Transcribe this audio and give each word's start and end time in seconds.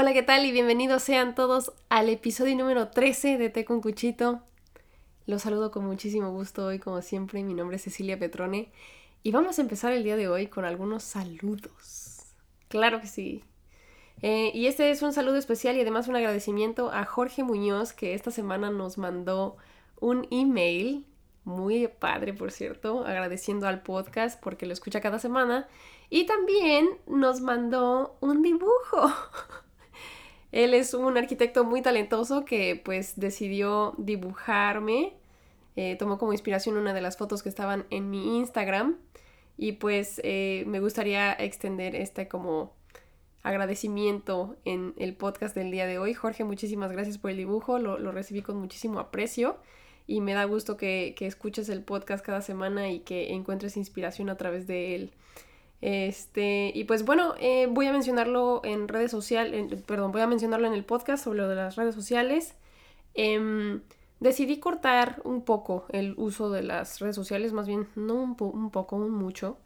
Hola, 0.00 0.12
¿qué 0.12 0.22
tal? 0.22 0.46
Y 0.46 0.52
bienvenidos 0.52 1.02
sean 1.02 1.34
todos 1.34 1.72
al 1.88 2.08
episodio 2.08 2.56
número 2.56 2.86
13 2.86 3.36
de 3.36 3.50
Té 3.50 3.64
con 3.64 3.80
Cuchito. 3.80 4.42
Los 5.26 5.42
saludo 5.42 5.72
con 5.72 5.84
muchísimo 5.84 6.30
gusto 6.30 6.66
hoy, 6.66 6.78
como 6.78 7.02
siempre. 7.02 7.42
Mi 7.42 7.52
nombre 7.52 7.78
es 7.78 7.82
Cecilia 7.82 8.16
Petrone 8.16 8.70
y 9.24 9.32
vamos 9.32 9.58
a 9.58 9.62
empezar 9.62 9.92
el 9.92 10.04
día 10.04 10.14
de 10.14 10.28
hoy 10.28 10.46
con 10.46 10.64
algunos 10.64 11.02
saludos. 11.02 12.20
Claro 12.68 13.00
que 13.00 13.08
sí. 13.08 13.42
Eh, 14.22 14.52
y 14.54 14.68
este 14.68 14.88
es 14.92 15.02
un 15.02 15.12
saludo 15.12 15.34
especial 15.34 15.76
y 15.76 15.80
además 15.80 16.06
un 16.06 16.14
agradecimiento 16.14 16.92
a 16.92 17.04
Jorge 17.04 17.42
Muñoz 17.42 17.92
que 17.92 18.14
esta 18.14 18.30
semana 18.30 18.70
nos 18.70 18.98
mandó 18.98 19.56
un 19.98 20.28
email 20.30 21.06
muy 21.42 21.88
padre, 21.88 22.34
por 22.34 22.52
cierto, 22.52 23.04
agradeciendo 23.04 23.66
al 23.66 23.82
podcast 23.82 24.40
porque 24.40 24.64
lo 24.64 24.74
escucha 24.74 25.00
cada 25.00 25.18
semana. 25.18 25.66
Y 26.08 26.24
también 26.26 26.88
nos 27.08 27.40
mandó 27.40 28.16
un 28.20 28.42
dibujo. 28.42 29.12
Él 30.52 30.74
es 30.74 30.94
un 30.94 31.16
arquitecto 31.18 31.64
muy 31.64 31.82
talentoso 31.82 32.44
que 32.44 32.80
pues 32.82 33.18
decidió 33.18 33.94
dibujarme. 33.98 35.14
Eh, 35.76 35.96
tomó 35.96 36.18
como 36.18 36.32
inspiración 36.32 36.76
una 36.76 36.94
de 36.94 37.00
las 37.00 37.16
fotos 37.16 37.42
que 37.42 37.48
estaban 37.48 37.86
en 37.90 38.10
mi 38.10 38.38
Instagram. 38.38 38.96
Y 39.56 39.72
pues 39.72 40.20
eh, 40.24 40.64
me 40.66 40.80
gustaría 40.80 41.32
extender 41.32 41.94
este 41.96 42.28
como 42.28 42.72
agradecimiento 43.42 44.56
en 44.64 44.94
el 44.98 45.14
podcast 45.14 45.54
del 45.54 45.70
día 45.70 45.86
de 45.86 45.98
hoy. 45.98 46.14
Jorge, 46.14 46.44
muchísimas 46.44 46.92
gracias 46.92 47.18
por 47.18 47.30
el 47.30 47.36
dibujo. 47.36 47.78
Lo, 47.78 48.12
recibí 48.12 48.42
con 48.42 48.56
muchísimo 48.56 49.00
aprecio. 49.00 49.58
Y 50.06 50.22
me 50.22 50.32
da 50.32 50.44
gusto 50.44 50.78
que, 50.78 51.14
que 51.18 51.26
escuches 51.26 51.68
el 51.68 51.82
podcast 51.82 52.24
cada 52.24 52.40
semana 52.40 52.90
y 52.90 53.00
que 53.00 53.34
encuentres 53.34 53.76
inspiración 53.76 54.30
a 54.30 54.36
través 54.36 54.66
de 54.66 54.94
él. 54.94 55.12
Este, 55.80 56.72
y 56.74 56.84
pues 56.84 57.04
bueno, 57.04 57.34
eh, 57.38 57.68
voy 57.70 57.86
a 57.86 57.92
mencionarlo 57.92 58.60
en 58.64 58.88
redes 58.88 59.10
sociales, 59.10 59.82
perdón, 59.86 60.10
voy 60.12 60.22
a 60.22 60.26
mencionarlo 60.26 60.66
en 60.66 60.72
el 60.72 60.84
podcast 60.84 61.24
sobre 61.24 61.38
lo 61.38 61.48
de 61.48 61.54
las 61.54 61.76
redes 61.76 61.94
sociales. 61.94 62.56
Em, 63.14 63.82
decidí 64.20 64.58
cortar 64.58 65.20
un 65.24 65.44
poco 65.44 65.86
el 65.90 66.14
uso 66.16 66.50
de 66.50 66.62
las 66.62 66.98
redes 67.00 67.16
sociales, 67.16 67.52
más 67.52 67.68
bien 67.68 67.88
no 67.96 68.14
un, 68.14 68.36
un, 68.38 68.70
poco, 68.70 68.96
un 68.96 69.10
mucho, 69.12 69.58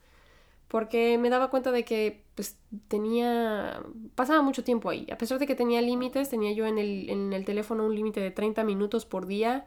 porque 0.69 1.19
me 1.19 1.31
daba 1.31 1.51
cuenta 1.51 1.71
de 1.73 1.85
que 1.85 2.25
pues 2.35 2.59
tenía, 2.89 3.83
pasaba 4.15 4.43
mucho 4.43 4.65
tiempo 4.65 4.91
ahí. 4.91 5.07
A 5.13 5.19
pesar 5.19 5.39
de 5.39 5.47
que 5.47 5.55
tenía 5.55 5.81
límites, 5.83 6.29
tenía 6.31 6.53
yo 6.53 6.67
en 6.67 6.79
el, 6.79 7.11
en 7.11 7.33
el 7.33 7.45
teléfono 7.45 7.85
un 7.87 7.95
límite 7.95 8.21
de 8.21 8.31
30 8.31 8.65
minutos 8.65 9.07
por 9.07 9.27
día 9.27 9.67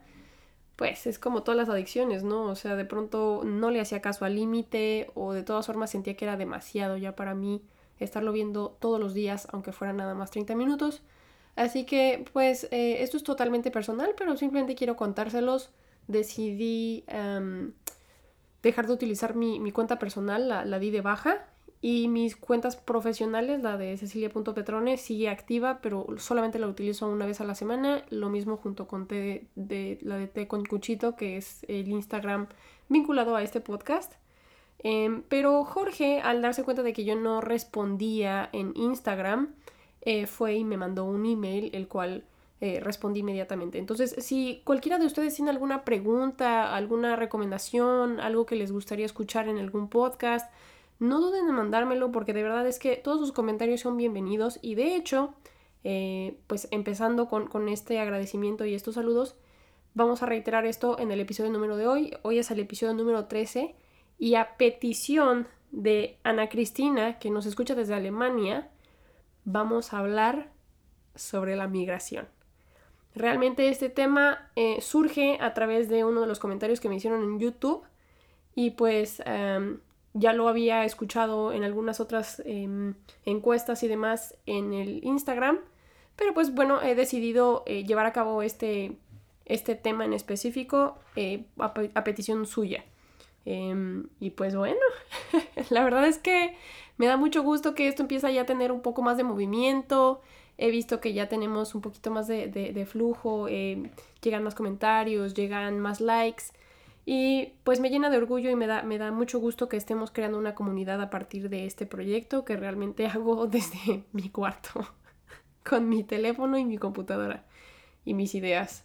pues 0.76 1.08
es 1.08 1.20
como 1.20 1.44
todas 1.44 1.58
las 1.58 1.70
adicciones, 1.70 2.24
¿no? 2.24 2.44
O 2.46 2.56
sea, 2.56 2.76
de 2.76 2.86
pronto 2.86 3.42
no 3.46 3.72
le 3.72 3.80
hacía 3.80 4.02
caso 4.02 4.26
al 4.26 4.36
límite 4.36 5.10
o 5.16 5.34
de 5.34 5.44
todas 5.44 5.66
formas 5.66 5.92
sentía 5.92 6.16
que 6.18 6.26
era 6.26 6.38
demasiado 6.38 6.98
ya 6.98 7.16
para 7.16 7.34
mí 7.34 7.62
estarlo 8.00 8.32
viendo 8.34 8.76
todos 8.80 9.00
los 9.00 9.14
días, 9.14 9.48
aunque 9.52 9.72
fuera 9.72 9.94
nada 9.94 10.14
más 10.16 10.32
30 10.32 10.56
minutos. 10.56 11.02
Así 11.56 11.86
que, 11.86 12.26
pues, 12.34 12.66
eh, 12.72 13.02
esto 13.04 13.16
es 13.16 13.24
totalmente 13.24 13.72
personal, 13.72 14.14
pero 14.18 14.36
simplemente 14.36 14.76
quiero 14.76 14.98
contárselos. 14.98 15.72
Decidí 16.08 17.06
em, 17.08 17.74
dejar 18.62 18.88
de 18.88 18.94
utilizar 18.94 19.36
mi, 19.36 19.60
mi 19.62 19.72
cuenta 19.72 19.98
personal, 19.98 20.50
la, 20.50 20.66
la 20.66 20.80
di 20.80 20.92
de 20.92 21.02
baja 21.02 21.48
y 21.88 22.08
mis 22.08 22.36
cuentas 22.36 22.78
profesionales, 22.78 23.62
la 23.62 23.78
de 23.78 23.96
Cecilia.petrone, 23.96 24.98
sigue 24.98 25.30
activa, 25.30 25.82
pero 25.84 26.08
solamente 26.18 26.58
la 26.58 26.68
utilizo 26.68 27.08
una 27.08 27.28
vez 27.28 27.42
a 27.42 27.44
la 27.44 27.54
semana. 27.54 28.04
Lo 28.10 28.30
mismo 28.30 28.58
junto 28.58 28.88
con 28.88 29.08
de, 29.08 30.00
la 30.02 30.18
de 30.18 30.26
Té 30.26 30.48
con 30.48 30.66
Cuchito, 30.66 31.16
que 31.16 31.38
es 31.38 31.64
el 31.68 31.88
Instagram 31.90 32.48
vinculado 32.90 33.36
a 33.36 33.44
este 33.44 33.62
podcast. 33.62 34.14
Em, 34.80 35.22
pero 35.30 35.64
Jorge, 35.64 36.22
al 36.22 36.42
darse 36.42 36.64
cuenta 36.64 36.82
de 36.82 36.92
que 36.92 37.06
yo 37.06 37.16
no 37.16 37.40
respondía 37.40 38.50
en 38.52 38.74
Instagram, 38.76 39.54
eh, 40.02 40.26
fue 40.26 40.56
y 40.56 40.64
me 40.64 40.78
mandó 40.78 41.06
un 41.06 41.24
email, 41.28 41.70
el 41.72 41.88
cual 41.88 42.24
eh, 42.62 42.80
respondí 42.82 43.20
inmediatamente. 43.20 43.78
Entonces, 43.78 44.16
si 44.26 44.64
cualquiera 44.64 44.98
de 44.98 45.06
ustedes 45.06 45.36
tiene 45.36 45.52
alguna 45.52 45.86
pregunta, 45.86 46.76
alguna 46.76 47.16
recomendación, 47.16 48.20
algo 48.20 48.48
que 48.48 48.56
les 48.56 48.72
gustaría 48.72 49.06
escuchar 49.06 49.48
en 49.50 49.60
algún 49.60 49.88
podcast, 49.88 50.52
no 51.00 51.20
duden 51.20 51.48
en 51.48 51.56
mandármelo 51.56 52.12
porque 52.12 52.34
de 52.34 52.44
verdad 52.44 52.68
es 52.68 52.80
que 52.80 52.96
todos 52.96 53.20
sus 53.20 53.32
comentarios 53.32 53.82
son 53.82 53.98
bienvenidos 53.98 54.60
y 54.62 54.76
de 54.76 54.96
hecho, 54.96 55.34
eh, 55.84 56.38
pues 56.48 56.68
empezando 56.72 57.28
con, 57.28 57.70
este 57.70 58.00
agradecimiento 58.00 58.66
y 58.66 58.74
estos 58.74 58.96
saludos, 58.96 59.36
vamos 59.94 60.24
a 60.24 60.26
reiterar 60.26 60.66
esto 60.66 60.98
en 61.00 61.12
el 61.12 61.20
episodio 61.20 61.52
número 61.52 61.78
de 61.78 61.88
hoy. 61.88 62.14
Hoy 62.22 62.40
es 62.40 62.50
el 62.52 62.60
episodio 62.60 62.94
número 62.94 63.26
13 63.26 63.76
y 64.18 64.36
a 64.36 64.56
petición 64.58 65.48
de 65.72 66.18
Ana 66.24 66.48
Cristina, 66.48 67.20
que 67.20 67.30
nos 67.30 67.46
escucha 67.46 67.76
desde 67.76 67.94
Alemania, 67.94 68.70
vamos 69.44 69.94
a 69.94 70.00
hablar 70.00 70.52
sobre 71.16 71.56
la 71.56 71.68
migración. 71.68 72.28
Realmente 73.14 73.70
este 73.70 73.90
tema 73.90 74.52
eh, 74.56 74.80
surge 74.82 75.38
a 75.40 75.54
través 75.54 75.88
de 75.88 76.04
uno 76.04 76.22
de 76.22 76.28
los 76.28 76.40
comentarios 76.40 76.80
que 76.80 76.90
me 76.90 76.96
hicieron 76.96 77.24
en 77.24 77.40
YouTube 77.40 77.84
y 78.56 78.72
pues 78.72 79.22
em, 79.26 79.80
ya 80.16 80.32
lo 80.32 80.48
había 80.48 80.86
escuchado 80.86 81.52
en 81.52 81.66
algunas 81.66 82.00
otras 82.00 82.42
em, 82.46 82.96
encuestas 83.26 83.84
y 83.84 83.90
demás 83.90 84.36
en 84.46 84.74
el 84.74 85.04
Instagram, 85.04 85.60
pero 86.16 86.34
pues 86.34 86.56
bueno, 86.56 86.82
he 86.82 86.96
decidido 86.96 87.64
eh, 87.66 87.84
llevar 87.84 88.06
a 88.06 88.14
cabo 88.14 88.42
este, 88.42 88.98
este 89.46 89.76
tema 89.76 90.06
en 90.06 90.14
específico 90.14 90.98
eh, 91.18 91.46
a, 91.60 92.04
petición 92.06 92.46
suya. 92.46 92.86
Em, 93.44 94.08
y 94.22 94.30
pues 94.30 94.56
bueno, 94.56 94.80
la 95.70 95.84
verdad 95.84 96.08
es 96.08 96.18
que 96.18 96.56
me 96.98 97.08
da 97.08 97.18
mucho 97.18 97.44
gusto 97.44 97.76
que 97.76 97.90
esto 97.90 98.02
empiece 98.02 98.34
ya 98.34 98.44
a 98.44 98.46
tener 98.46 98.72
un 98.72 98.82
poco 98.82 99.02
más 99.02 99.18
de 99.18 99.26
movimiento. 99.26 100.22
He 100.58 100.72
visto 100.72 101.02
que 101.02 101.12
ya 101.12 101.28
tenemos 101.28 101.76
un 101.76 101.82
poquito 101.82 102.10
más 102.10 102.28
de, 102.28 102.48
de 102.48 102.86
flujo, 102.86 103.50
em, 103.50 103.90
llegan 104.22 104.44
más 104.44 104.56
comentarios, 104.56 105.34
llegan 105.34 105.82
más 105.82 106.00
likes. 106.00 106.46
Y 107.06 107.54
pues 107.64 107.80
me 107.80 107.92
llena 107.92 108.10
de 108.10 108.18
orgullo 108.18 108.50
y 108.50 108.56
me 108.56 108.66
da, 108.66 108.82
me 108.82 108.98
da 108.98 109.12
mucho 109.12 109.40
gusto 109.40 109.70
que 109.70 109.78
estemos 109.78 110.10
creando 110.10 110.40
una 110.40 110.56
comunidad 110.56 111.00
a 111.02 111.12
partir 111.12 111.50
de 111.50 111.68
este 111.68 111.86
proyecto 111.86 112.46
que 112.46 112.58
realmente 112.58 113.06
hago 113.08 113.46
desde 113.46 114.04
mi 114.12 114.30
cuarto, 114.30 114.88
con 115.64 115.88
mi 115.88 116.04
teléfono 116.04 116.58
y 116.58 116.66
mi 116.66 116.78
computadora 116.78 117.46
y 118.04 118.16
mis 118.16 118.34
ideas. 118.34 118.84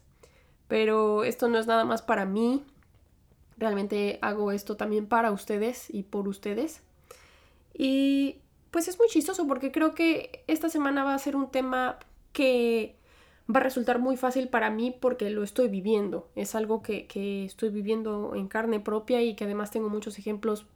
Pero 0.68 1.24
esto 1.24 1.48
no 1.48 1.58
es 1.58 1.66
nada 1.66 1.84
más 1.84 2.02
para 2.02 2.26
mí, 2.26 2.62
realmente 3.56 4.18
hago 4.22 4.52
esto 4.52 4.76
también 4.76 5.06
para 5.06 5.32
ustedes 5.32 5.88
y 5.88 6.02
por 6.02 6.28
ustedes. 6.28 6.82
Y 7.74 8.38
pues 8.70 8.86
es 8.86 8.98
muy 8.98 9.08
chistoso 9.08 9.46
porque 9.46 9.72
creo 9.72 9.94
que 9.94 10.44
esta 10.46 10.68
semana 10.68 11.04
va 11.04 11.14
a 11.14 11.18
ser 11.18 11.36
un 11.36 11.50
tema 11.50 11.98
que 12.32 12.99
va 13.54 13.60
a 13.60 13.62
resultar 13.62 13.98
muy 13.98 14.16
fácil 14.16 14.48
para 14.48 14.70
mí 14.70 14.94
porque 14.98 15.30
lo 15.30 15.42
estoy 15.42 15.68
viviendo. 15.68 16.28
Es 16.34 16.54
algo 16.54 16.82
que, 16.82 17.06
estoy 17.44 17.70
viviendo 17.70 18.34
en 18.34 18.48
carne 18.48 18.80
propia 18.80 19.22
y 19.22 19.34
que 19.34 19.44
además 19.44 19.70
tengo 19.70 19.88
muchos 19.88 20.18
ejemplos 20.18 20.66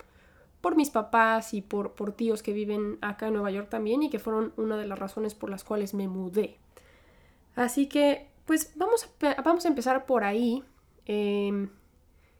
por 0.60 0.76
mis 0.76 0.90
papás 0.90 1.52
y 1.52 1.60
por, 1.60 1.92
por 1.92 2.12
tíos 2.12 2.42
que 2.42 2.52
viven 2.52 2.98
acá 3.02 3.26
en 3.28 3.34
Nueva 3.34 3.50
York 3.50 3.68
también 3.68 4.02
y 4.02 4.10
que 4.10 4.18
fueron 4.18 4.52
una 4.56 4.76
de 4.76 4.86
las 4.86 4.98
razones 4.98 5.34
por 5.34 5.50
las 5.50 5.64
cuales 5.64 5.94
me 5.94 6.08
mudé. 6.08 6.58
Así 7.54 7.86
que, 7.86 8.28
pues 8.46 8.72
vamos 8.76 9.08
a, 9.22 9.42
vamos 9.42 9.64
a 9.64 9.68
empezar 9.68 10.06
por 10.06 10.24
ahí. 10.24 10.64
Em, 11.06 11.70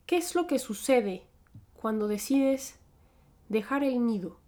¿Qué 0.06 0.16
es 0.16 0.34
lo 0.34 0.46
que 0.46 0.58
sucede 0.58 1.26
cuando 1.74 2.08
decides 2.08 2.78
dejar 3.48 3.84
el 3.84 4.04
nido? 4.06 4.38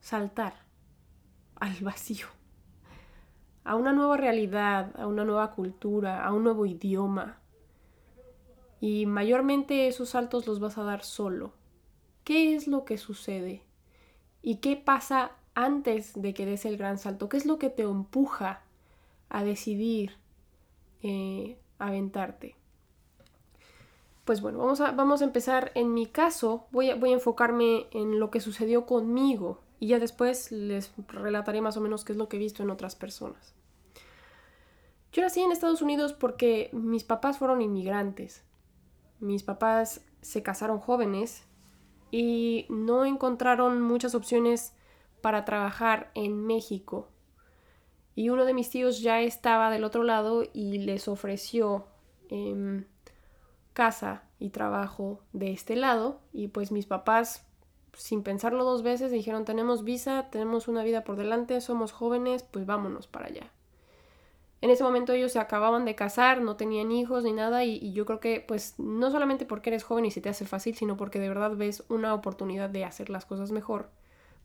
Saltar 0.00 0.54
al 1.56 1.74
vacío 1.80 2.26
a 3.64 3.76
una 3.76 3.92
nueva 3.92 4.16
realidad, 4.16 4.92
a 4.98 5.06
una 5.06 5.24
nueva 5.24 5.50
cultura, 5.52 6.24
a 6.24 6.32
un 6.32 6.44
nuevo 6.44 6.66
idioma. 6.66 7.38
Y 8.80 9.06
mayormente 9.06 9.88
esos 9.88 10.10
saltos 10.10 10.46
los 10.46 10.60
vas 10.60 10.76
a 10.76 10.82
dar 10.82 11.02
solo. 11.02 11.52
¿Qué 12.24 12.54
es 12.54 12.68
lo 12.68 12.84
que 12.84 12.98
sucede? 12.98 13.62
¿Y 14.42 14.56
qué 14.56 14.76
pasa 14.76 15.32
antes 15.54 16.12
de 16.20 16.34
que 16.34 16.44
des 16.44 16.66
el 16.66 16.76
gran 16.76 16.98
salto? 16.98 17.30
¿Qué 17.30 17.38
es 17.38 17.46
lo 17.46 17.58
que 17.58 17.70
te 17.70 17.82
empuja 17.82 18.62
a 19.30 19.42
decidir 19.42 20.16
eh, 21.02 21.58
aventarte? 21.78 22.56
Pues 24.26 24.42
bueno, 24.42 24.58
vamos 24.58 24.80
a, 24.82 24.92
vamos 24.92 25.22
a 25.22 25.24
empezar. 25.24 25.72
En 25.74 25.94
mi 25.94 26.06
caso, 26.06 26.66
voy 26.70 26.90
a, 26.90 26.96
voy 26.96 27.10
a 27.10 27.14
enfocarme 27.14 27.86
en 27.92 28.20
lo 28.20 28.30
que 28.30 28.40
sucedió 28.40 28.84
conmigo 28.84 29.60
y 29.84 29.88
ya 29.88 29.98
después 29.98 30.50
les 30.50 30.94
relataré 31.08 31.60
más 31.60 31.76
o 31.76 31.80
menos 31.82 32.06
qué 32.06 32.12
es 32.12 32.16
lo 32.16 32.26
que 32.26 32.38
he 32.38 32.40
visto 32.40 32.62
en 32.62 32.70
otras 32.70 32.96
personas. 32.96 33.54
Yo 35.12 35.20
nací 35.20 35.42
en 35.42 35.52
Estados 35.52 35.82
Unidos 35.82 36.14
porque 36.14 36.70
mis 36.72 37.04
papás 37.04 37.36
fueron 37.36 37.60
inmigrantes. 37.60 38.44
Mis 39.20 39.42
papás 39.42 40.02
se 40.22 40.42
casaron 40.42 40.78
jóvenes 40.78 41.44
y 42.10 42.64
no 42.70 43.04
encontraron 43.04 43.82
muchas 43.82 44.14
opciones 44.14 44.72
para 45.20 45.44
trabajar 45.44 46.10
en 46.14 46.46
México. 46.46 47.10
Y 48.14 48.30
uno 48.30 48.46
de 48.46 48.54
mis 48.54 48.70
tíos 48.70 49.02
ya 49.02 49.20
estaba 49.20 49.68
del 49.68 49.84
otro 49.84 50.02
lado 50.02 50.44
y 50.54 50.78
les 50.78 51.08
ofreció 51.08 51.88
em, 52.30 52.86
casa 53.74 54.22
y 54.38 54.48
trabajo 54.48 55.20
de 55.34 55.52
este 55.52 55.76
lado. 55.76 56.22
Y 56.32 56.48
pues 56.48 56.72
mis 56.72 56.86
papás 56.86 57.46
sin 57.96 58.22
pensarlo 58.22 58.64
dos 58.64 58.82
veces 58.82 59.10
dijeron 59.10 59.44
tenemos 59.44 59.84
visa, 59.84 60.28
tenemos 60.30 60.68
una 60.68 60.82
vida 60.82 61.04
por 61.04 61.16
delante, 61.16 61.60
somos 61.60 61.92
jóvenes, 61.92 62.42
pues 62.42 62.66
vámonos 62.66 63.06
para 63.06 63.26
allá. 63.26 63.50
En 64.60 64.70
ese 64.70 64.82
momento 64.82 65.12
ellos 65.12 65.32
se 65.32 65.38
acababan 65.38 65.84
de 65.84 65.94
casar, 65.94 66.40
no 66.40 66.56
tenían 66.56 66.90
hijos 66.90 67.24
ni 67.24 67.32
nada 67.32 67.64
y, 67.64 67.92
yo 67.92 68.06
creo 68.06 68.18
que 68.18 68.42
pues 68.46 68.78
no 68.78 69.10
solamente 69.10 69.44
porque 69.44 69.68
eres 69.68 69.84
joven 69.84 70.06
y 70.06 70.10
se 70.10 70.22
te 70.22 70.30
hace 70.30 70.46
fácil, 70.46 70.74
sino 70.74 70.96
porque 70.96 71.20
de 71.20 71.28
verdad 71.28 71.54
ves 71.54 71.84
una 71.90 72.14
oportunidad 72.14 72.70
de 72.70 72.84
hacer 72.84 73.10
las 73.10 73.26
cosas 73.26 73.52
mejor, 73.52 73.90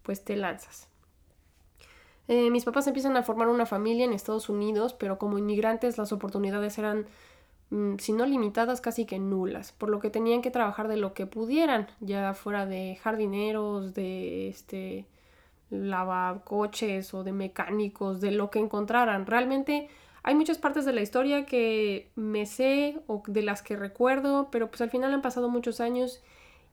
pues 0.04 0.26
te 0.26 0.36
lanzas. 0.36 0.90
Eh, 2.28 2.52
mis 2.52 2.66
papás 2.66 2.86
empiezan 2.86 3.16
a 3.16 3.24
formar 3.24 3.48
una 3.48 3.66
familia 3.66 4.04
en 4.04 4.12
Estados 4.12 4.50
Unidos, 4.50 4.94
pero 4.94 5.18
como 5.18 5.38
inmigrantes 5.38 5.98
las 5.98 6.12
oportunidades 6.12 6.78
eran, 6.78 7.08
si 8.00 8.14
no 8.14 8.26
limitadas, 8.26 8.82
casi 8.82 9.06
que 9.06 9.20
nulas, 9.20 9.72
por 9.72 9.90
lo 9.90 10.00
que 10.00 10.10
tenían 10.10 10.42
que 10.42 10.52
trabajar 10.52 10.88
de 10.88 10.98
lo 10.98 11.14
que 11.14 11.28
pudieran, 11.28 11.88
ya 12.00 12.34
fuera 12.34 12.66
de 12.66 12.96
jardineros, 13.02 13.94
de 13.94 14.50
este 14.50 15.06
lavacoches 15.70 17.14
o 17.14 17.24
de 17.24 17.32
mecánicos, 17.32 18.22
de 18.22 18.32
lo 18.32 18.50
que 18.50 18.60
encontraran. 18.60 19.28
Realmente 19.28 19.88
hay 20.24 20.36
muchas 20.36 20.58
partes 20.58 20.86
de 20.86 20.94
la 20.94 21.02
historia 21.02 21.46
que 21.46 22.12
me 22.16 22.46
sé 22.46 23.00
o 23.08 23.22
de 23.28 23.44
las 23.44 23.62
que 23.62 23.76
recuerdo, 23.76 24.50
pero 24.52 24.70
pues 24.70 24.82
al 24.82 24.90
final 24.90 25.14
han 25.14 25.22
pasado 25.22 25.50
muchos 25.50 25.80
años 25.80 26.24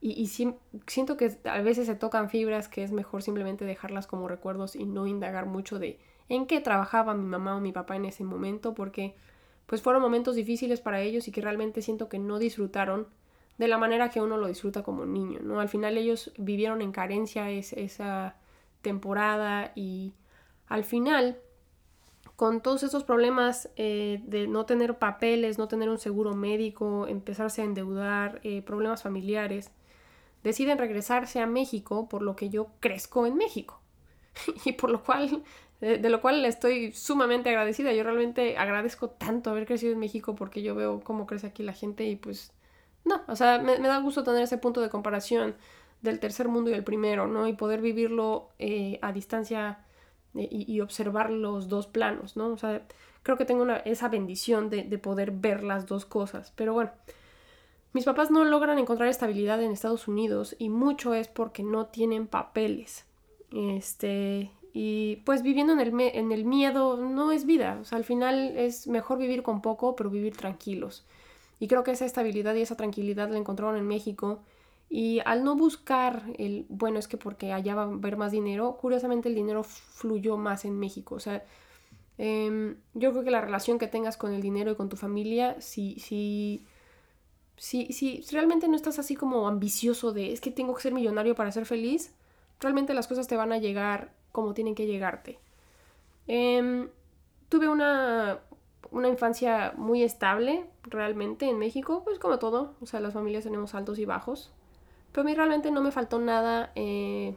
y, 0.00 0.26
siento 0.26 1.16
que 1.16 1.36
a 1.44 1.60
veces 1.62 1.86
se 1.86 1.94
tocan 1.94 2.28
fibras 2.30 2.68
que 2.68 2.82
es 2.82 2.92
mejor 2.92 3.22
simplemente 3.22 3.64
dejarlas 3.64 4.06
como 4.06 4.28
recuerdos 4.28 4.76
y 4.76 4.84
no 4.84 5.06
indagar 5.06 5.46
mucho 5.46 5.78
de 5.78 5.98
en 6.28 6.46
qué 6.46 6.60
trabajaba 6.60 7.14
mi 7.14 7.24
mamá 7.24 7.56
o 7.56 7.60
mi 7.60 7.72
papá 7.72 7.96
en 7.96 8.04
ese 8.04 8.24
momento, 8.24 8.74
porque 8.74 9.14
pues 9.66 9.82
fueron 9.82 10.02
momentos 10.02 10.36
difíciles 10.36 10.80
para 10.80 11.00
ellos 11.00 11.28
y 11.28 11.32
que 11.32 11.40
realmente 11.40 11.82
siento 11.82 12.08
que 12.08 12.18
no 12.18 12.38
disfrutaron 12.38 13.08
de 13.58 13.68
la 13.68 13.78
manera 13.78 14.10
que 14.10 14.20
uno 14.20 14.36
lo 14.36 14.48
disfruta 14.48 14.82
como 14.82 15.06
niño, 15.06 15.40
¿no? 15.42 15.60
Al 15.60 15.68
final 15.68 15.96
ellos 15.96 16.32
vivieron 16.38 16.82
en 16.82 16.92
carencia 16.92 17.50
esa 17.50 18.36
temporada 18.82 19.72
y 19.74 20.12
al 20.68 20.84
final 20.84 21.38
con 22.36 22.60
todos 22.60 22.82
esos 22.82 23.02
problemas 23.02 23.70
eh, 23.76 24.20
de 24.24 24.46
no 24.46 24.66
tener 24.66 24.98
papeles, 24.98 25.56
no 25.56 25.68
tener 25.68 25.88
un 25.88 25.98
seguro 25.98 26.34
médico, 26.34 27.06
empezarse 27.08 27.62
a 27.62 27.64
endeudar, 27.64 28.40
eh, 28.44 28.60
problemas 28.60 29.02
familiares, 29.02 29.70
deciden 30.44 30.76
regresarse 30.76 31.40
a 31.40 31.46
México, 31.46 32.08
por 32.08 32.22
lo 32.22 32.36
que 32.36 32.50
yo 32.50 32.68
crezco 32.80 33.26
en 33.26 33.36
México. 33.36 33.80
y 34.66 34.72
por 34.72 34.90
lo 34.90 35.02
cual, 35.02 35.42
de, 35.80 36.08
lo 36.08 36.20
cual 36.20 36.44
estoy 36.44 36.92
sumamente 36.92 37.50
agradecida. 37.50 37.92
Yo 37.92 38.02
realmente 38.02 38.56
agradezco 38.56 39.10
tanto 39.10 39.50
haber 39.50 39.66
crecido 39.66 39.92
en 39.92 39.98
México 39.98 40.34
porque 40.34 40.62
yo 40.62 40.74
veo 40.74 41.00
cómo 41.00 41.26
crece 41.26 41.46
aquí 41.46 41.62
la 41.62 41.72
gente 41.72 42.04
y 42.04 42.16
pues 42.16 42.52
no, 43.04 43.22
o 43.28 43.36
sea, 43.36 43.58
me, 43.58 43.78
da 43.78 43.98
gusto 43.98 44.24
tener 44.24 44.42
ese 44.42 44.58
punto 44.58 44.80
de 44.80 44.90
comparación 44.90 45.54
del 46.02 46.18
tercer 46.18 46.48
mundo 46.48 46.70
y 46.70 46.74
el 46.74 46.84
primero, 46.84 47.26
¿no? 47.26 47.46
Y 47.46 47.52
poder 47.52 47.80
vivirlo 47.80 48.50
eh, 48.58 48.98
a 49.02 49.12
distancia 49.12 49.80
y, 50.34 50.80
observar 50.80 51.30
los 51.30 51.68
dos 51.68 51.86
planos, 51.86 52.36
¿no? 52.36 52.48
O 52.48 52.58
sea, 52.58 52.82
creo 53.22 53.38
que 53.38 53.46
tengo 53.46 53.62
una, 53.62 53.78
esa 53.78 54.08
bendición 54.08 54.68
de, 54.68 54.82
de, 54.82 54.98
poder 54.98 55.30
ver 55.30 55.62
las 55.62 55.86
dos 55.86 56.04
cosas. 56.04 56.52
Pero 56.56 56.74
bueno, 56.74 56.90
mis 57.94 58.04
papás 58.04 58.30
no 58.30 58.44
logran 58.44 58.78
encontrar 58.78 59.08
estabilidad 59.08 59.62
en 59.62 59.70
Estados 59.70 60.08
Unidos 60.08 60.54
y 60.58 60.68
mucho 60.68 61.14
es 61.14 61.28
porque 61.28 61.62
no 61.62 61.86
tienen 61.86 62.26
papeles. 62.26 63.06
Este, 63.52 64.50
y 64.78 65.22
pues 65.24 65.42
viviendo 65.42 65.72
en 65.72 65.80
el, 65.80 65.98
en 65.98 66.32
el 66.32 66.44
miedo 66.44 66.98
no 66.98 67.32
es 67.32 67.46
vida. 67.46 67.78
O 67.80 67.84
sea, 67.86 67.96
al 67.96 68.04
final 68.04 68.58
es 68.58 68.86
mejor 68.86 69.16
vivir 69.16 69.42
con 69.42 69.62
poco, 69.62 69.96
pero 69.96 70.10
vivir 70.10 70.36
tranquilos. 70.36 71.06
Y 71.58 71.66
creo 71.66 71.82
que 71.82 71.92
esa 71.92 72.04
estabilidad 72.04 72.54
y 72.54 72.60
esa 72.60 72.76
tranquilidad 72.76 73.30
la 73.30 73.38
encontraron 73.38 73.78
en 73.78 73.88
México 73.88 74.42
y 74.90 75.20
al 75.24 75.44
no 75.44 75.56
buscar 75.56 76.24
el, 76.36 76.66
bueno, 76.68 76.98
es 76.98 77.08
que 77.08 77.16
porque 77.16 77.54
allá 77.54 77.74
va 77.74 77.84
a 77.84 77.86
haber 77.86 78.18
más 78.18 78.32
dinero, 78.32 78.76
curiosamente 78.78 79.30
el 79.30 79.34
dinero 79.34 79.64
fluyó 79.64 80.36
más 80.36 80.66
en 80.66 80.78
México. 80.78 81.14
O 81.14 81.20
sea, 81.20 81.42
em, 82.18 82.76
yo 82.92 83.12
creo 83.12 83.24
que 83.24 83.30
la 83.30 83.40
relación 83.40 83.78
que 83.78 83.86
tengas 83.86 84.18
con 84.18 84.34
el 84.34 84.42
dinero 84.42 84.72
y 84.72 84.74
con 84.74 84.90
tu 84.90 84.98
familia, 84.98 85.58
si, 85.58 85.98
si, 86.00 86.66
si, 87.56 87.94
si 87.94 88.22
realmente 88.30 88.68
no 88.68 88.76
estás 88.76 88.98
así 88.98 89.14
como 89.16 89.48
ambicioso 89.48 90.12
de, 90.12 90.34
es 90.34 90.42
que 90.42 90.50
tengo 90.50 90.74
que 90.74 90.82
ser 90.82 90.92
millonario 90.92 91.34
para 91.34 91.50
ser 91.50 91.64
feliz, 91.64 92.12
realmente 92.60 92.92
las 92.92 93.08
cosas 93.08 93.26
te 93.26 93.36
van 93.36 93.52
a 93.52 93.58
llegar 93.58 94.12
como 94.36 94.52
tienen 94.52 94.74
que 94.74 94.86
llegarte. 94.86 95.38
Em, 96.26 96.90
tuve 97.48 97.70
una, 97.70 98.40
una 98.90 99.08
infancia 99.08 99.72
muy 99.78 100.02
estable, 100.02 100.66
realmente, 100.82 101.48
en 101.48 101.58
México, 101.58 102.02
pues 102.04 102.18
como 102.18 102.38
todo, 102.38 102.74
o 102.82 102.86
sea, 102.86 103.00
las 103.00 103.14
familias 103.14 103.44
tenemos 103.44 103.74
altos 103.74 103.98
y 103.98 104.04
bajos. 104.04 104.52
Pero 105.10 105.22
a 105.22 105.24
mí 105.24 105.34
realmente 105.34 105.70
no 105.70 105.80
me 105.80 105.90
faltó 105.90 106.18
nada 106.18 106.70
eh, 106.74 107.34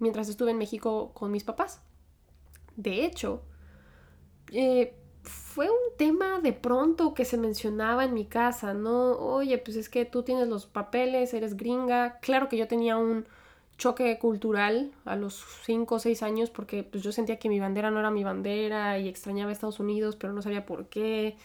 mientras 0.00 0.28
estuve 0.28 0.50
en 0.50 0.58
México 0.58 1.12
con 1.14 1.30
mis 1.30 1.44
papás. 1.44 1.82
De 2.74 3.04
hecho, 3.04 3.42
eh, 4.50 4.96
fue 5.22 5.70
un 5.70 5.96
tema 5.96 6.40
de 6.40 6.52
pronto 6.52 7.14
que 7.14 7.24
se 7.24 7.38
mencionaba 7.38 8.04
en 8.04 8.12
mi 8.12 8.26
casa, 8.26 8.74
¿no? 8.74 9.12
Oye, 9.12 9.56
pues 9.58 9.76
es 9.76 9.88
que 9.88 10.04
tú 10.04 10.24
tienes 10.24 10.48
los 10.48 10.66
papeles, 10.66 11.32
eres 11.32 11.56
gringa. 11.56 12.18
Claro 12.18 12.48
que 12.48 12.56
yo 12.56 12.66
tenía 12.66 12.96
un 12.96 13.24
choque 13.80 14.18
cultural 14.18 14.92
a 15.06 15.16
los 15.16 15.42
5 15.64 15.94
o 15.94 15.98
6 15.98 16.22
años 16.22 16.50
porque 16.50 16.84
pues, 16.84 17.02
yo 17.02 17.12
sentía 17.12 17.38
que 17.38 17.48
mi 17.48 17.58
bandera 17.58 17.90
no 17.90 17.98
era 17.98 18.10
mi 18.10 18.22
bandera 18.22 18.98
y 18.98 19.08
extrañaba 19.08 19.50
Estados 19.50 19.80
Unidos, 19.80 20.16
pero 20.16 20.34
no 20.34 20.42
sabía 20.42 20.66
por 20.66 20.86
qué. 20.88 21.36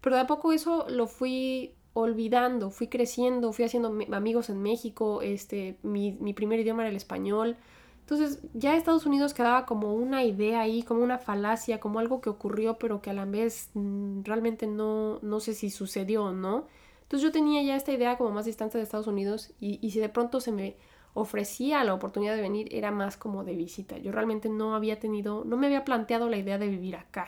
Pero 0.00 0.14
de 0.14 0.22
a 0.22 0.26
poco 0.28 0.52
eso 0.52 0.86
lo 0.88 1.08
fui 1.08 1.74
olvidando, 1.92 2.70
fui 2.70 2.86
creciendo, 2.86 3.52
fui 3.52 3.64
haciendo 3.64 3.92
amigos 4.12 4.50
en 4.50 4.62
México, 4.62 5.20
este, 5.20 5.78
mi, 5.82 6.12
primer 6.32 6.60
idioma 6.60 6.82
era 6.82 6.90
el 6.90 6.96
español. 6.96 7.56
Entonces 8.02 8.40
ya 8.54 8.76
Estados 8.76 9.04
Unidos 9.04 9.34
quedaba 9.34 9.66
como 9.66 9.92
una 9.92 10.22
idea 10.22 10.60
ahí, 10.60 10.84
como 10.84 11.02
una 11.02 11.18
falacia, 11.18 11.80
como 11.80 11.98
algo 11.98 12.20
que 12.20 12.30
ocurrió, 12.30 12.78
pero 12.78 13.02
que 13.02 13.10
a 13.10 13.14
la 13.14 13.24
vez 13.24 13.70
mm, 13.74 14.22
realmente 14.22 14.68
no, 14.68 15.18
no 15.22 15.40
sé 15.40 15.54
si 15.54 15.70
sucedió 15.70 16.26
o 16.26 16.32
no. 16.32 16.66
Entonces 17.02 17.22
yo 17.22 17.32
tenía 17.32 17.62
ya 17.64 17.74
esta 17.74 17.92
idea 17.92 18.16
como 18.16 18.30
más 18.30 18.44
distante 18.44 18.78
de 18.78 18.84
Estados 18.84 19.08
Unidos 19.08 19.50
y, 19.58 19.80
y 19.82 19.90
si 19.90 19.98
de 19.98 20.08
pronto 20.08 20.40
se 20.40 20.52
me 20.52 20.76
ofrecía 21.14 21.84
la 21.84 21.94
oportunidad 21.94 22.36
de 22.36 22.42
venir, 22.42 22.68
era 22.72 22.90
más 22.90 23.16
como 23.16 23.44
de 23.44 23.56
visita. 23.56 23.98
Yo 23.98 24.12
realmente 24.12 24.48
no 24.48 24.74
había 24.74 25.00
tenido, 25.00 25.44
no 25.44 25.56
me 25.56 25.66
había 25.66 25.84
planteado 25.84 26.28
la 26.28 26.36
idea 26.36 26.58
de 26.58 26.68
vivir 26.68 26.96
acá. 26.96 27.26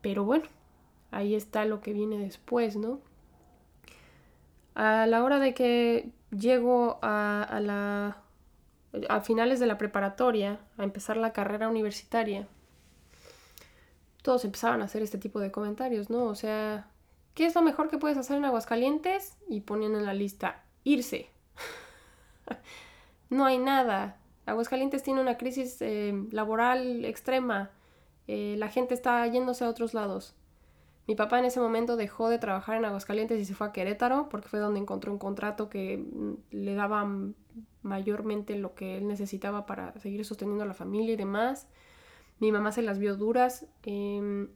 Pero 0.00 0.24
bueno, 0.24 0.44
ahí 1.10 1.34
está 1.34 1.64
lo 1.64 1.80
que 1.80 1.92
viene 1.92 2.18
después, 2.18 2.76
¿no? 2.76 3.00
A 4.74 5.06
la 5.06 5.24
hora 5.24 5.38
de 5.38 5.52
que 5.52 6.10
llego 6.30 6.98
a, 7.02 7.60
la 7.62 8.18
a 9.08 9.20
finales 9.20 9.60
de 9.60 9.66
la 9.66 9.78
preparatoria, 9.78 10.60
a 10.78 10.84
empezar 10.84 11.16
la 11.16 11.32
carrera 11.32 11.68
universitaria, 11.68 12.46
todos 14.22 14.44
empezaban 14.44 14.82
a 14.82 14.84
hacer 14.84 15.02
este 15.02 15.18
tipo 15.18 15.40
de 15.40 15.50
comentarios, 15.50 16.10
¿no? 16.10 16.24
O 16.24 16.34
sea, 16.34 16.88
¿qué 17.34 17.46
es 17.46 17.54
lo 17.54 17.62
mejor 17.62 17.88
que 17.88 17.98
puedes 17.98 18.18
hacer 18.18 18.36
en 18.36 18.44
Aguascalientes? 18.44 19.36
Y 19.48 19.60
ponían 19.60 19.94
en 19.96 20.06
la 20.06 20.14
lista, 20.14 20.64
irse. 20.84 21.30
no 23.30 23.44
hay 23.44 23.58
nada. 23.58 24.16
Aguascalientes 24.46 25.02
tiene 25.02 25.20
una 25.20 25.36
crisis 25.36 25.80
eh, 25.80 26.14
laboral 26.30 27.04
extrema. 27.04 27.70
Eh, 28.26 28.56
la 28.58 28.68
gente 28.68 28.94
está 28.94 29.26
yéndose 29.26 29.64
a 29.64 29.68
otros 29.68 29.94
lados. 29.94 30.34
Mi 31.06 31.14
papá 31.16 31.38
en 31.38 31.44
ese 31.46 31.60
momento 31.60 31.96
dejó 31.96 32.28
de 32.28 32.38
trabajar 32.38 32.76
en 32.76 32.84
Aguascalientes 32.84 33.40
y 33.40 33.44
se 33.44 33.54
fue 33.54 33.66
a 33.66 33.72
Querétaro 33.72 34.28
porque 34.28 34.48
fue 34.48 34.60
donde 34.60 34.78
encontró 34.78 35.10
un 35.10 35.18
contrato 35.18 35.68
que 35.68 35.98
mm, 35.98 36.34
le 36.52 36.74
daba 36.74 37.08
mayormente 37.82 38.54
lo 38.56 38.74
que 38.74 38.96
él 38.96 39.08
necesitaba 39.08 39.66
para 39.66 39.98
seguir 39.98 40.24
sosteniendo 40.24 40.62
a 40.62 40.66
la 40.66 40.74
familia 40.74 41.14
y 41.14 41.16
demás. 41.16 41.66
Mi 42.38 42.52
mamá 42.52 42.72
se 42.72 42.82
las 42.82 42.98
vio 42.98 43.16
duras, 43.16 43.66
em, 43.82 44.48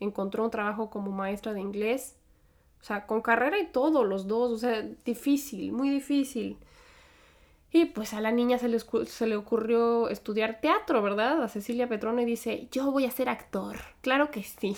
encontró 0.00 0.44
un 0.44 0.50
trabajo 0.50 0.90
como 0.90 1.10
maestra 1.12 1.54
de 1.54 1.60
inglés, 1.60 2.16
o 2.82 2.84
sea, 2.84 3.06
con 3.06 3.22
carrera 3.22 3.60
y 3.60 3.66
todo, 3.66 4.02
los 4.02 4.26
dos, 4.26 4.50
o 4.50 4.58
sea, 4.58 4.84
difícil, 5.04 5.70
muy 5.70 5.88
difícil. 5.88 6.56
Y 7.70 7.86
pues 7.86 8.12
a 8.12 8.20
la 8.20 8.32
niña 8.32 8.58
se 8.58 8.68
le, 8.68 8.80
se 8.80 9.26
le 9.28 9.36
ocurrió 9.36 10.08
estudiar 10.08 10.60
teatro, 10.60 11.00
¿verdad? 11.00 11.42
A 11.44 11.48
Cecilia 11.48 11.88
Petrone 11.88 12.26
dice, 12.26 12.66
yo 12.72 12.90
voy 12.90 13.06
a 13.06 13.10
ser 13.12 13.28
actor. 13.28 13.78
Claro 14.00 14.32
que 14.32 14.42
sí. 14.42 14.76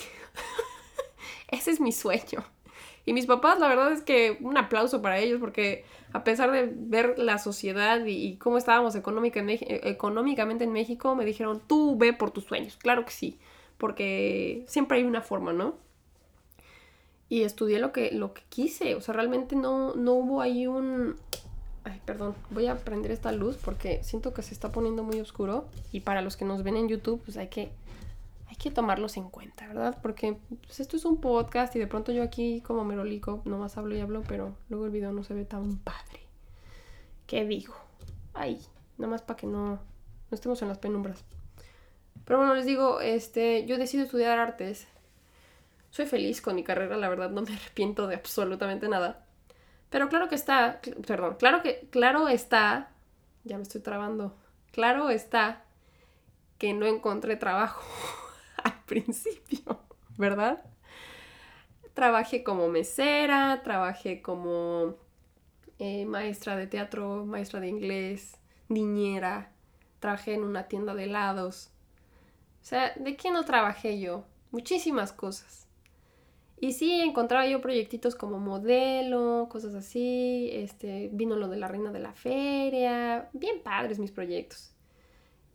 Ese 1.49 1.70
es 1.70 1.80
mi 1.80 1.92
sueño. 1.92 2.44
Y 3.06 3.14
mis 3.14 3.25
papás, 3.25 3.58
la 3.58 3.68
verdad 3.68 3.90
es 3.92 4.02
que 4.02 4.37
un 4.42 4.58
aplauso 4.58 5.00
para 5.00 5.18
ellos 5.18 5.40
porque 5.40 5.84
a 6.12 6.25
pesar 6.25 6.52
de 6.52 6.70
ver 6.73 7.18
la 7.18 7.38
sociedad 7.38 8.04
y, 8.04 8.37
cómo 8.37 8.58
estábamos 8.58 8.94
económica 8.96 9.40
en 9.40 9.49
económicamente 9.50 10.64
en 10.64 10.73
México, 10.73 11.14
me 11.14 11.25
dijeron, 11.25 11.62
tú 11.66 11.96
ve 11.96 12.12
por 12.12 12.32
tus 12.32 12.44
sueños. 12.44 12.76
Claro 12.76 13.06
que 13.06 13.12
sí, 13.12 13.38
porque 13.78 14.64
siempre 14.68 14.99
hay 14.99 15.04
una 15.04 15.23
forma, 15.23 15.54
¿no? 15.54 15.84
Y 17.28 17.43
estudié 17.43 17.78
lo 17.78 17.93
que, 17.93 18.11
lo 18.12 18.35
que 18.35 18.43
quise, 18.49 18.95
o 18.95 19.00
sea, 19.00 19.14
realmente 19.14 19.57
no, 19.57 19.95
no 19.95 20.12
hubo 20.14 20.40
ahí 20.40 20.66
un... 20.66 21.16
Ay, 21.85 22.00
perdón, 22.04 22.35
voy 22.50 22.66
a 22.66 22.76
prender 22.76 23.11
esta 23.11 23.33
luz 23.33 23.57
porque 23.57 24.02
siento 24.02 24.33
que 24.33 24.43
se 24.43 24.54
está 24.54 24.73
poniendo 24.73 25.02
muy 25.02 25.21
oscuro 25.21 25.66
y 25.93 26.00
para 26.00 26.23
los 26.23 26.37
que 26.37 26.45
nos 26.45 26.62
ven 26.62 26.76
en 26.76 26.88
YouTube, 26.88 27.21
pues 27.25 27.37
hay 27.37 27.49
que 27.49 27.73
hay 28.49 28.57
que 28.57 28.71
tomarlos 28.71 29.16
en 29.16 29.28
cuenta, 29.28 29.66
¿verdad? 29.66 29.99
Porque 30.00 30.38
pues, 30.64 30.81
esto 30.81 30.97
es 30.97 31.04
un 31.04 31.21
podcast 31.21 31.75
y 31.76 31.78
de 31.78 31.87
pronto 31.87 32.12
yo 32.12 32.23
aquí 32.23 32.61
como 32.61 32.85
merolico 32.85 33.43
nomás 33.45 33.76
hablo 33.76 33.97
y 33.97 34.00
hablo, 34.00 34.23
pero 34.26 34.54
luego 34.69 34.87
el 34.87 34.93
video 34.93 35.12
no 35.12 35.25
se 35.25 35.35
ve 35.35 35.45
tan 35.45 35.78
padre. 35.78 36.21
¿Qué 37.26 37.45
digo? 37.45 37.75
ahí, 38.35 38.61
nada 38.99 39.11
más 39.11 39.23
para 39.23 39.37
que 39.37 39.47
no, 39.47 39.66
no 39.66 39.81
estemos 40.31 40.61
en 40.62 40.69
las 40.69 40.78
penumbras. 40.78 41.25
Pero 42.25 42.38
bueno, 42.38 42.54
les 42.54 42.66
digo, 42.66 43.00
este, 43.00 43.66
yo 43.66 43.78
decido 43.78 44.04
estudiar 44.04 44.38
artes. 44.38 44.87
Soy 45.94 46.06
feliz 46.06 46.42
con 46.42 46.56
mi 46.56 46.64
carrera, 46.64 46.96
la 46.96 47.08
verdad, 47.08 47.30
no 47.30 47.42
me 47.42 47.52
arrepiento 47.54 48.08
de 48.08 48.16
absolutamente 48.16 48.88
nada. 48.88 49.24
Pero 49.90 50.08
claro 50.08 50.28
que 50.28 50.34
está, 50.34 50.80
perdón, 51.06 51.36
claro 51.38 51.62
que, 51.62 51.86
claro 51.92 52.26
está, 52.26 52.90
ya 53.44 53.58
me 53.58 53.62
estoy 53.62 53.80
trabando, 53.80 54.36
claro 54.72 55.08
está 55.10 55.62
que 56.58 56.74
no 56.74 56.86
encontré 56.86 57.36
trabajo 57.36 57.80
al 58.64 58.74
principio, 58.86 59.82
¿verdad? 60.18 60.64
Trabajé 61.92 62.42
como 62.42 62.66
mesera, 62.66 63.62
trabajé 63.62 64.20
como 64.20 64.96
eh, 65.78 66.06
maestra 66.06 66.56
de 66.56 66.66
teatro, 66.66 67.24
maestra 67.24 67.60
de 67.60 67.68
inglés, 67.68 68.36
niñera, 68.68 69.52
trabajé 70.00 70.34
en 70.34 70.42
una 70.42 70.66
tienda 70.66 70.92
de 70.92 71.04
helados. 71.04 71.70
O 72.62 72.64
sea, 72.64 72.94
¿de 72.96 73.16
qué 73.16 73.30
no 73.30 73.44
trabajé 73.44 74.00
yo? 74.00 74.24
Muchísimas 74.50 75.12
cosas. 75.12 75.63
Y 76.61 76.73
sí, 76.73 77.00
encontraba 77.00 77.46
yo 77.46 77.61
proyectitos 77.61 78.14
como 78.14 78.38
modelo, 78.38 79.49
cosas 79.50 79.75
así. 79.75 80.49
Este, 80.52 81.11
vino 81.12 81.37
lo 81.37 81.49
de 81.49 81.56
la 81.56 81.68
reina 81.68 81.92
de 81.92 81.99
la 82.00 82.12
feria. 82.12 83.28
Bien 83.32 83.62
padres 83.62 83.99
mis 83.99 84.12
proyectos. 84.12 84.75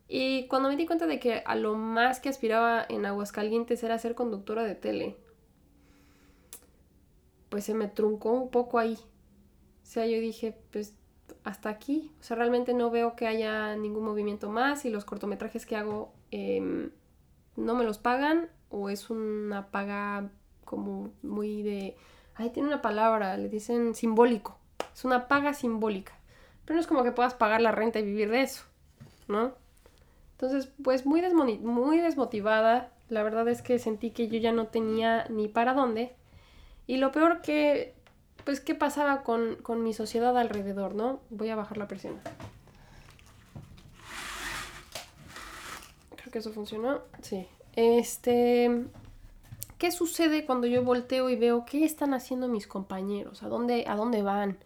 Y 0.07 0.47
cuando 0.47 0.69
me 0.69 0.75
di 0.75 0.85
cuenta 0.85 1.05
de 1.05 1.19
que 1.19 1.43
a 1.45 1.55
lo 1.55 1.75
más 1.75 2.19
que 2.19 2.29
aspiraba 2.29 2.85
en 2.89 3.05
Aguascalientes 3.05 3.83
era 3.83 3.99
ser 3.99 4.15
conductora 4.15 4.63
de 4.63 4.75
tele, 4.75 5.15
pues 7.49 7.63
se 7.63 7.73
me 7.73 7.87
truncó 7.87 8.31
un 8.31 8.49
poco 8.49 8.79
ahí. 8.79 8.95
O 8.95 9.85
sea, 9.85 10.05
yo 10.05 10.19
dije, 10.19 10.57
pues 10.71 10.95
hasta 11.43 11.69
aquí. 11.69 12.11
O 12.19 12.23
sea, 12.23 12.37
realmente 12.37 12.73
no 12.73 12.89
veo 12.89 13.15
que 13.15 13.27
haya 13.27 13.75
ningún 13.75 14.03
movimiento 14.03 14.49
más 14.49 14.85
y 14.85 14.89
los 14.89 15.05
cortometrajes 15.05 15.65
que 15.65 15.75
hago 15.75 16.13
em, 16.31 16.91
no 17.55 17.75
me 17.75 17.83
los 17.83 17.97
pagan 17.97 18.49
o 18.69 18.89
es 18.89 19.09
una 19.09 19.71
paga 19.71 20.31
como 20.69 21.09
muy 21.23 21.63
de... 21.63 21.97
Ay, 22.35 22.51
tiene 22.51 22.67
una 22.67 22.83
palabra, 22.83 23.35
le 23.37 23.49
dicen 23.49 23.95
simbólico. 23.95 24.55
Es 24.93 25.03
una 25.03 25.27
paga 25.27 25.55
simbólica. 25.55 26.13
Pero 26.63 26.75
no 26.75 26.81
es 26.81 26.85
como 26.85 27.03
que 27.03 27.11
puedas 27.11 27.33
pagar 27.33 27.59
la 27.59 27.71
renta 27.71 27.97
y 27.97 28.03
vivir 28.03 28.29
de 28.29 28.43
eso, 28.43 28.65
¿no? 29.27 29.53
Entonces, 30.33 30.71
pues 30.83 31.07
muy, 31.07 31.23
muy 31.57 31.97
desmotivada. 31.97 32.91
La 33.09 33.23
verdad 33.23 33.47
es 33.47 33.63
que 33.63 33.79
sentí 33.79 34.11
que 34.11 34.27
yo 34.27 34.37
ya 34.37 34.51
no 34.51 34.67
tenía 34.67 35.25
ni 35.29 35.47
para 35.47 35.73
dónde. 35.73 36.13
Y 36.85 36.97
lo 36.97 37.11
peor 37.11 37.41
que, 37.41 37.95
pues, 38.45 38.59
¿qué 38.59 38.75
pasaba 38.75 39.23
con, 39.23 39.55
con 39.55 39.83
mi 39.83 39.93
sociedad 39.93 40.37
alrededor, 40.37 40.93
no? 40.93 41.21
Voy 41.31 41.49
a 41.49 41.55
bajar 41.55 41.77
la 41.77 41.87
presión. 41.87 42.19
Creo 46.15 46.31
que 46.31 46.37
eso 46.37 46.51
funcionó. 46.51 47.01
Sí. 47.23 47.47
Este, 47.75 48.85
¿qué 49.79 49.91
sucede 49.91 50.45
cuando 50.45 50.67
yo 50.67 50.83
volteo 50.83 51.29
y 51.31 51.35
veo 51.35 51.65
qué 51.65 51.83
están 51.83 52.13
haciendo 52.13 52.47
mis 52.47 52.67
compañeros? 52.67 53.41
¿A 53.41 53.47
dónde, 53.47 53.85
a 53.87 53.95
dónde 53.95 54.21
van? 54.21 54.59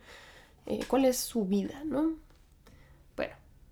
Eh, 0.65 0.81
¿Cuál 0.89 1.05
es 1.05 1.17
su 1.17 1.45
vida, 1.45 1.83
no? 1.85 2.17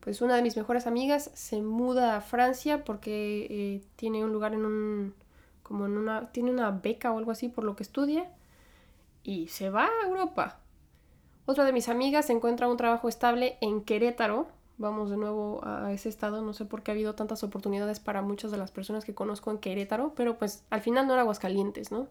pues 0.02 0.22
una 0.22 0.36
de 0.36 0.42
mis 0.42 0.58
mejores 0.58 0.88
amigas 0.88 1.32
se 1.36 1.62
muda 1.62 2.18
a 2.18 2.22
Francia 2.22 2.84
porque 2.84 3.48
eh, 3.50 3.82
tiene 3.96 4.26
un 4.26 4.34
lugar 4.34 4.54
en 4.54 4.66
un, 4.66 5.14
como 5.64 5.86
en 5.86 5.98
una, 5.98 6.32
tiene 6.32 6.52
una 6.52 6.72
beca 6.72 7.12
o 7.14 7.18
algo 7.20 7.32
así 7.32 7.48
por 7.48 7.64
lo 7.64 7.76
que 7.76 7.84
estudia 7.84 8.30
y 9.24 9.48
se 9.48 9.70
va 9.70 9.86
a 9.86 10.08
Europa. 10.08 10.60
Otra 11.46 11.66
de 11.66 11.72
mis 11.72 11.88
amigas 11.88 12.30
encuentra 12.30 12.68
un 12.68 12.78
trabajo 12.78 13.08
estable 13.10 13.58
en 13.62 13.84
Querétaro. 13.84 14.48
Vamos 14.82 15.12
de 15.12 15.18
nuevo 15.18 15.62
a 15.64 15.94
ese 15.94 16.10
estado, 16.10 16.42
no 16.42 16.54
sé 16.54 16.66
por 16.66 16.82
qué 16.82 16.90
ha 16.90 16.96
habido 16.96 17.14
tantas 17.14 17.44
oportunidades 17.44 18.00
para 18.00 18.24
muchas 18.24 18.50
de 18.50 18.58
las 18.58 18.72
personas 18.72 19.06
que 19.06 19.14
conozco 19.14 19.52
en 19.52 19.60
Querétaro, 19.60 20.14
pero 20.16 20.40
pues 20.40 20.64
al 20.72 20.82
final 20.82 21.06
no 21.06 21.14
era 21.14 21.22
Aguascalientes, 21.22 21.92
¿no? 21.92 22.08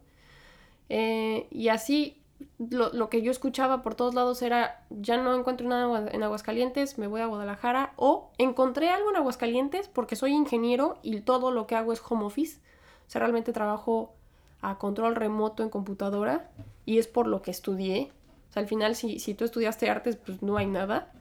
Eh, 0.89 1.49
y 1.51 1.67
así 1.67 2.23
lo, 2.59 3.11
que 3.11 3.23
yo 3.23 3.33
escuchaba 3.33 3.83
por 3.83 3.97
todos 3.97 4.15
lados 4.15 4.41
era, 4.43 4.85
ya 4.89 5.17
no 5.17 5.35
encuentro 5.35 5.69
nada 5.69 6.13
en 6.13 6.23
Aguascalientes, 6.23 6.97
me 6.97 7.09
voy 7.09 7.23
a 7.23 7.27
Guadalajara, 7.27 7.93
o 7.97 8.31
encontré 8.39 8.89
algo 8.89 9.11
en 9.11 9.17
Aguascalientes 9.17 9.89
porque 9.89 10.15
soy 10.15 10.33
ingeniero 10.33 10.97
y 11.03 11.23
todo 11.23 11.51
lo 11.51 11.67
que 11.67 11.75
hago 11.75 11.93
es 11.93 12.01
home 12.09 12.25
office, 12.25 12.61
o 13.09 13.11
sea, 13.11 13.19
realmente 13.19 13.53
trabajo 13.53 14.15
a 14.63 14.79
control 14.79 15.17
remoto 15.17 15.65
en 15.65 15.71
computadora 15.71 16.49
y 16.87 16.99
es 16.99 17.09
por 17.09 17.27
lo 17.27 17.43
que 17.43 17.51
estudié, 17.51 18.13
o 18.49 18.53
sea, 18.53 18.63
al 18.63 18.69
final 18.69 18.95
si, 18.95 19.19
si 19.19 19.35
tú 19.35 19.45
estudiaste 19.45 19.91
artes, 19.91 20.15
pues 20.15 20.41
no 20.41 20.57
hay 20.57 20.67
nada. 20.67 21.13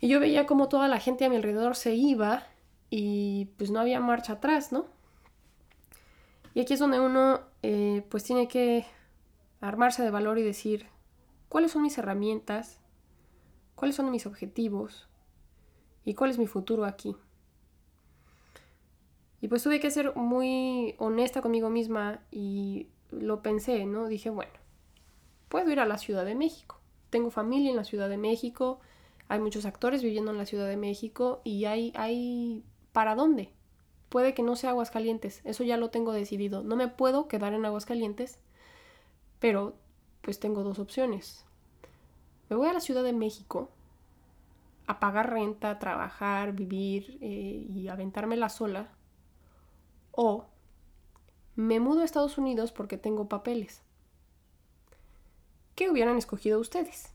Y 0.00 0.08
yo 0.08 0.20
veía 0.20 0.46
como 0.46 0.68
toda 0.68 0.88
la 0.88 1.00
gente 1.00 1.24
a 1.24 1.28
mi 1.28 1.36
alrededor 1.36 1.76
se 1.76 1.94
iba 1.94 2.46
y 2.90 3.46
pues 3.56 3.70
no 3.70 3.80
había 3.80 4.00
marcha 4.00 4.34
atrás, 4.34 4.72
¿no? 4.72 4.86
Y 6.54 6.60
aquí 6.60 6.74
es 6.74 6.80
donde 6.80 7.00
uno 7.00 7.40
eh, 7.62 8.04
pues 8.08 8.24
tiene 8.24 8.48
que 8.48 8.86
armarse 9.60 10.02
de 10.02 10.10
valor 10.10 10.38
y 10.38 10.42
decir, 10.42 10.86
¿cuáles 11.48 11.72
son 11.72 11.82
mis 11.82 11.98
herramientas? 11.98 12.80
¿Cuáles 13.74 13.96
son 13.96 14.10
mis 14.10 14.26
objetivos? 14.26 15.08
¿Y 16.04 16.14
cuál 16.14 16.30
es 16.30 16.38
mi 16.38 16.46
futuro 16.46 16.84
aquí? 16.84 17.16
Y 19.40 19.48
pues 19.48 19.62
tuve 19.62 19.80
que 19.80 19.90
ser 19.90 20.14
muy 20.16 20.94
honesta 20.98 21.42
conmigo 21.42 21.68
misma 21.68 22.20
y 22.30 22.88
lo 23.10 23.42
pensé, 23.42 23.84
¿no? 23.84 24.06
Dije, 24.08 24.30
bueno, 24.30 24.52
puedo 25.48 25.70
ir 25.70 25.80
a 25.80 25.86
la 25.86 25.98
Ciudad 25.98 26.24
de 26.24 26.34
México. 26.34 26.80
Tengo 27.10 27.30
familia 27.30 27.70
en 27.70 27.76
la 27.76 27.84
Ciudad 27.84 28.08
de 28.08 28.16
México, 28.16 28.80
hay 29.28 29.40
muchos 29.40 29.66
actores 29.66 30.02
viviendo 30.02 30.30
en 30.30 30.38
la 30.38 30.46
Ciudad 30.46 30.68
de 30.68 30.76
México 30.76 31.40
y 31.44 31.64
hay, 31.64 31.92
hay 31.96 32.64
¿para 32.92 33.14
dónde? 33.14 33.52
Puede 34.08 34.34
que 34.34 34.42
no 34.42 34.56
sea 34.56 34.70
Aguascalientes, 34.70 35.40
eso 35.44 35.64
ya 35.64 35.76
lo 35.76 35.90
tengo 35.90 36.12
decidido. 36.12 36.62
No 36.62 36.76
me 36.76 36.88
puedo 36.88 37.28
quedar 37.28 37.52
en 37.54 37.64
Aguascalientes 37.64 38.38
pero 39.38 39.76
pues 40.22 40.40
tengo 40.40 40.62
dos 40.62 40.78
opciones. 40.78 41.44
Me 42.48 42.56
voy 42.56 42.68
a 42.68 42.72
la 42.72 42.80
Ciudad 42.80 43.02
de 43.02 43.12
México 43.12 43.70
a 44.86 45.00
pagar 45.00 45.30
renta, 45.32 45.78
trabajar, 45.78 46.52
vivir 46.52 47.18
eh, 47.20 47.66
y 47.68 47.88
aventármela 47.88 48.48
sola. 48.48 48.88
O 50.12 50.46
me 51.54 51.80
mudo 51.80 52.00
a 52.00 52.04
Estados 52.04 52.38
Unidos 52.38 52.72
porque 52.72 52.98
tengo 52.98 53.28
papeles. 53.28 53.82
¿Qué 55.74 55.90
hubieran 55.90 56.16
escogido 56.16 56.58
ustedes? 56.60 57.12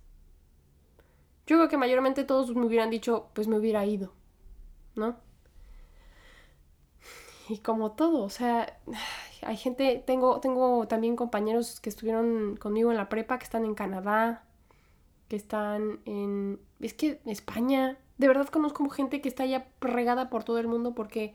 Yo 1.51 1.58
creo 1.58 1.67
que 1.67 1.75
mayormente 1.75 2.24
todos 2.24 2.55
me 2.55 2.65
hubieran 2.65 2.89
dicho, 2.89 3.27
pues 3.34 3.50
me 3.50 3.58
hubiera 3.58 3.86
ido, 3.86 4.13
¿no? 4.96 5.17
Y 7.50 7.58
como 7.58 7.91
todo, 7.91 8.24
o 8.24 8.29
sea, 8.29 8.79
hay 9.41 9.58
gente, 9.58 10.01
tengo, 10.08 10.39
tengo 10.39 10.88
también 10.88 11.17
compañeros 11.17 11.81
que 11.81 11.89
estuvieron 11.89 12.55
conmigo 12.55 12.89
en 12.89 12.96
la 12.96 13.10
prepa, 13.10 13.38
que 13.38 13.43
están 13.43 13.65
en 13.65 13.75
Canadá, 13.75 14.46
que 15.27 15.36
están 15.36 16.00
en... 16.05 16.58
Es 16.79 16.93
que 16.93 17.20
España, 17.25 17.98
de 18.17 18.29
verdad 18.29 18.48
conozco 18.48 18.88
gente 18.89 19.20
que 19.20 19.27
está 19.27 19.46
ya 19.46 19.67
regada 19.81 20.29
por 20.29 20.46
todo 20.46 20.58
el 20.58 20.70
mundo 20.70 20.96
porque 20.96 21.34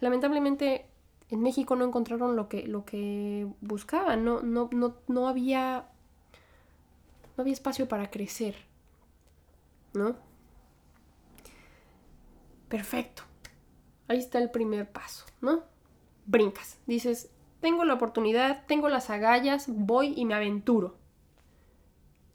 lamentablemente 0.00 0.86
en 1.28 1.42
México 1.42 1.76
no 1.76 1.84
encontraron 1.84 2.36
lo 2.36 2.48
que, 2.48 2.66
lo 2.66 2.86
que 2.86 3.46
buscaban, 3.60 4.24
no, 4.24 4.40
no, 4.40 4.70
no, 4.72 4.96
no 5.08 5.28
había... 5.28 5.90
No 7.36 7.42
había 7.42 7.52
espacio 7.52 7.86
para 7.86 8.10
crecer, 8.10 8.71
¿no? 9.94 10.16
Perfecto. 12.68 13.22
Ahí 14.08 14.18
está 14.18 14.38
el 14.38 14.50
primer 14.50 14.90
paso, 14.90 15.24
¿no? 15.40 15.72
brincas. 16.26 16.78
Dices, 16.86 17.30
tengo 17.60 17.84
la 17.84 17.94
oportunidad, 17.94 18.64
tengo 18.66 18.88
las 18.88 19.10
agallas, 19.10 19.66
voy 19.68 20.14
y 20.16 20.24
me 20.24 20.34
aventuro. 20.34 20.96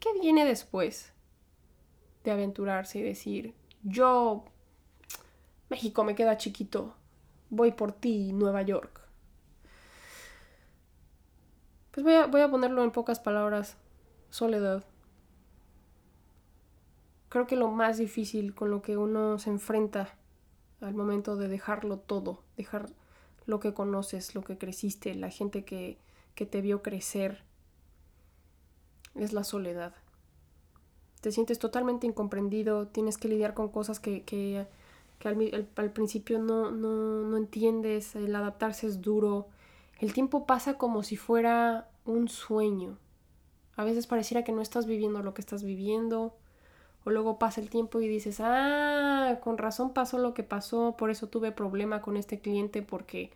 ¿Qué 0.00 0.08
viene 0.20 0.44
después 0.44 1.12
de 2.24 2.30
aventurarse 2.30 2.98
y 2.98 3.02
decir, 3.02 3.54
yo, 3.82 4.44
México 5.68 6.04
me 6.04 6.14
queda 6.14 6.36
chiquito, 6.36 6.94
voy 7.50 7.72
por 7.72 7.92
ti, 7.92 8.32
Nueva 8.32 8.62
York? 8.62 9.00
Pues 11.90 12.04
voy 12.04 12.14
a, 12.14 12.26
voy 12.26 12.42
a 12.42 12.50
ponerlo 12.50 12.84
en 12.84 12.92
pocas 12.92 13.18
palabras, 13.18 13.76
soledad. 14.30 14.84
Creo 17.28 17.46
que 17.46 17.56
lo 17.56 17.68
más 17.68 17.98
difícil 17.98 18.54
con 18.54 18.70
lo 18.70 18.80
que 18.80 18.96
uno 18.96 19.38
se 19.38 19.50
enfrenta 19.50 20.14
al 20.80 20.94
momento 20.94 21.36
de 21.36 21.48
dejarlo 21.48 21.98
todo, 21.98 22.42
dejar 22.56 22.90
lo 23.46 23.60
que 23.60 23.74
conoces, 23.74 24.34
lo 24.34 24.42
que 24.42 24.56
creciste, 24.56 25.14
la 25.14 25.30
gente 25.30 25.64
que, 25.64 25.98
te 26.34 26.60
vio 26.60 26.82
crecer, 26.82 27.42
es 29.16 29.32
la 29.32 29.42
soledad. 29.42 29.92
Te 31.20 31.32
sientes 31.32 31.58
totalmente 31.58 32.06
incomprendido, 32.06 32.86
tienes 32.86 33.18
que 33.18 33.28
lidiar 33.28 33.54
con 33.54 33.70
cosas 33.70 33.98
que, 33.98 34.66
al, 35.24 35.90
principio 35.90 36.38
no, 36.38 36.70
no, 36.70 37.22
no 37.24 37.36
entiendes, 37.36 38.14
el 38.14 38.34
adaptarse 38.36 38.86
es 38.86 39.02
duro, 39.02 39.48
el 39.98 40.12
tiempo 40.12 40.46
pasa 40.46 40.78
como 40.78 41.02
si 41.02 41.16
fuera 41.16 41.90
un 42.04 42.28
sueño. 42.28 42.96
A 43.76 43.84
veces 43.84 44.06
pareciera 44.06 44.44
que 44.44 44.52
no 44.52 44.62
estás 44.62 44.86
viviendo 44.86 45.22
lo 45.22 45.34
que 45.34 45.40
estás 45.40 45.64
viviendo 45.64 46.36
O 47.04 47.10
luego 47.10 47.38
pasa 47.38 47.60
el 47.60 47.70
tiempo 47.70 48.00
y 48.00 48.08
dices, 48.08 48.40
ah, 48.40 49.38
con 49.42 49.58
razón 49.58 49.92
pasó 49.94 50.18
lo 50.18 50.34
que 50.34 50.42
pasó, 50.42 50.96
por 50.96 51.10
eso 51.10 51.28
tuve 51.28 51.52
problema 51.52 52.02
con 52.02 52.16
este 52.16 52.40
cliente 52.40 52.82
porque 52.82 53.32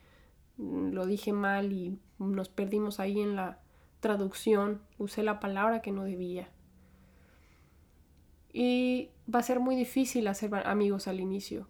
mm, 0.58 0.90
lo 0.90 1.06
dije 1.06 1.32
mal 1.32 1.72
y 1.72 1.98
nos 2.18 2.48
perdimos 2.48 3.00
ahí 3.00 3.20
en 3.20 3.36
la 3.36 3.60
traducción, 4.00 4.82
usé 4.98 5.22
la 5.22 5.40
palabra 5.40 5.80
que 5.80 5.92
no 5.92 6.04
debía. 6.04 6.48
Y 8.52 9.10
va 9.32 9.38
a 9.38 9.42
ser 9.42 9.60
muy 9.60 9.76
difícil 9.76 10.26
hacer 10.26 10.54
amigos 10.66 11.08
al 11.08 11.20
inicio. 11.20 11.68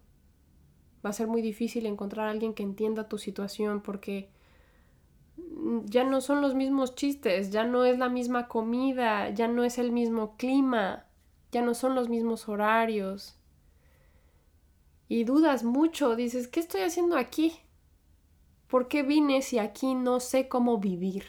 Va 1.05 1.11
a 1.11 1.13
ser 1.13 1.27
muy 1.27 1.41
difícil 1.41 1.85
encontrar 1.85 2.27
a 2.27 2.31
alguien 2.31 2.53
que 2.53 2.63
entienda 2.63 3.07
tu 3.07 3.17
situación 3.17 3.81
porque 3.81 4.29
ya 5.85 6.03
no 6.03 6.21
son 6.21 6.41
los 6.41 6.55
mismos 6.55 6.95
chistes, 6.95 7.51
ya 7.51 7.63
no 7.63 7.85
es 7.85 7.97
la 7.97 8.09
misma 8.09 8.47
comida, 8.47 9.29
ya 9.29 9.47
no 9.47 9.63
es 9.63 9.77
el 9.77 9.91
mismo 9.91 10.35
clima, 10.37 11.05
ya 11.53 11.61
no 11.61 11.75
son 11.75 11.95
los 11.95 12.09
mismos 12.09 12.49
horarios. 12.49 13.37
Y 15.07 15.23
dudas 15.23 15.63
mucho, 15.63 16.15
dices, 16.15 16.47
¿qué 16.47 16.59
estoy 16.59 16.81
haciendo 16.81 17.15
aquí? 17.15 17.53
¿Por 18.67 18.87
qué 18.87 19.03
vine 19.03 19.43
si 19.43 19.59
aquí 19.59 19.93
no 19.93 20.19
sé 20.19 20.47
cómo 20.49 20.79
vivir? 20.79 21.25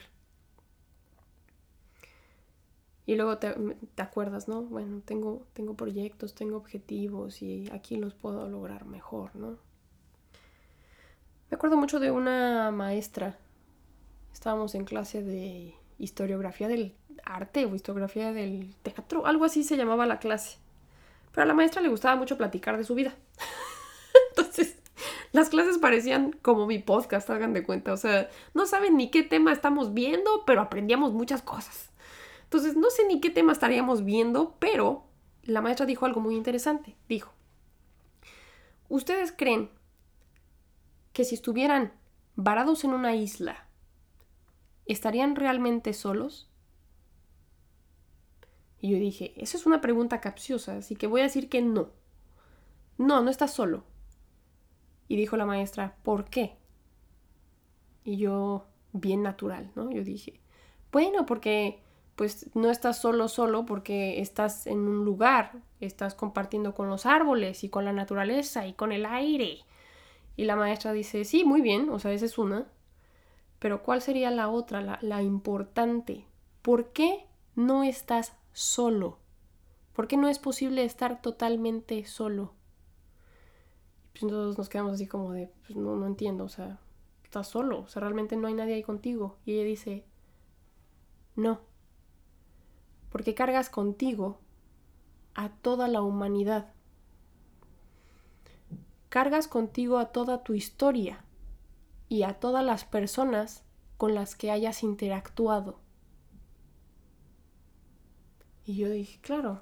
Y 3.05 3.15
luego 3.15 3.37
te, 3.37 3.55
acuerdas, 3.97 4.47
¿no? 4.47 4.63
Bueno, 4.63 5.03
tengo, 5.05 5.45
tengo 5.53 5.75
proyectos, 5.75 6.33
tengo 6.33 6.57
objetivos 6.57 7.43
y 7.43 7.69
aquí 7.71 7.97
los 7.97 8.15
puedo 8.15 8.49
lograr 8.49 8.85
mejor, 8.85 9.35
¿no? 9.35 9.59
Me 11.51 11.55
acuerdo 11.55 11.77
mucho 11.77 11.99
de 11.99 12.09
una 12.09 12.71
maestra. 12.71 13.37
Estábamos 14.33 14.73
en 14.73 14.85
clase 14.85 15.21
de 15.21 15.75
historiografía 15.99 16.67
del 16.67 16.95
arte 17.23 17.65
o 17.65 17.75
historiografía 17.75 18.31
del 18.31 18.75
teatro, 18.83 19.25
algo 19.25 19.45
así 19.45 19.63
se 19.63 19.77
llamaba 19.77 20.05
la 20.05 20.19
clase. 20.19 20.57
Pero 21.31 21.43
a 21.43 21.47
la 21.47 21.53
maestra 21.53 21.81
le 21.81 21.89
gustaba 21.89 22.15
mucho 22.15 22.37
platicar 22.37 22.77
de 22.77 22.83
su 22.83 22.95
vida. 22.95 23.15
Entonces, 24.29 24.77
las 25.31 25.49
clases 25.49 25.77
parecían 25.77 26.31
como 26.41 26.65
mi 26.65 26.79
podcast, 26.79 27.29
hagan 27.29 27.53
de 27.53 27.63
cuenta. 27.63 27.93
O 27.93 27.97
sea, 27.97 28.29
no 28.53 28.65
saben 28.65 28.95
ni 28.97 29.11
qué 29.11 29.23
tema 29.23 29.51
estamos 29.51 29.93
viendo, 29.93 30.43
pero 30.45 30.61
aprendíamos 30.61 31.13
muchas 31.13 31.41
cosas. 31.41 31.89
Entonces, 32.43 32.77
no 32.77 32.89
sé 32.89 33.05
ni 33.05 33.19
qué 33.19 33.29
tema 33.29 33.51
estaríamos 33.51 34.05
viendo, 34.05 34.55
pero 34.59 35.03
la 35.43 35.61
maestra 35.61 35.85
dijo 35.85 36.05
algo 36.05 36.21
muy 36.21 36.35
interesante. 36.35 36.95
Dijo, 37.09 37.33
¿ustedes 38.87 39.33
creen 39.33 39.69
que 41.11 41.25
si 41.25 41.35
estuvieran 41.35 41.91
varados 42.35 42.83
en 42.83 42.93
una 42.93 43.15
isla, 43.15 43.67
estarían 44.85 45.35
realmente 45.35 45.93
solos? 45.93 46.49
Y 48.85 48.89
yo 48.89 48.99
dije, 48.99 49.33
esa 49.35 49.57
es 49.57 49.65
una 49.65 49.81
pregunta 49.81 50.21
capciosa, 50.21 50.77
así 50.77 50.95
que 50.95 51.07
voy 51.07 51.21
a 51.21 51.23
decir 51.23 51.49
que 51.49 51.59
no. 51.59 51.89
No, 52.99 53.23
no 53.23 53.31
estás 53.31 53.51
solo. 53.51 53.83
Y 55.07 55.15
dijo 55.15 55.37
la 55.37 55.47
maestra, 55.47 55.95
¿por 56.03 56.25
qué? 56.25 56.55
Y 58.03 58.17
yo, 58.17 58.67
bien 58.93 59.23
natural, 59.23 59.71
¿no? 59.73 59.89
Yo 59.89 60.03
dije, 60.03 60.39
bueno, 60.91 61.25
porque 61.25 61.81
pues 62.15 62.55
no 62.55 62.69
estás 62.69 63.01
solo 63.01 63.27
solo 63.27 63.65
porque 63.65 64.21
estás 64.21 64.67
en 64.67 64.77
un 64.77 65.03
lugar, 65.03 65.63
estás 65.79 66.13
compartiendo 66.13 66.75
con 66.75 66.87
los 66.87 67.07
árboles 67.07 67.63
y 67.63 67.69
con 67.69 67.85
la 67.85 67.91
naturaleza 67.91 68.67
y 68.67 68.73
con 68.73 68.91
el 68.91 69.07
aire. 69.07 69.61
Y 70.35 70.45
la 70.45 70.55
maestra 70.55 70.93
dice, 70.93 71.25
sí, 71.25 71.43
muy 71.43 71.61
bien, 71.61 71.89
o 71.89 71.97
sea, 71.97 72.11
esa 72.11 72.25
es 72.25 72.37
una. 72.37 72.67
Pero 73.57 73.81
¿cuál 73.81 74.03
sería 74.03 74.29
la 74.29 74.47
otra, 74.47 74.81
la, 74.81 74.99
la 75.01 75.23
importante? 75.23 76.27
¿Por 76.61 76.91
qué 76.91 77.25
no 77.55 77.83
estás 77.83 78.33
solo? 78.55 79.19
¿Por 79.93 80.07
qué 80.07 80.17
no 80.17 80.27
es 80.27 80.39
posible 80.39 80.83
estar 80.83 81.21
totalmente 81.21 82.03
solo? 82.05 82.53
Pues 84.13 84.21
todos 84.31 84.57
nos 84.57 84.69
quedamos 84.69 84.93
así 84.93 85.05
como 85.05 85.33
de, 85.33 85.51
pues 85.67 85.75
no, 85.77 85.95
no 85.95 86.07
entiendo, 86.07 86.45
o 86.45 86.49
sea, 86.49 86.79
estás 87.23 87.47
solo, 87.47 87.81
o 87.81 87.87
sea, 87.87 87.99
realmente 87.99 88.35
no 88.35 88.47
hay 88.47 88.55
nadie 88.55 88.73
ahí 88.73 88.83
contigo. 88.83 89.37
Y 89.45 89.53
ella 89.53 89.65
dice, 89.65 90.05
no 91.35 91.61
porque 93.15 93.33
cargas 93.33 93.69
contigo 93.69 94.41
a 95.35 95.47
toda 95.47 95.87
la 95.87 96.01
humanidad. 96.01 96.73
Cargas 99.07 99.47
contigo 99.47 99.99
a 99.99 100.07
toda 100.11 100.43
tu 100.43 100.53
historia 100.53 101.23
y 102.09 102.23
a 102.23 102.41
todas 102.41 102.65
las 102.65 102.83
personas 102.83 103.63
con 103.95 104.15
las 104.15 104.35
que 104.35 104.51
hayas 104.51 104.83
interactuado. 104.83 105.79
Y 108.65 108.75
yo 108.75 108.89
dije, 108.89 109.19
claro, 109.21 109.61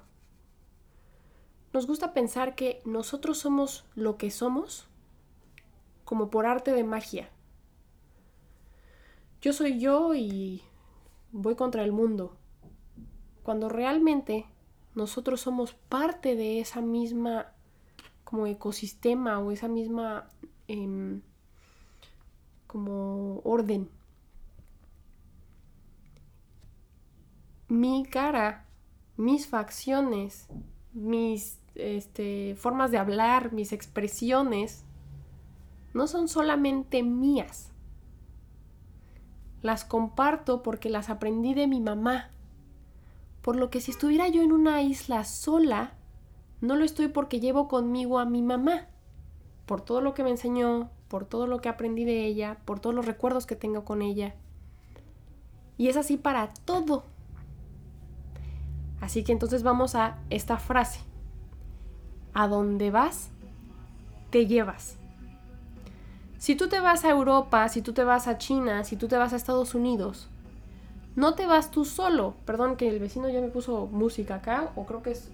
nos 1.72 1.86
gusta 1.86 2.14
pensar 2.14 2.54
que 2.54 2.80
nosotros 2.84 3.38
somos 3.38 3.84
lo 3.94 4.16
que 4.16 4.30
somos 4.30 4.86
como 6.04 6.30
por 6.30 6.46
arte 6.46 6.72
de 6.72 6.84
magia. 6.84 7.28
Yo 9.40 9.52
soy 9.52 9.78
yo 9.78 10.14
y 10.14 10.62
voy 11.32 11.54
contra 11.54 11.82
el 11.84 11.92
mundo 11.92 12.36
cuando 13.42 13.68
realmente 13.68 14.46
nosotros 14.94 15.40
somos 15.40 15.74
parte 15.74 16.34
de 16.36 16.60
esa 16.60 16.80
misma 16.80 17.52
como 18.24 18.46
ecosistema 18.46 19.38
o 19.38 19.50
esa 19.50 19.68
misma 19.68 20.28
em, 20.66 21.20
como 22.66 23.40
orden. 23.44 23.90
Mi 27.68 28.04
cara, 28.06 28.63
mis 29.16 29.46
facciones, 29.46 30.48
mis 30.92 31.58
este, 31.74 32.54
formas 32.56 32.90
de 32.90 32.98
hablar, 32.98 33.52
mis 33.52 33.72
expresiones, 33.72 34.84
no 35.92 36.06
son 36.06 36.28
solamente 36.28 37.02
mías. 37.02 37.70
Las 39.62 39.84
comparto 39.84 40.62
porque 40.62 40.90
las 40.90 41.08
aprendí 41.08 41.54
de 41.54 41.66
mi 41.66 41.80
mamá, 41.80 42.30
por 43.40 43.56
lo 43.56 43.70
que 43.70 43.80
si 43.80 43.90
estuviera 43.90 44.28
yo 44.28 44.42
en 44.42 44.52
una 44.52 44.82
isla 44.82 45.24
sola, 45.24 45.94
no 46.60 46.76
lo 46.76 46.84
estoy 46.84 47.08
porque 47.08 47.40
llevo 47.40 47.68
conmigo 47.68 48.18
a 48.18 48.24
mi 48.24 48.42
mamá, 48.42 48.88
por 49.66 49.80
todo 49.80 50.00
lo 50.00 50.14
que 50.14 50.22
me 50.22 50.30
enseñó, 50.30 50.90
por 51.08 51.24
todo 51.26 51.46
lo 51.46 51.60
que 51.60 51.68
aprendí 51.68 52.04
de 52.04 52.24
ella, 52.24 52.58
por 52.64 52.80
todos 52.80 52.94
los 52.94 53.06
recuerdos 53.06 53.46
que 53.46 53.56
tengo 53.56 53.84
con 53.84 54.02
ella. 54.02 54.34
Y 55.76 55.88
es 55.88 55.96
así 55.96 56.16
para 56.16 56.52
todo. 56.64 57.04
Así 59.04 59.22
que 59.22 59.32
entonces 59.32 59.62
vamos 59.62 59.94
a 59.96 60.16
esta 60.30 60.56
frase. 60.56 61.00
A 62.32 62.48
dónde 62.48 62.90
vas, 62.90 63.28
te 64.30 64.46
llevas. 64.46 64.96
Si 66.38 66.56
tú 66.56 66.68
te 66.68 66.80
vas 66.80 67.04
a 67.04 67.10
Europa, 67.10 67.68
si 67.68 67.82
tú 67.82 67.92
te 67.92 68.02
vas 68.02 68.28
a 68.28 68.38
China, 68.38 68.82
si 68.82 68.96
tú 68.96 69.06
te 69.06 69.18
vas 69.18 69.34
a 69.34 69.36
Estados 69.36 69.74
Unidos, 69.74 70.30
no 71.16 71.34
te 71.34 71.44
vas 71.44 71.70
tú 71.70 71.84
solo. 71.84 72.34
Perdón 72.46 72.76
que 72.76 72.88
el 72.88 72.98
vecino 72.98 73.28
ya 73.28 73.42
me 73.42 73.48
puso 73.48 73.86
música 73.88 74.36
acá 74.36 74.70
o 74.74 74.86
creo 74.86 75.02
que 75.02 75.10
es 75.10 75.30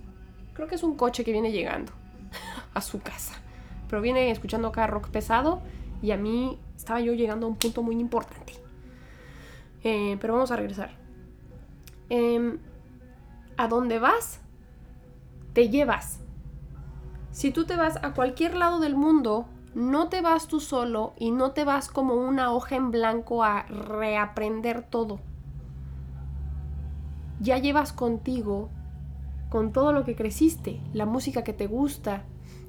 creo 0.53 0.67
que 0.67 0.75
es 0.75 0.83
un 0.83 0.97
coche 0.97 1.23
que 1.25 1.31
viene 1.31 1.53
llegando 1.53 1.93
a 2.75 2.81
su 2.81 3.01
casa. 3.01 3.35
Pero 3.89 4.03
viene 4.03 4.33
escuchando 4.33 4.67
acá 4.67 4.89
rock 4.89 5.11
pesado 5.11 5.63
y 6.03 6.11
a 6.11 6.17
mí 6.17 6.59
estaba 6.77 7.01
yo 7.01 7.13
llegando 7.13 7.47
a 7.47 7.51
un 7.51 7.57
punto 7.57 7.85
muy 7.85 8.01
importante. 8.01 8.53
Eh, 9.85 10.19
pero 10.21 10.33
vamos 10.33 10.51
a 10.51 10.57
regresar. 10.57 10.91
Em, 12.09 12.59
¿A 13.61 13.69
dónde 13.69 13.99
vas? 13.99 14.41
Te 15.53 15.69
llevas. 15.69 16.21
Si 17.31 17.51
tú 17.51 17.65
te 17.67 17.77
vas 17.77 17.99
a 18.03 18.15
cualquier 18.15 18.55
lado 18.55 18.81
del 18.81 18.97
mundo, 18.97 19.47
no 19.75 20.09
te 20.09 20.21
vas 20.21 20.49
tú 20.49 20.61
solo 20.61 21.13
y 21.19 21.31
no 21.31 21.53
te 21.53 21.65
vas 21.65 21.89
como 21.89 22.15
una 22.15 22.53
hoja 22.53 22.77
en 22.77 22.91
blanco 22.91 23.45
a 23.45 23.63
reaprender 23.65 24.83
todo 24.83 25.21
ya 27.41 27.59
llevas 27.59 27.93
contigo, 27.93 28.69
con 29.49 29.73
todo 29.73 29.93
lo 29.93 30.05
que 30.05 30.15
creciste, 30.15 30.81
la 30.93 31.07
música 31.07 31.43
que 31.43 31.55
te 31.55 31.67
gusta, 31.67 32.25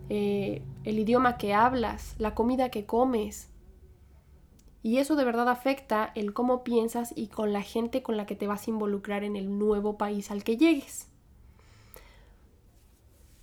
eh, 0.09 0.63
el 0.83 0.97
idioma 0.97 1.37
que 1.37 1.53
hablas, 1.53 2.15
la 2.17 2.33
comida 2.33 2.69
que 2.69 2.85
comes. 2.85 3.50
Y 4.83 4.97
eso 4.97 5.15
de 5.15 5.25
verdad 5.25 5.49
afecta 5.49 6.11
el 6.15 6.33
cómo 6.33 6.63
piensas 6.63 7.13
y 7.15 7.27
con 7.27 7.53
la 7.53 7.61
gente 7.61 8.01
con 8.01 8.17
la 8.17 8.25
que 8.25 8.35
te 8.35 8.47
vas 8.47 8.67
a 8.67 8.71
involucrar 8.71 9.23
en 9.23 9.35
el 9.35 9.57
nuevo 9.57 9.97
país 9.97 10.31
al 10.31 10.43
que 10.43 10.57
llegues. 10.57 11.07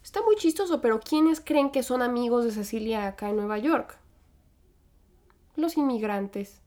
Está 0.03 0.22
muy 0.22 0.37
chistoso, 0.37 0.81
pero 0.81 1.01
¿quiénes 1.01 1.40
creen 1.40 1.70
que 1.70 1.83
son 1.83 2.03
amigos 2.03 2.44
de 2.44 2.51
Cecilia 2.51 3.07
acá 3.07 3.29
en 3.31 3.37
Nueva 3.37 3.59
York? 3.59 3.98
Los 5.55 5.77
inmigrantes. 5.77 6.61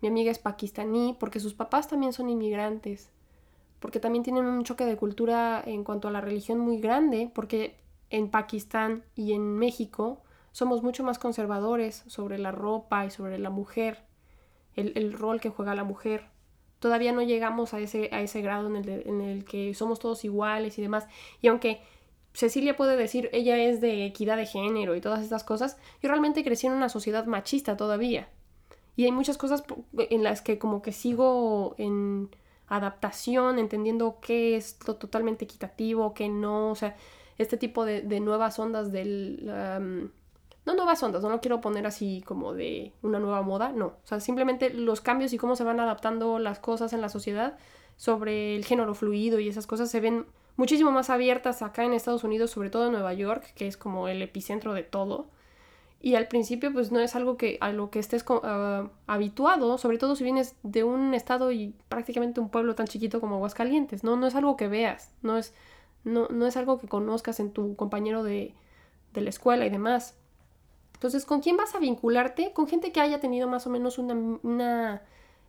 Mi 0.00 0.08
amiga 0.08 0.30
es 0.30 0.38
pakistaní 0.38 1.16
porque 1.18 1.40
sus 1.40 1.54
papás 1.54 1.88
también 1.88 2.12
son 2.12 2.30
inmigrantes 2.30 3.10
porque 3.80 4.00
también 4.00 4.24
tienen 4.24 4.46
un 4.46 4.64
choque 4.64 4.84
de 4.84 4.96
cultura 4.96 5.62
en 5.64 5.84
cuanto 5.84 6.08
a 6.08 6.10
la 6.10 6.20
religión 6.20 6.58
muy 6.58 6.78
grande, 6.80 7.30
porque 7.34 7.76
en 8.10 8.30
Pakistán 8.30 9.04
y 9.14 9.32
en 9.32 9.56
México 9.56 10.22
somos 10.58 10.82
mucho 10.82 11.04
más 11.04 11.20
conservadores 11.20 12.02
sobre 12.08 12.36
la 12.36 12.50
ropa 12.50 13.06
y 13.06 13.12
sobre 13.12 13.38
la 13.38 13.48
mujer, 13.48 14.02
el, 14.74 15.12
rol 15.12 15.40
que 15.40 15.50
juega 15.50 15.76
la 15.76 15.84
mujer. 15.84 16.24
Todavía 16.80 17.12
no 17.12 17.22
llegamos 17.22 17.74
a 17.74 17.78
ese, 17.78 18.08
a 18.10 18.22
ese 18.22 18.42
grado 18.42 18.66
en 18.66 18.74
el, 18.74 18.88
en 19.06 19.20
el 19.20 19.44
que 19.44 19.72
somos 19.74 20.00
todos 20.00 20.24
iguales 20.24 20.76
y 20.76 20.82
demás. 20.82 21.06
Y 21.40 21.46
aunque 21.46 21.80
Cecilia 22.32 22.76
puede 22.76 22.96
decir, 22.96 23.30
ella 23.32 23.56
es 23.56 23.80
de 23.80 24.04
equidad 24.04 24.36
de 24.36 24.46
género 24.46 24.96
y 24.96 25.00
todas 25.00 25.22
estas 25.22 25.44
cosas, 25.44 25.76
yo 26.02 26.08
realmente 26.08 26.42
crecí 26.42 26.66
en 26.66 26.72
una 26.72 26.88
sociedad 26.88 27.24
machista 27.26 27.76
todavía. 27.76 28.28
Y 28.96 29.04
hay 29.04 29.12
muchas 29.12 29.38
cosas 29.38 29.62
en 29.96 30.24
las 30.24 30.42
que 30.42 30.58
como 30.58 30.82
que 30.82 30.90
sigo 30.90 31.76
en 31.78 32.30
adaptación, 32.66 33.60
entendiendo 33.60 34.18
qué 34.20 34.56
es 34.56 34.76
lo 34.88 34.96
totalmente 34.96 35.44
equitativo, 35.44 36.14
qué 36.14 36.28
no, 36.28 36.72
o 36.72 36.74
sea, 36.74 36.96
este 37.38 37.56
tipo 37.58 37.84
de, 37.84 38.02
nuevas 38.18 38.58
ondas 38.58 38.90
del... 38.90 40.10
no 40.68 40.74
nuevas 40.74 41.02
ondas, 41.02 41.22
no 41.22 41.30
lo 41.30 41.40
quiero 41.40 41.62
poner 41.62 41.86
así 41.86 42.22
como 42.26 42.52
de 42.52 42.92
una 43.00 43.18
nueva 43.18 43.40
moda, 43.40 43.72
no. 43.72 43.86
O 43.86 44.00
sea, 44.04 44.20
simplemente 44.20 44.68
los 44.68 45.00
cambios 45.00 45.32
y 45.32 45.38
cómo 45.38 45.56
se 45.56 45.64
van 45.64 45.80
adaptando 45.80 46.38
las 46.38 46.58
cosas 46.58 46.92
en 46.92 47.00
la 47.00 47.08
sociedad 47.08 47.56
sobre 47.96 48.54
el 48.54 48.66
género 48.66 48.94
fluido 48.94 49.40
y 49.40 49.48
esas 49.48 49.66
cosas 49.66 49.90
se 49.90 50.00
ven 50.00 50.26
muchísimo 50.56 50.90
más 50.90 51.08
abiertas 51.08 51.62
acá 51.62 51.84
en 51.84 51.94
Estados 51.94 52.22
Unidos, 52.22 52.50
sobre 52.50 52.68
todo 52.68 52.86
en 52.86 52.92
Nueva 52.92 53.14
York, 53.14 53.54
que 53.54 53.66
es 53.66 53.78
como 53.78 54.08
el 54.08 54.20
epicentro 54.20 54.74
de 54.74 54.82
todo. 54.82 55.30
Y 56.02 56.16
al 56.16 56.28
principio 56.28 56.70
pues 56.70 56.92
no 56.92 57.00
es 57.00 57.16
algo 57.16 57.38
que 57.38 57.56
a 57.62 57.72
lo 57.72 57.90
que 57.90 57.98
estés 57.98 58.22
ah, 58.28 58.90
habituado, 59.06 59.78
sobre 59.78 59.96
todo 59.96 60.16
si 60.16 60.24
vienes 60.24 60.54
de 60.62 60.84
un 60.84 61.14
estado 61.14 61.50
y 61.50 61.74
prácticamente 61.88 62.40
un 62.40 62.50
pueblo 62.50 62.74
tan 62.74 62.86
chiquito 62.86 63.20
como 63.22 63.36
Aguascalientes, 63.36 64.04
¿no? 64.04 64.16
No 64.16 64.26
es 64.26 64.34
algo 64.34 64.58
que 64.58 64.68
veas, 64.68 65.14
no 65.22 65.38
es, 65.38 65.54
no, 66.04 66.28
no 66.28 66.46
es 66.46 66.58
algo 66.58 66.78
que 66.78 66.88
conozcas 66.88 67.40
en 67.40 67.52
tu 67.52 67.74
compañero 67.74 68.22
de, 68.22 68.54
de 69.14 69.22
la 69.22 69.30
escuela 69.30 69.64
y 69.64 69.70
demás. 69.70 70.14
Entonces, 70.98 71.24
¿con 71.24 71.40
quién 71.40 71.56
vas 71.56 71.76
a 71.76 71.78
vincularte? 71.78 72.52
Con 72.52 72.66
gente 72.66 72.90
que 72.90 73.00
haya 73.00 73.20
tenido 73.20 73.46
más 73.46 73.68
o 73.68 73.70
menos 73.70 73.98
una, 73.98 75.00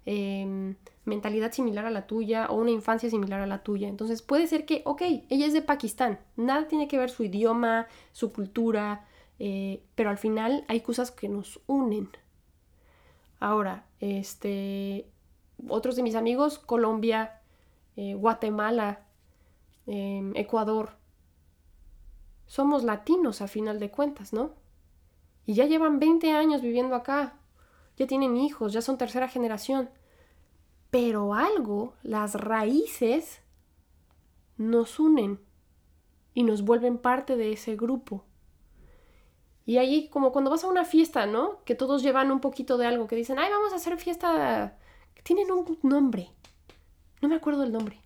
em, 0.06 0.76
mentalidad 1.06 1.52
similar 1.52 1.88
a 1.88 1.90
la 1.90 2.06
tuya 2.06 2.46
o 2.52 2.56
una 2.56 2.70
infancia 2.70 3.10
similar 3.10 3.42
a 3.42 3.48
la 3.48 3.64
tuya. 3.64 3.88
Entonces, 3.88 4.22
puede 4.22 4.46
ser 4.46 4.66
que, 4.68 4.84
ok, 4.86 5.02
ella 5.30 5.48
es 5.48 5.54
de 5.54 5.64
Pakistán, 5.64 6.20
nada 6.36 6.68
tiene 6.68 6.88
que 6.88 7.00
ver 7.00 7.10
su 7.10 7.24
idioma, 7.24 7.88
su 8.12 8.32
cultura, 8.32 9.08
eh, 9.40 9.82
pero 9.96 10.12
al 10.12 10.20
final 10.20 10.66
hay 10.68 10.82
cosas 10.82 11.10
que 11.10 11.28
nos 11.30 11.60
unen. 11.66 12.10
Ahora, 13.40 13.86
este, 14.02 15.08
otros 15.68 15.96
de 15.96 16.04
mis 16.04 16.14
amigos, 16.14 16.60
Colombia, 16.60 17.42
eh, 17.96 18.14
Guatemala, 18.14 19.02
em, 19.88 20.32
Ecuador, 20.36 20.92
somos 22.46 22.84
latinos 22.84 23.42
a 23.42 23.48
final 23.48 23.80
de 23.80 23.90
cuentas, 23.90 24.32
¿no? 24.32 24.59
Y 25.50 25.56
ya 25.56 25.66
llevan 25.66 25.98
20 25.98 26.32
años 26.34 26.62
viviendo 26.62 26.94
acá, 26.94 27.34
ya 27.98 28.06
tienen 28.06 28.38
hijos, 28.38 28.72
ya 28.72 28.84
son 28.84 29.00
tercera 29.00 29.28
generación. 29.28 29.90
Pero 30.92 31.34
algo, 31.34 31.96
las 32.04 32.36
raíces, 32.36 33.42
nos 34.58 35.00
unen 35.00 35.40
y 36.36 36.44
nos 36.44 36.62
vuelven 36.62 37.00
parte 37.00 37.36
de 37.36 37.52
ese 37.52 37.76
grupo. 37.76 38.26
Y 39.66 39.78
ahí, 39.78 40.08
como 40.10 40.32
cuando 40.32 40.52
vas 40.52 40.64
a 40.64 40.68
una 40.68 40.86
fiesta, 40.86 41.26
¿no? 41.26 41.64
Que 41.64 41.74
todos 41.74 42.04
llevan 42.04 42.30
un 42.30 42.42
poquito 42.42 42.78
de 42.78 42.86
algo, 42.86 43.08
que 43.08 43.16
dicen, 43.16 43.40
ay, 43.40 43.50
vamos 43.50 43.74
a 43.74 43.78
hacer 43.78 43.98
fiesta. 43.98 44.78
Tienen 45.24 45.52
un 45.52 45.80
nombre. 45.82 46.30
No 47.24 47.28
me 47.28 47.34
acuerdo 47.34 47.64
el 47.64 47.72
nombre. 47.72 48.00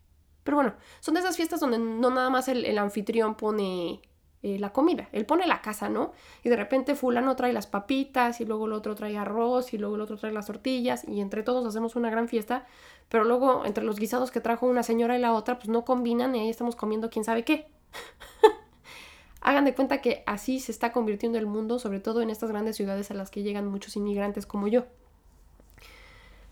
Pero 0.46 0.56
bueno, 0.56 0.76
son 1.02 1.16
de 1.16 1.20
esas 1.20 1.36
fiestas 1.36 1.60
donde 1.60 1.78
no 1.78 2.10
nada 2.10 2.30
más 2.30 2.48
el, 2.48 2.78
anfitrión 2.78 3.36
pone 3.36 4.02
eh, 4.46 4.60
la 4.60 4.74
comida, 4.74 5.08
él 5.14 5.26
pone 5.26 5.48
la 5.48 5.62
casa, 5.62 5.88
¿no? 5.88 6.12
Y 6.44 6.50
de 6.50 6.58
repente 6.58 6.96
fulano 6.96 7.34
trae 7.38 7.54
las 7.54 7.66
papitas 7.66 8.42
y 8.42 8.46
luego 8.46 8.66
el 8.66 8.74
otro 8.74 8.94
trae 8.94 9.18
arroz 9.18 9.74
y 9.74 9.78
luego 9.78 9.96
el 9.96 10.02
otro 10.02 10.18
trae 10.18 10.34
las 10.34 10.48
tortillas 10.48 11.08
y 11.08 11.22
entre 11.22 11.44
todos 11.44 11.66
hacemos 11.66 11.96
una 11.96 12.10
gran 12.10 12.28
fiesta, 12.28 12.66
pero 13.08 13.24
luego 13.24 13.66
entre 13.66 13.86
los 13.86 13.98
guisados 13.98 14.32
que 14.32 14.42
trajo 14.42 14.66
una 14.66 14.84
señora 14.84 15.18
y 15.18 15.22
la 15.22 15.32
otra 15.32 15.60
pues 15.60 15.70
no 15.70 15.86
combinan 15.86 16.36
y 16.36 16.42
ahí 16.42 16.50
estamos 16.50 16.76
comiendo 16.76 17.10
quién 17.10 17.24
sabe 17.24 17.46
qué. 17.46 17.68
Hagan 19.40 19.64
de 19.64 19.74
cuenta 19.74 20.02
que 20.02 20.24
así 20.26 20.60
se 20.60 20.74
está 20.74 20.92
convirtiendo 20.92 21.38
el 21.38 21.46
mundo, 21.46 21.80
sobre 21.80 22.02
todo 22.02 22.22
en 22.22 22.30
estas 22.30 22.50
grandes 22.50 22.76
ciudades 22.76 23.12
a 23.12 23.14
las 23.14 23.32
que 23.32 23.44
llegan 23.44 23.68
muchos 23.68 23.96
inmigrantes 23.96 24.46
como 24.46 24.68
yo. 24.68 24.84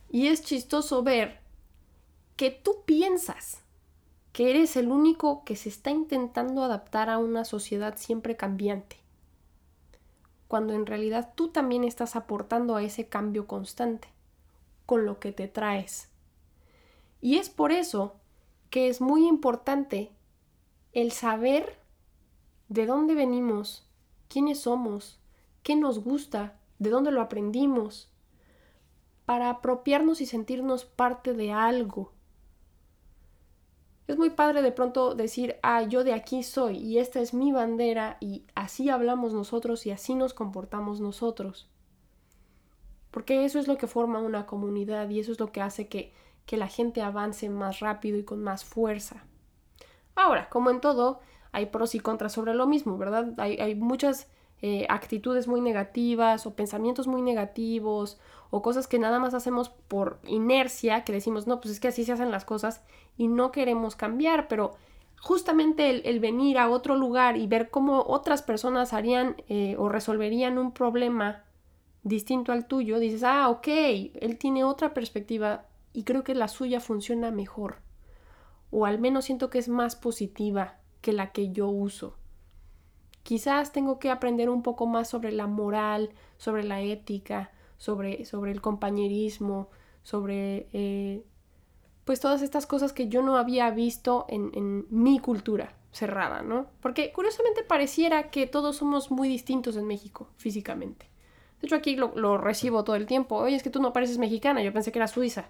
Y 0.09 0.27
es 0.27 0.43
chistoso 0.43 1.03
ver 1.03 1.39
que 2.37 2.51
tú 2.51 2.83
piensas 2.85 3.61
que 4.33 4.49
eres 4.49 4.75
el 4.77 4.91
único 4.91 5.43
que 5.43 5.55
se 5.55 5.69
está 5.69 5.91
intentando 5.91 6.63
adaptar 6.63 7.09
a 7.09 7.17
una 7.17 7.43
sociedad 7.45 7.97
siempre 7.97 8.37
cambiante, 8.37 8.97
cuando 10.47 10.73
en 10.73 10.85
realidad 10.85 11.33
tú 11.35 11.49
también 11.49 11.83
estás 11.83 12.15
aportando 12.15 12.75
a 12.75 12.83
ese 12.83 13.07
cambio 13.07 13.47
constante, 13.47 14.07
con 14.85 15.05
lo 15.05 15.19
que 15.19 15.31
te 15.31 15.47
traes. 15.47 16.09
Y 17.21 17.37
es 17.37 17.49
por 17.49 17.71
eso 17.71 18.15
que 18.69 18.87
es 18.87 19.01
muy 19.01 19.27
importante 19.27 20.11
el 20.93 21.11
saber 21.11 21.77
de 22.69 22.85
dónde 22.85 23.15
venimos, 23.15 23.85
quiénes 24.29 24.61
somos, 24.61 25.19
qué 25.61 25.75
nos 25.75 25.99
gusta, 25.99 26.57
de 26.79 26.89
dónde 26.89 27.11
lo 27.11 27.21
aprendimos, 27.21 28.09
para 29.25 29.49
apropiarnos 29.49 30.21
y 30.21 30.25
sentirnos 30.25 30.85
parte 30.85 31.33
de 31.33 31.51
algo. 31.51 32.11
Es 34.11 34.17
muy 34.17 34.29
padre 34.29 34.61
de 34.61 34.73
pronto 34.73 35.15
decir, 35.15 35.55
ah, 35.63 35.83
yo 35.83 36.03
de 36.03 36.11
aquí 36.11 36.43
soy 36.43 36.75
y 36.75 36.97
esta 36.97 37.21
es 37.21 37.33
mi 37.33 37.53
bandera 37.53 38.17
y 38.19 38.43
así 38.55 38.89
hablamos 38.89 39.33
nosotros 39.33 39.85
y 39.85 39.91
así 39.91 40.15
nos 40.15 40.33
comportamos 40.33 40.99
nosotros. 40.99 41.69
Porque 43.09 43.45
eso 43.45 43.57
es 43.57 43.69
lo 43.69 43.77
que 43.77 43.87
forma 43.87 44.19
una 44.19 44.45
comunidad 44.45 45.09
y 45.09 45.21
eso 45.21 45.31
es 45.31 45.39
lo 45.39 45.53
que 45.53 45.61
hace 45.61 45.87
que, 45.87 46.11
que 46.45 46.57
la 46.57 46.67
gente 46.67 47.01
avance 47.01 47.47
más 47.49 47.79
rápido 47.79 48.17
y 48.17 48.25
con 48.25 48.43
más 48.43 48.65
fuerza. 48.65 49.23
Ahora, 50.13 50.49
como 50.49 50.71
en 50.71 50.81
todo, 50.81 51.21
hay 51.53 51.67
pros 51.67 51.95
y 51.95 52.01
contras 52.01 52.33
sobre 52.33 52.53
lo 52.53 52.67
mismo, 52.67 52.97
¿verdad? 52.97 53.33
Hay, 53.37 53.75
muchas 53.75 54.27
eh, 54.61 54.85
actitudes 54.89 55.47
muy 55.47 55.59
negativas 55.59 56.45
o 56.45 56.55
pensamientos 56.55 57.07
muy 57.07 57.21
negativos 57.21 58.19
o 58.51 58.61
cosas 58.61 58.87
que 58.87 58.99
nada 58.99 59.17
más 59.17 59.33
hacemos 59.33 59.69
por 59.69 60.19
inercia, 60.27 61.03
que 61.03 61.13
decimos, 61.13 61.47
no, 61.47 61.59
pues 61.59 61.73
es 61.73 61.79
que 61.79 61.87
así 61.87 62.05
se 62.05 62.11
hacen 62.11 62.31
las 62.31 62.45
cosas 62.45 62.83
y 63.17 63.27
no 63.27 63.51
queremos 63.51 63.95
cambiar, 63.95 64.47
pero 64.47 64.73
justamente 65.19 66.07
el, 66.09 66.19
venir 66.19 66.57
a 66.57 66.69
otro 66.69 66.95
lugar 66.95 67.37
y 67.37 67.47
ver 67.47 67.69
cómo 67.69 68.03
otras 68.07 68.41
personas 68.41 68.93
harían 68.93 69.35
eh, 69.47 69.75
o 69.79 69.89
resolverían 69.89 70.57
un 70.57 70.73
problema 70.73 71.43
distinto 72.03 72.51
al 72.51 72.67
tuyo, 72.67 72.99
dices, 72.99 73.23
ah, 73.23 73.49
ok, 73.49 73.67
él 73.67 74.37
tiene 74.39 74.63
otra 74.63 74.93
perspectiva 74.93 75.65
y 75.93 76.03
creo 76.03 76.23
que 76.23 76.35
la 76.35 76.47
suya 76.47 76.79
funciona 76.79 77.31
mejor. 77.31 77.77
O 78.71 78.85
al 78.85 78.99
menos 78.99 79.25
siento 79.25 79.49
que 79.49 79.59
es 79.59 79.69
más 79.69 79.95
positiva 79.95 80.79
que 81.01 81.13
la 81.13 81.31
que 81.31 81.51
yo 81.51 81.67
uso. 81.67 82.15
Quizás 83.23 83.71
tengo 83.71 83.99
que 83.99 84.09
aprender 84.09 84.49
un 84.49 84.63
poco 84.63 84.87
más 84.87 85.09
sobre 85.09 85.31
la 85.31 85.47
moral, 85.47 86.09
sobre 86.37 86.63
la 86.63 86.81
ética, 86.81 87.51
sobre, 87.77 88.25
sobre 88.25 88.51
el 88.51 88.61
compañerismo, 88.61 89.69
sobre 90.03 90.67
eh, 90.73 91.23
pues 92.05 92.19
todas 92.19 92.41
estas 92.41 92.65
cosas 92.65 92.93
que 92.93 93.07
yo 93.07 93.21
no 93.21 93.37
había 93.37 93.69
visto 93.71 94.25
en, 94.27 94.51
en, 94.53 94.85
mi 94.89 95.19
cultura 95.19 95.73
cerrada, 95.91 96.41
¿no? 96.41 96.67
Porque 96.81 97.11
curiosamente 97.11 97.63
pareciera 97.63 98.29
que 98.31 98.47
todos 98.47 98.77
somos 98.77 99.11
muy 99.11 99.27
distintos 99.27 99.75
en 99.75 99.85
México 99.85 100.29
físicamente. 100.37 101.07
De 101.61 101.67
hecho 101.67 101.75
aquí 101.75 101.95
lo, 101.95 102.13
lo 102.15 102.37
recibo 102.37 102.83
todo 102.83 102.95
el 102.95 103.05
tiempo. 103.05 103.35
Oye, 103.35 103.55
es 103.55 103.63
que 103.63 103.69
tú 103.69 103.81
no 103.81 103.93
pareces 103.93 104.17
mexicana, 104.17 104.63
yo 104.63 104.73
pensé 104.73 104.91
que 104.91 104.99
eras 104.99 105.11
suiza, 105.11 105.49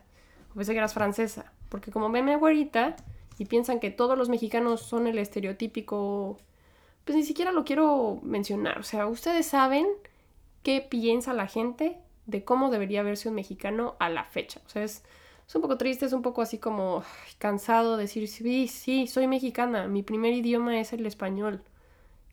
o 0.52 0.56
pensé 0.56 0.74
que 0.74 0.80
eras 0.80 0.94
francesa. 0.94 1.54
Porque 1.70 1.92
como 1.92 2.10
me 2.10 2.36
güerita, 2.36 2.98
y 3.42 3.46
piensan 3.46 3.80
que 3.80 3.90
todos 3.90 4.18
los 4.18 4.30
mexicanos 4.30 4.82
son 4.82 5.08
el 5.08 5.18
estereotípico, 5.18 6.38
pues 7.06 7.16
ni 7.16 7.24
siquiera 7.24 7.52
lo 7.52 7.64
quiero 7.64 8.20
mencionar. 8.24 8.80
O 8.80 8.84
sea, 8.84 9.08
ustedes 9.08 9.46
saben 9.46 9.88
qué 10.64 10.82
piensa 10.82 11.34
la 11.34 11.48
gente 11.48 11.98
de 12.26 12.44
cómo 12.44 12.70
debería 12.70 13.04
verse 13.04 13.30
un 13.30 13.36
mexicano 13.36 13.96
a 14.00 14.10
la 14.10 14.24
fecha. 14.24 14.62
O 14.66 14.70
sea, 14.70 14.84
es, 14.84 15.04
un 15.54 15.62
poco 15.62 15.78
triste, 15.78 16.06
es 16.06 16.14
un 16.14 16.22
poco 16.22 16.42
así 16.42 16.60
como 16.60 17.04
cansado 17.38 17.98
de 17.98 18.04
decir, 18.04 18.28
sí, 18.30 18.68
sí, 18.68 19.08
soy 19.08 19.28
mexicana, 19.28 19.88
mi 19.88 20.02
primer 20.02 20.34
idioma 20.34 20.80
es 20.80 20.94
el 20.94 21.06
español. 21.06 21.64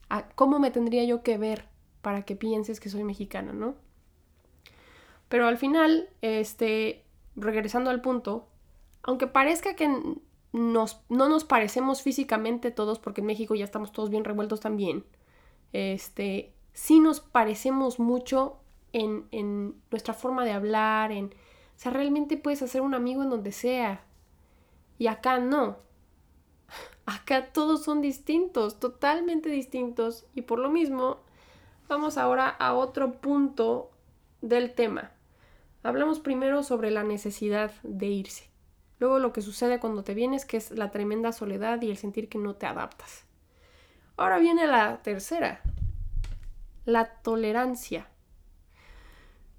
Ah, 0.09 0.28
¿Cómo 0.37 0.59
me 0.61 0.70
tendría 0.70 1.04
yo 1.04 1.22
que 1.22 1.37
ver 1.37 1.64
para 2.00 2.22
que 2.22 2.37
pienses 2.37 2.78
que 2.78 2.88
soy 2.88 3.02
mexicana, 3.02 3.52
no? 3.52 3.74
Pero 5.28 5.48
al 5.48 5.59
final, 5.59 6.09
este, 6.22 7.04
regresando 7.35 7.90
al 7.90 8.00
punto, 8.00 8.48
aunque 9.02 9.26
parezca 9.26 9.74
que 9.74 9.90
nos, 10.52 11.00
no 11.08 11.28
nos 11.28 11.44
parecemos 11.44 12.02
físicamente 12.02 12.70
todos, 12.70 12.98
porque 12.98 13.20
en 13.20 13.26
México 13.26 13.54
ya 13.54 13.64
estamos 13.64 13.92
todos 13.92 14.11
bien 14.11 14.24
revueltos 14.24 14.61
también. 14.61 15.04
Este, 15.72 16.52
sí 16.72 17.00
nos 17.00 17.20
parecemos 17.20 17.98
mucho 17.98 18.58
en, 18.92 19.26
en 19.30 19.74
nuestra 19.90 20.14
forma 20.14 20.44
de 20.44 20.52
hablar, 20.52 21.12
en... 21.12 21.26
O 21.26 21.80
sea, 21.80 21.92
realmente 21.92 22.37
puedes 22.37 22.62
hacer 22.62 22.80
un 22.80 22.94
amigo 22.94 23.22
en 23.22 23.30
donde 23.30 23.52
sea. 23.52 24.02
Y 24.98 25.06
acá 25.06 25.38
no. 25.38 25.76
Acá 27.06 27.52
todos 27.52 27.84
son 27.84 28.02
distintos, 28.02 28.80
totalmente 28.80 29.48
distintos. 29.48 30.26
Y 30.34 30.42
por 30.42 30.58
lo 30.58 30.70
mismo, 30.70 31.18
vamos 31.88 32.18
ahora 32.18 32.48
a 32.48 32.74
otro 32.74 33.12
punto 33.20 33.90
del 34.40 34.74
tema. 34.74 35.12
Hablamos 35.82 36.20
primero 36.20 36.62
sobre 36.62 36.90
la 36.90 37.04
necesidad 37.04 37.72
de 37.82 38.06
irse. 38.06 38.47
Luego 38.98 39.18
lo 39.18 39.32
que 39.32 39.42
sucede 39.42 39.80
cuando 39.80 40.02
te 40.02 40.14
vienes, 40.14 40.44
que 40.44 40.56
es 40.56 40.70
la 40.72 40.90
tremenda 40.90 41.32
soledad 41.32 41.80
y 41.82 41.90
el 41.90 41.96
sentir 41.96 42.28
que 42.28 42.38
no 42.38 42.54
te 42.54 42.66
adaptas. 42.66 43.24
Ahora 44.16 44.38
viene 44.38 44.66
la 44.66 45.00
tercera, 45.02 45.61
la 46.84 47.06
tolerancia. 47.22 48.08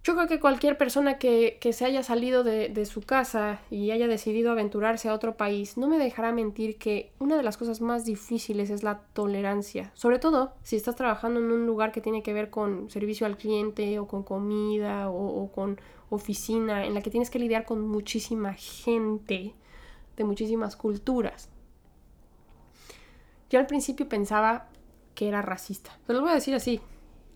Yo 0.04 0.16
creo 0.16 0.28
que 0.28 0.40
cualquier 0.40 0.78
persona 0.78 1.18
que, 1.18 1.60
se 1.72 1.86
haya 1.86 2.04
salido 2.04 2.44
de, 2.44 2.86
su 2.86 3.02
casa 3.02 3.60
y 3.70 3.92
haya 3.92 4.08
decidido 4.08 4.52
aventurarse 4.52 5.10
a 5.10 5.14
otro 5.14 5.36
país 5.36 5.78
no 5.78 5.88
me 5.88 5.98
dejará 5.98 6.32
mentir 6.32 6.78
que 6.78 7.12
una 7.20 7.36
de 7.36 7.44
las 7.44 7.58
cosas 7.58 7.82
más 7.82 8.06
difíciles 8.06 8.70
es 8.70 8.82
la 8.82 9.02
tolerancia. 9.14 9.92
Sobre 9.94 10.18
todo 10.18 10.54
si 10.64 10.78
estás 10.78 10.96
trabajando 10.96 11.40
en 11.42 11.52
un 11.52 11.66
lugar 11.66 11.92
que 11.92 12.02
tiene 12.02 12.24
que 12.24 12.34
ver 12.34 12.50
con 12.50 12.90
servicio 12.90 13.28
al 13.28 13.38
cliente 13.38 14.00
o 14.00 14.08
con 14.08 14.24
comida 14.24 15.10
o, 15.10 15.52
con 15.52 15.80
oficina, 16.10 16.86
en 16.86 16.94
la 16.94 17.02
que 17.02 17.10
tienes 17.10 17.30
que 17.30 17.40
lidiar 17.40 17.66
con 17.66 17.88
muchísima 17.88 18.54
gente 18.54 19.54
de 20.18 20.24
muchísimas 20.24 20.76
culturas. 20.76 21.50
Yo 23.50 23.60
al 23.60 23.68
principio 23.68 24.08
pensaba 24.08 24.68
que 25.16 25.28
era 25.28 25.42
racista. 25.42 25.98
Se 26.06 26.14
lo 26.14 26.22
voy 26.22 26.32
a 26.32 26.36
decir 26.36 26.54
así, 26.54 26.82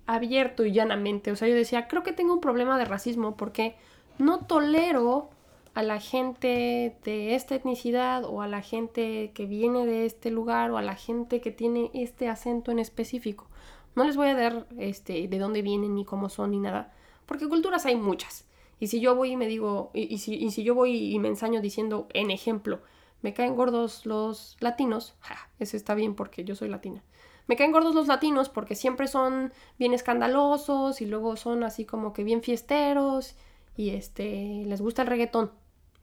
abierto 0.05 0.65
y 0.65 0.71
llanamente. 0.71 1.31
O 1.31 1.35
sea, 1.35 1.47
yo 1.47 1.55
decía, 1.55 1.87
creo 1.87 2.03
que 2.03 2.13
tengo 2.13 2.33
un 2.33 2.41
problema 2.41 2.77
de 2.77 2.85
racismo 2.85 3.35
porque 3.35 3.75
no 4.17 4.45
tolero 4.45 5.29
a 5.73 5.81
la 5.81 5.99
gente 5.99 6.95
de 7.03 7.35
esta 7.35 7.55
etnicidad 7.55 8.25
o 8.25 8.41
a 8.41 8.47
la 8.47 8.61
gente 8.61 9.31
que 9.33 9.45
viene 9.47 9.85
de 9.85 10.05
este 10.05 10.29
lugar 10.29 10.69
o 10.71 10.77
a 10.77 10.83
la 10.83 10.95
gente 10.95 11.41
que 11.41 11.51
tiene 11.51 11.89
este 11.93 12.29
acento 12.29 12.71
en 12.71 12.79
específico. 12.79 13.47
No 13.95 14.03
les 14.03 14.15
voy 14.15 14.29
a 14.29 14.35
dar 14.35 14.67
este, 14.77 15.27
de 15.27 15.39
dónde 15.39 15.61
vienen 15.61 15.95
ni 15.95 16.05
cómo 16.05 16.29
son 16.29 16.51
ni 16.51 16.59
nada, 16.59 16.93
porque 17.25 17.47
culturas 17.47 17.85
hay 17.85 17.95
muchas. 17.95 18.45
Y 18.83 18.87
si 18.87 18.99
yo 18.99 19.15
voy 19.15 19.31
y 19.31 19.37
me 19.37 19.47
digo, 19.47 19.91
y, 19.93 20.17
si, 20.17 20.35
y 20.35 20.51
si, 20.51 20.61
yo 20.61 20.75
voy 20.75 21.13
y 21.13 21.17
me 21.17 21.29
ensaño 21.29 21.61
diciendo, 21.61 22.09
en 22.13 22.31
ejemplo, 22.31 22.81
me 23.21 23.33
caen 23.33 23.55
gordos 23.55 24.05
los 24.05 24.57
latinos, 24.59 25.15
ja, 25.21 25.37
eso 25.57 25.77
está 25.77 25.95
bien 25.95 26.15
porque 26.15 26.43
yo 26.43 26.53
soy 26.53 26.67
latina. 26.67 27.01
Me 27.47 27.55
caen 27.55 27.71
gordos 27.71 27.95
los 27.95 28.07
latinos 28.07 28.49
porque 28.49 28.75
siempre 28.75 29.07
son 29.07 29.53
bien 29.79 29.93
escandalosos 29.93 30.99
y 30.99 31.05
luego 31.05 31.37
son 31.37 31.63
así 31.63 31.85
como 31.85 32.11
que 32.11 32.25
bien 32.25 32.43
fiesteros 32.43 33.37
y 33.77 33.91
este 33.91 34.65
les 34.65 34.81
gusta 34.81 35.03
el 35.03 35.07
reggaetón. 35.07 35.53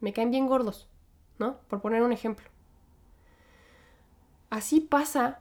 Me 0.01 0.15
caen 0.15 0.31
bien 0.31 0.47
gordos, 0.47 0.89
¿no? 1.39 1.59
Por 1.69 1.83
poner 1.83 2.01
un 2.01 2.13
ejemplo. 2.13 2.49
Así 4.49 4.81
pasa 4.81 5.41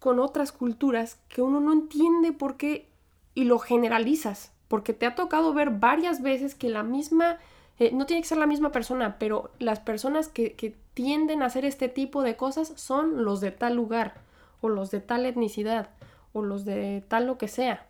con 0.00 0.18
otras 0.18 0.50
culturas 0.50 1.20
que 1.28 1.42
uno 1.42 1.60
no 1.60 1.72
entiende 1.72 2.32
por 2.32 2.56
qué 2.56 2.90
y 3.36 3.44
lo 3.44 3.60
generalizas, 3.60 4.50
porque 4.68 4.92
te 4.92 5.06
ha 5.06 5.14
tocado 5.14 5.52
ver 5.52 5.70
varias 5.70 6.22
veces 6.22 6.54
que 6.54 6.68
la 6.68 6.82
misma, 6.82 7.38
eh, 7.78 7.90
no 7.92 8.06
tiene 8.06 8.22
que 8.22 8.28
ser 8.28 8.38
la 8.38 8.46
misma 8.46 8.70
persona, 8.70 9.18
pero 9.18 9.50
las 9.58 9.80
personas 9.80 10.28
que, 10.28 10.54
que 10.54 10.76
tienden 10.94 11.42
a 11.42 11.46
hacer 11.46 11.64
este 11.64 11.88
tipo 11.88 12.22
de 12.22 12.36
cosas 12.36 12.72
son 12.76 13.24
los 13.24 13.40
de 13.40 13.50
tal 13.50 13.74
lugar 13.74 14.20
o 14.60 14.68
los 14.68 14.90
de 14.90 15.00
tal 15.00 15.26
etnicidad, 15.26 15.90
o 16.32 16.42
los 16.42 16.64
de 16.64 17.04
tal 17.08 17.26
lo 17.26 17.38
que 17.38 17.48
sea. 17.48 17.86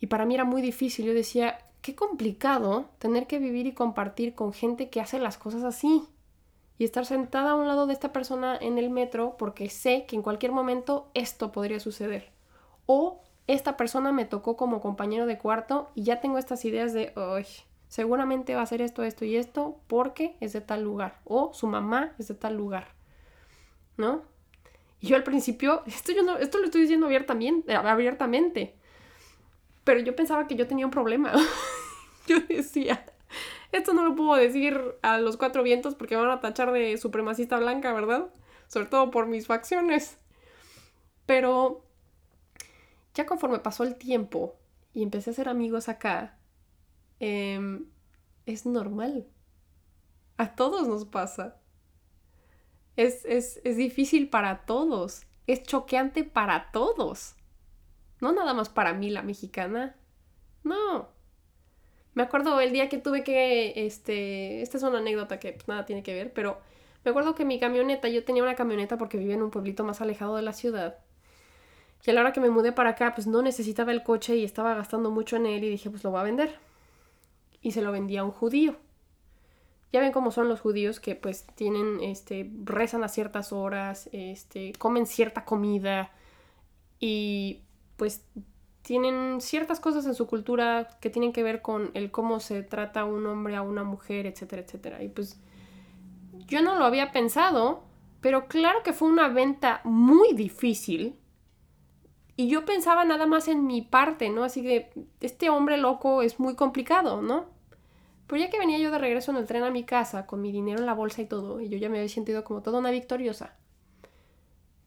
Y 0.00 0.08
para 0.08 0.24
mí 0.24 0.34
era 0.34 0.44
muy 0.44 0.62
difícil. 0.62 1.06
Yo 1.06 1.14
decía, 1.14 1.58
qué 1.80 1.94
complicado 1.94 2.86
tener 2.98 3.26
que 3.26 3.38
vivir 3.38 3.66
y 3.66 3.72
compartir 3.72 4.34
con 4.34 4.52
gente 4.52 4.90
que 4.90 5.00
hace 5.00 5.18
las 5.18 5.38
cosas 5.38 5.62
así. 5.62 6.02
Y 6.78 6.84
estar 6.84 7.06
sentada 7.06 7.52
a 7.52 7.54
un 7.54 7.68
lado 7.68 7.86
de 7.86 7.92
esta 7.92 8.12
persona 8.12 8.56
en 8.60 8.78
el 8.78 8.90
metro 8.90 9.36
porque 9.38 9.68
sé 9.68 10.04
que 10.06 10.16
en 10.16 10.22
cualquier 10.22 10.50
momento 10.50 11.08
esto 11.14 11.52
podría 11.52 11.78
suceder. 11.78 12.30
O 12.86 13.20
esta 13.46 13.76
persona 13.76 14.12
me 14.12 14.24
tocó 14.24 14.56
como 14.56 14.80
compañero 14.80 15.26
de 15.26 15.38
cuarto 15.38 15.90
y 15.94 16.04
ya 16.04 16.20
tengo 16.20 16.38
estas 16.38 16.64
ideas 16.64 16.92
de, 16.92 17.12
uy, 17.16 17.46
seguramente 17.88 18.54
va 18.54 18.60
a 18.60 18.64
hacer 18.64 18.80
esto, 18.80 19.02
esto 19.02 19.24
y 19.24 19.36
esto 19.36 19.80
porque 19.86 20.36
es 20.40 20.52
de 20.52 20.60
tal 20.60 20.82
lugar. 20.82 21.20
O 21.24 21.52
su 21.52 21.66
mamá 21.66 22.14
es 22.18 22.28
de 22.28 22.34
tal 22.34 22.56
lugar. 22.56 22.94
¿No? 23.96 24.22
Y 25.00 25.08
yo 25.08 25.16
al 25.16 25.24
principio, 25.24 25.82
esto, 25.86 26.12
yo 26.12 26.22
no, 26.22 26.38
esto 26.38 26.58
lo 26.58 26.66
estoy 26.66 26.82
diciendo 26.82 27.06
abiertamente, 27.06 27.74
abiertamente, 27.74 28.76
pero 29.84 30.00
yo 30.00 30.14
pensaba 30.14 30.46
que 30.46 30.54
yo 30.54 30.66
tenía 30.66 30.86
un 30.86 30.92
problema. 30.92 31.32
yo 32.26 32.40
decía, 32.48 33.04
esto 33.72 33.92
no 33.94 34.04
lo 34.04 34.14
puedo 34.14 34.36
decir 34.36 34.80
a 35.02 35.18
los 35.18 35.36
cuatro 35.36 35.62
vientos 35.62 35.94
porque 35.94 36.16
me 36.16 36.22
van 36.22 36.30
a 36.30 36.40
tachar 36.40 36.72
de 36.72 36.96
supremacista 36.98 37.58
blanca, 37.58 37.92
¿verdad? 37.92 38.28
Sobre 38.68 38.86
todo 38.86 39.10
por 39.10 39.26
mis 39.26 39.46
facciones. 39.46 40.18
Pero 41.26 41.84
ya 43.14 43.26
conforme 43.26 43.58
pasó 43.58 43.84
el 43.84 43.96
tiempo 43.96 44.56
y 44.94 45.02
empecé 45.02 45.30
a 45.30 45.32
hacer 45.32 45.48
amigos 45.48 45.88
acá, 45.88 46.38
em, 47.20 47.86
es 48.46 48.66
normal. 48.66 49.26
A 50.36 50.54
todos 50.54 50.88
nos 50.88 51.04
pasa. 51.04 51.56
Es, 52.96 53.62
difícil 53.64 54.28
para 54.28 54.64
todos. 54.64 55.22
Es 55.46 55.62
choqueante 55.62 56.24
para 56.24 56.70
todos. 56.72 57.36
No 58.20 58.32
nada 58.32 58.54
más 58.54 58.68
para 58.68 58.92
mí, 58.94 59.10
la 59.10 59.22
mexicana. 59.22 59.96
No. 60.62 61.08
Me 62.14 62.22
acuerdo 62.22 62.60
el 62.60 62.72
día 62.72 62.88
que 62.88 62.98
tuve 62.98 63.24
que, 63.24 63.86
este, 63.86 64.62
esta 64.62 64.76
es 64.76 64.82
una 64.82 64.98
anécdota 64.98 65.40
que 65.40 65.52
pues, 65.52 65.66
nada 65.68 65.86
tiene 65.86 66.02
que 66.02 66.12
ver, 66.12 66.32
pero 66.32 66.60
me 67.04 67.10
acuerdo 67.10 67.34
que 67.34 67.44
mi 67.44 67.58
camioneta, 67.58 68.08
yo 68.08 68.24
tenía 68.24 68.42
una 68.42 68.54
camioneta 68.54 68.98
porque 68.98 69.16
vivía 69.16 69.34
en 69.34 69.42
un 69.42 69.50
pueblito 69.50 69.82
más 69.84 70.00
alejado 70.00 70.36
de 70.36 70.42
la 70.42 70.52
ciudad. 70.52 70.98
Y 72.04 72.10
a 72.10 72.14
la 72.14 72.20
hora 72.20 72.32
que 72.32 72.40
me 72.40 72.50
mudé 72.50 72.72
para 72.72 72.90
acá, 72.90 73.14
pues 73.14 73.26
no 73.26 73.42
necesitaba 73.42 73.92
el 73.92 74.02
coche 74.02 74.36
y 74.36 74.44
estaba 74.44 74.74
gastando 74.74 75.10
mucho 75.10 75.36
en 75.36 75.46
él 75.46 75.62
y 75.64 75.70
dije, 75.70 75.88
pues 75.90 76.02
lo 76.02 76.10
voy 76.10 76.20
a 76.20 76.24
vender. 76.24 76.58
Y 77.60 77.72
se 77.72 77.82
lo 77.82 77.92
vendí 77.92 78.16
a 78.16 78.24
un 78.24 78.32
judío. 78.32 78.76
Ya 79.92 80.00
ven 80.00 80.10
cómo 80.10 80.30
son 80.30 80.48
los 80.48 80.60
judíos 80.60 81.00
que 81.00 81.14
pues 81.14 81.46
tienen, 81.54 82.00
este, 82.00 82.50
rezan 82.64 83.04
a 83.04 83.08
ciertas 83.08 83.52
horas, 83.52 84.08
este, 84.12 84.72
comen 84.78 85.06
cierta 85.06 85.44
comida 85.44 86.10
y 86.98 87.60
pues 87.96 88.24
tienen 88.82 89.40
ciertas 89.40 89.80
cosas 89.80 90.06
en 90.06 90.14
su 90.14 90.26
cultura 90.26 90.88
que 91.00 91.10
tienen 91.10 91.32
que 91.32 91.42
ver 91.42 91.62
con 91.62 91.90
el 91.94 92.10
cómo 92.10 92.40
se 92.40 92.62
trata 92.62 93.04
un 93.04 93.26
hombre 93.26 93.54
a 93.54 93.62
una 93.62 93.84
mujer, 93.84 94.26
etcétera, 94.26 94.62
etcétera. 94.62 95.02
Y 95.02 95.08
pues 95.08 95.38
yo 96.46 96.62
no 96.62 96.78
lo 96.78 96.84
había 96.84 97.12
pensado, 97.12 97.84
pero 98.20 98.46
claro 98.48 98.82
que 98.82 98.92
fue 98.92 99.08
una 99.08 99.28
venta 99.28 99.80
muy 99.84 100.32
difícil. 100.32 101.16
Y 102.42 102.48
yo 102.48 102.64
pensaba 102.64 103.04
nada 103.04 103.24
más 103.24 103.46
en 103.46 103.68
mi 103.68 103.82
parte, 103.82 104.28
¿no? 104.28 104.42
Así 104.42 104.62
que 104.62 104.90
este 105.20 105.48
hombre 105.48 105.76
loco 105.76 106.22
es 106.22 106.40
muy 106.40 106.56
complicado, 106.56 107.22
¿no? 107.22 107.46
Pero 108.26 108.40
ya 108.40 108.50
que 108.50 108.58
venía 108.58 108.78
yo 108.78 108.90
de 108.90 108.98
regreso 108.98 109.30
en 109.30 109.36
el 109.36 109.46
tren 109.46 109.62
a 109.62 109.70
mi 109.70 109.84
casa, 109.84 110.26
con 110.26 110.42
mi 110.42 110.50
dinero 110.50 110.80
en 110.80 110.86
la 110.86 110.92
bolsa 110.92 111.22
y 111.22 111.26
todo, 111.26 111.60
y 111.60 111.68
yo 111.68 111.78
ya 111.78 111.88
me 111.88 111.98
había 111.98 112.08
sentido 112.08 112.42
como 112.42 112.60
toda 112.60 112.80
una 112.80 112.90
victoriosa, 112.90 113.54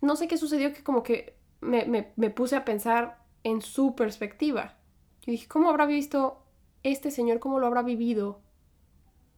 no 0.02 0.18
sé 0.18 0.28
qué 0.28 0.36
sucedió 0.36 0.74
que 0.74 0.84
como 0.84 1.02
que 1.02 1.38
me, 1.62 2.04
puse 2.32 2.58
a 2.58 2.66
pensar 2.66 3.24
en 3.46 3.62
su 3.62 3.96
perspectiva. 3.96 4.76
Yo 5.22 5.32
dije, 5.32 5.48
¿cómo 5.48 5.70
habrá 5.70 5.86
visto 5.86 6.44
este 6.84 7.10
señor, 7.10 7.40
cómo 7.40 7.62
lo 7.62 7.68
habrá 7.68 7.84
vivido 7.84 8.42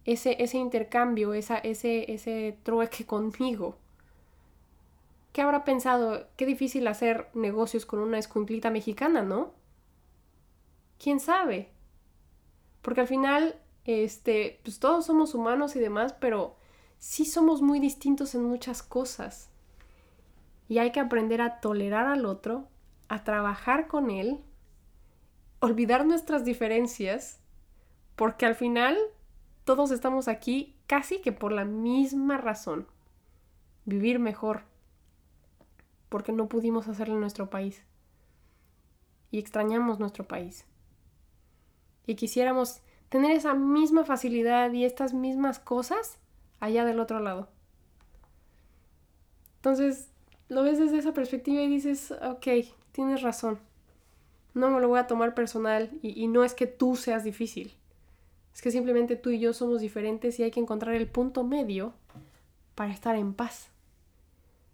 ese, 0.06 0.42
ese 0.42 0.58
intercambio, 0.58 1.36
esa, 1.36 1.60
ese, 1.60 2.12
ese 2.12 2.58
trueque 2.64 3.06
conmigo? 3.06 3.78
¿Qué 5.38 5.44
habrá 5.44 5.64
pensado? 5.64 6.26
Qué 6.36 6.48
difícil 6.48 6.88
hacer 6.88 7.30
negocios 7.36 7.86
con 7.86 8.00
una 8.00 8.18
escuinclita 8.18 8.72
mexicana, 8.72 9.22
¿no? 9.22 9.54
¿Quién 10.98 11.20
sabe? 11.20 11.70
Porque 12.82 13.02
al 13.02 13.08
final 13.08 13.62
este, 13.86 14.60
pues 14.64 14.80
todos 14.80 15.06
somos 15.06 15.36
humanos 15.36 15.76
y 15.76 15.80
demás, 15.80 16.14
pero 16.14 16.56
sí 16.98 17.24
somos 17.24 17.62
muy 17.62 17.80
distintos 17.80 18.34
en 18.34 18.46
muchas 18.46 18.82
cosas. 18.82 19.52
Y 20.68 20.80
hay 20.80 20.92
que 20.92 21.02
aprender 21.02 21.42
a 21.42 21.60
tolerar 21.60 22.08
al 22.08 22.26
otro, 22.26 22.68
a 23.08 23.24
trabajar 23.24 23.88
con 23.88 24.10
él, 24.10 24.40
olvidar 25.60 26.08
nuestras 26.08 26.46
diferencias, 26.46 27.40
porque 28.16 28.48
al 28.48 28.56
final 28.56 28.98
todos 29.66 29.92
estamos 29.92 30.30
aquí 30.30 30.76
casi 30.88 31.22
que 31.22 31.32
por 31.32 31.52
la 31.52 31.64
misma 31.64 32.38
razón. 32.40 32.88
Vivir 33.86 34.18
mejor, 34.18 34.64
porque 36.10 36.32
no 36.32 36.48
pudimos 36.48 36.88
hacerlo 36.88 37.16
en 37.16 37.22
nuestro 37.22 37.50
país. 37.50 37.84
Y 39.32 39.40
extrañamos 39.40 40.00
nuestro 40.00 40.28
país. 40.28 40.66
Y 42.06 42.16
quisiéramos 42.16 42.82
tener 43.10 43.32
esa 43.32 43.54
misma 43.54 44.04
facilidad 44.04 44.72
y 44.72 44.86
estas 44.86 45.14
mismas 45.14 45.60
cosas 45.60 46.20
allá 46.60 46.86
del 46.86 47.00
otro 47.00 47.20
lado. 47.20 47.50
Entonces, 49.58 50.10
lo 50.50 50.64
ves 50.64 50.80
desde 50.80 50.98
esa 50.98 51.14
perspectiva 51.14 51.62
y 51.62 51.68
dices, 51.68 52.12
ok, 52.12 52.48
tienes 52.92 53.22
razón. 53.22 53.60
No 54.54 54.70
me 54.70 54.80
lo 54.80 54.88
voy 54.88 55.00
a 55.00 55.08
tomar 55.08 55.34
personal 55.34 55.92
y, 56.02 56.22
y 56.22 56.28
no 56.28 56.44
es 56.44 56.54
que 56.54 56.68
tú 56.68 56.96
seas 56.96 57.24
difícil. 57.24 57.74
Es 58.54 58.62
que 58.62 58.72
simplemente 58.72 59.16
tú 59.16 59.30
y 59.30 59.40
yo 59.40 59.54
somos 59.54 59.82
diferentes 59.82 60.40
y 60.40 60.44
hay 60.44 60.52
que 60.52 60.60
encontrar 60.60 60.96
el 60.96 61.08
punto 61.08 61.44
medio 61.44 61.94
para 62.74 62.92
estar 62.92 63.16
en 63.16 63.34
paz. 63.34 63.70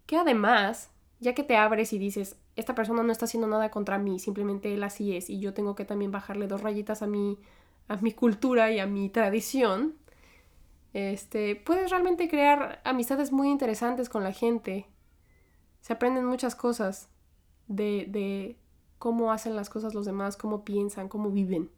Que 0.06 0.16
además, 0.16 0.90
ya 1.24 1.34
que 1.34 1.42
te 1.44 1.56
abres 1.56 1.92
y 1.92 1.98
dices, 1.98 2.36
esta 2.56 2.74
persona 2.74 3.02
no 3.02 3.12
está 3.12 3.24
haciendo 3.26 3.48
nada 3.48 3.70
contra 3.70 3.98
mí, 3.98 4.18
simplemente 4.20 4.72
él 4.74 4.84
así 4.84 5.16
es 5.16 5.30
y 5.30 5.40
yo 5.40 5.54
tengo 5.54 5.74
que 5.74 5.84
también 5.84 6.12
bajarle 6.12 6.46
dos 6.46 6.62
rayitas 6.62 7.02
a 7.02 7.06
mi, 7.06 7.38
a 7.88 7.96
mi 7.98 8.12
cultura 8.12 8.70
y 8.70 8.78
a 8.80 8.86
mi 8.86 9.08
tradición, 9.10 9.94
Este, 10.92 11.56
puedes 11.56 11.90
realmente 11.90 12.28
crear 12.28 12.80
amistades 12.84 13.32
muy 13.32 13.48
interesantes 13.50 14.08
con 14.08 14.22
la 14.22 14.32
gente. 14.32 14.86
Se 15.80 15.92
aprenden 15.92 16.24
muchas 16.26 16.54
cosas 16.54 17.08
de, 17.68 18.06
de 18.08 18.56
cómo 18.98 19.32
hacen 19.32 19.56
las 19.56 19.68
cosas 19.70 19.94
los 19.94 20.06
demás, 20.06 20.36
cómo 20.36 20.64
piensan, 20.64 21.08
cómo 21.08 21.30
viven. 21.30 21.70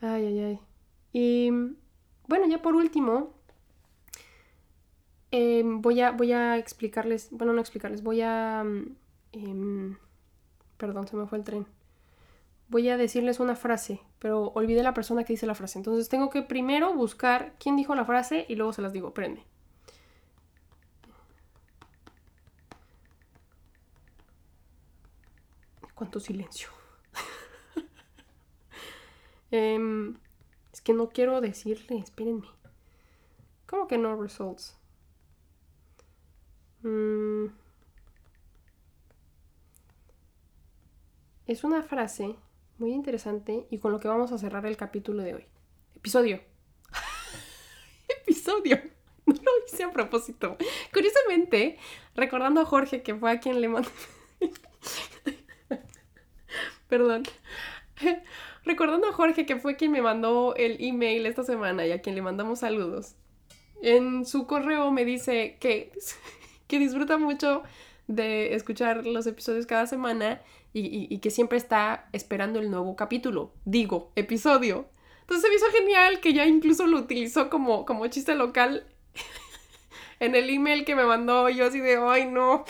Ay, 0.00 0.26
ay, 0.26 0.38
ay. 0.40 0.60
Y 1.12 1.50
bueno, 2.28 2.46
ya 2.48 2.60
por 2.62 2.74
último, 2.74 3.34
em, 5.34 5.80
voy, 5.82 6.00
a, 6.00 6.12
voy 6.12 6.32
a 6.32 6.56
explicarles, 6.58 7.28
bueno, 7.32 7.52
no 7.52 7.60
explicarles, 7.60 8.04
voy 8.04 8.20
a... 8.20 8.64
Em, 9.32 9.96
perdón, 10.76 11.08
se 11.08 11.16
me 11.16 11.26
fue 11.26 11.38
el 11.38 11.44
tren. 11.44 11.66
Voy 12.68 12.88
a 12.88 12.96
decirles 12.96 13.40
una 13.40 13.56
frase, 13.56 14.00
pero 14.20 14.52
olvidé 14.54 14.84
la 14.84 14.94
persona 14.94 15.24
que 15.24 15.32
dice 15.32 15.46
la 15.46 15.56
frase. 15.56 15.78
Entonces 15.78 16.08
tengo 16.08 16.30
que 16.30 16.42
primero 16.42 16.94
buscar 16.94 17.54
quién 17.58 17.76
dijo 17.76 17.96
la 17.96 18.04
frase 18.04 18.46
y 18.48 18.54
luego 18.54 18.72
se 18.72 18.82
las 18.82 18.92
digo. 18.92 19.12
Prende. 19.12 19.44
Cuánto 25.96 26.20
silencio. 26.20 26.68
Em, 29.50 30.16
es 30.72 30.80
que 30.80 30.92
no 30.92 31.08
quiero 31.10 31.40
decirle, 31.40 31.98
espérenme. 31.98 32.46
¿Cómo 33.66 33.88
que 33.88 33.98
no 33.98 34.20
results? 34.20 34.78
Mm. 36.84 37.46
Es 41.46 41.64
una 41.64 41.82
frase 41.82 42.36
muy 42.78 42.92
interesante 42.92 43.66
y 43.70 43.78
con 43.78 43.90
lo 43.90 44.00
que 44.00 44.08
vamos 44.08 44.32
a 44.32 44.38
cerrar 44.38 44.66
el 44.66 44.76
capítulo 44.76 45.22
de 45.22 45.34
hoy. 45.34 45.46
Episodio. 45.96 46.40
Episodio. 48.22 48.80
No 49.26 49.32
lo 49.32 49.66
hice 49.66 49.84
a 49.84 49.90
propósito. 49.90 50.58
Curiosamente, 50.92 51.78
recordando 52.14 52.60
a 52.60 52.66
Jorge, 52.66 53.02
que 53.02 53.14
fue 53.14 53.30
a 53.30 53.40
quien 53.40 53.62
le 53.62 53.68
mandé... 53.68 53.88
Perdón. 56.90 57.22
Recordando 58.66 59.08
a 59.08 59.12
Jorge, 59.12 59.46
que 59.46 59.56
fue 59.56 59.76
quien 59.76 59.92
me 59.92 60.02
mandó 60.02 60.54
el 60.56 60.76
email 60.78 61.24
esta 61.24 61.42
semana 61.42 61.86
y 61.86 61.92
a 61.92 62.02
quien 62.02 62.16
le 62.16 62.20
mandamos 62.20 62.58
saludos. 62.58 63.14
En 63.80 64.26
su 64.26 64.46
correo 64.46 64.90
me 64.90 65.06
dice 65.06 65.56
que, 65.58 65.90
que 66.66 66.78
disfruta 66.78 67.18
mucho 67.18 67.62
de 68.06 68.54
escuchar 68.54 69.06
los 69.06 69.26
episodios 69.26 69.66
cada 69.66 69.86
semana 69.86 70.40
y, 70.72 71.18
que 71.18 71.30
siempre 71.30 71.56
está 71.56 72.08
esperando 72.12 72.58
el 72.58 72.70
nuevo 72.70 72.96
capítulo, 72.96 73.52
digo, 73.64 74.10
episodio. 74.16 74.88
Entonces 75.20 75.42
se 75.42 75.48
me 75.48 75.54
hizo 75.54 75.66
genial 75.70 76.20
que 76.20 76.32
ya 76.32 76.46
incluso 76.46 76.86
lo 76.86 76.98
utilizó 76.98 77.48
como, 77.48 77.86
como 77.86 78.06
chiste 78.08 78.34
local 78.34 78.84
en 80.20 80.34
el 80.34 80.50
email 80.50 80.84
que 80.84 80.96
me 80.96 81.04
mandó. 81.04 81.48
Yo 81.48 81.66
así 81.66 81.78
de, 81.78 81.96
ay 81.96 82.26
no, 82.26 82.64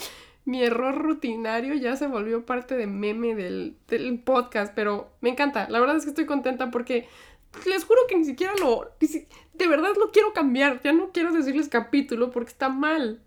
mi 0.45 0.63
error 0.63 0.95
rutinario 0.95 1.73
ya 1.73 1.95
se 1.95 2.05
volvió 2.05 2.45
parte 2.45 2.77
de 2.77 2.85
meme 2.85 3.33
del, 3.33 3.75
del 3.87 4.19
podcast, 4.19 4.71
pero 4.75 5.09
me 5.21 5.31
encanta. 5.31 5.67
La 5.69 5.79
verdad 5.79 5.97
es 5.97 6.03
que 6.03 6.09
estoy 6.09 6.27
contenta 6.27 6.69
porque 6.69 7.07
les 7.65 7.85
juro 7.85 8.01
que 8.07 8.17
ni 8.17 8.25
siquiera 8.25 8.53
lo... 8.59 8.91
De 9.53 9.67
verdad 9.67 9.93
lo 9.97 10.11
quiero 10.11 10.31
cambiar. 10.33 10.81
Ya 10.83 10.93
no 10.93 11.11
quiero 11.11 11.31
decirles 11.31 11.69
capítulo 11.69 12.29
porque 12.29 12.51
está 12.51 12.69
mal. 12.69 13.21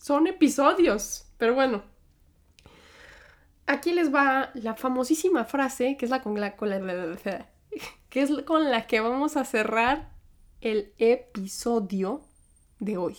Son 0.00 0.26
episodios. 0.26 1.26
Pero 1.36 1.54
bueno, 1.54 1.82
aquí 3.66 3.92
les 3.92 4.12
va 4.12 4.50
la 4.54 4.74
famosísima 4.74 5.44
frase, 5.44 5.96
que 5.96 6.06
es 6.06 6.10
la 6.10 6.22
con 6.22 6.40
la, 6.40 6.56
que 8.08 8.22
es 8.22 8.30
con 8.46 8.70
la 8.70 8.86
que 8.86 9.00
vamos 9.00 9.36
a 9.36 9.44
cerrar 9.44 10.10
el 10.60 10.94
episodio 10.98 12.22
de 12.78 12.96
hoy. 12.96 13.16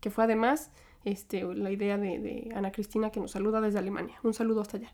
Que 0.00 0.10
fue 0.10 0.24
además 0.24 0.72
este, 1.04 1.44
la 1.44 1.70
idea 1.70 1.96
de, 1.96 2.18
de 2.18 2.52
Ana 2.54 2.72
Cristina 2.72 3.10
que 3.10 3.20
nos 3.20 3.30
saluda 3.30 3.60
desde 3.60 3.78
Alemania. 3.78 4.18
Un 4.24 4.34
saludo 4.34 4.60
hasta 4.60 4.78
allá. 4.78 4.92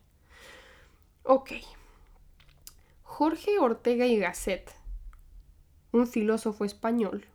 Ok. 1.23 1.53
Jorge 3.03 3.59
Ortega 3.59 4.07
y 4.07 4.19
Gasset, 4.19 4.73
un 5.91 6.07
filósofo 6.07 6.65
español, 6.65 7.27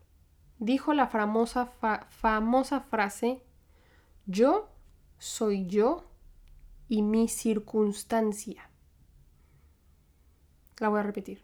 dijo 0.59 0.93
la 0.93 1.07
famosa, 1.07 1.65
famosa 2.09 2.79
frase, 2.79 3.42
yo 4.25 4.69
soy 5.17 5.67
yo 5.67 6.05
y 6.87 7.01
mi 7.01 7.27
circunstancia. 7.27 8.69
La 10.79 10.89
voy 10.89 10.99
a 10.99 11.03
repetir. 11.03 11.41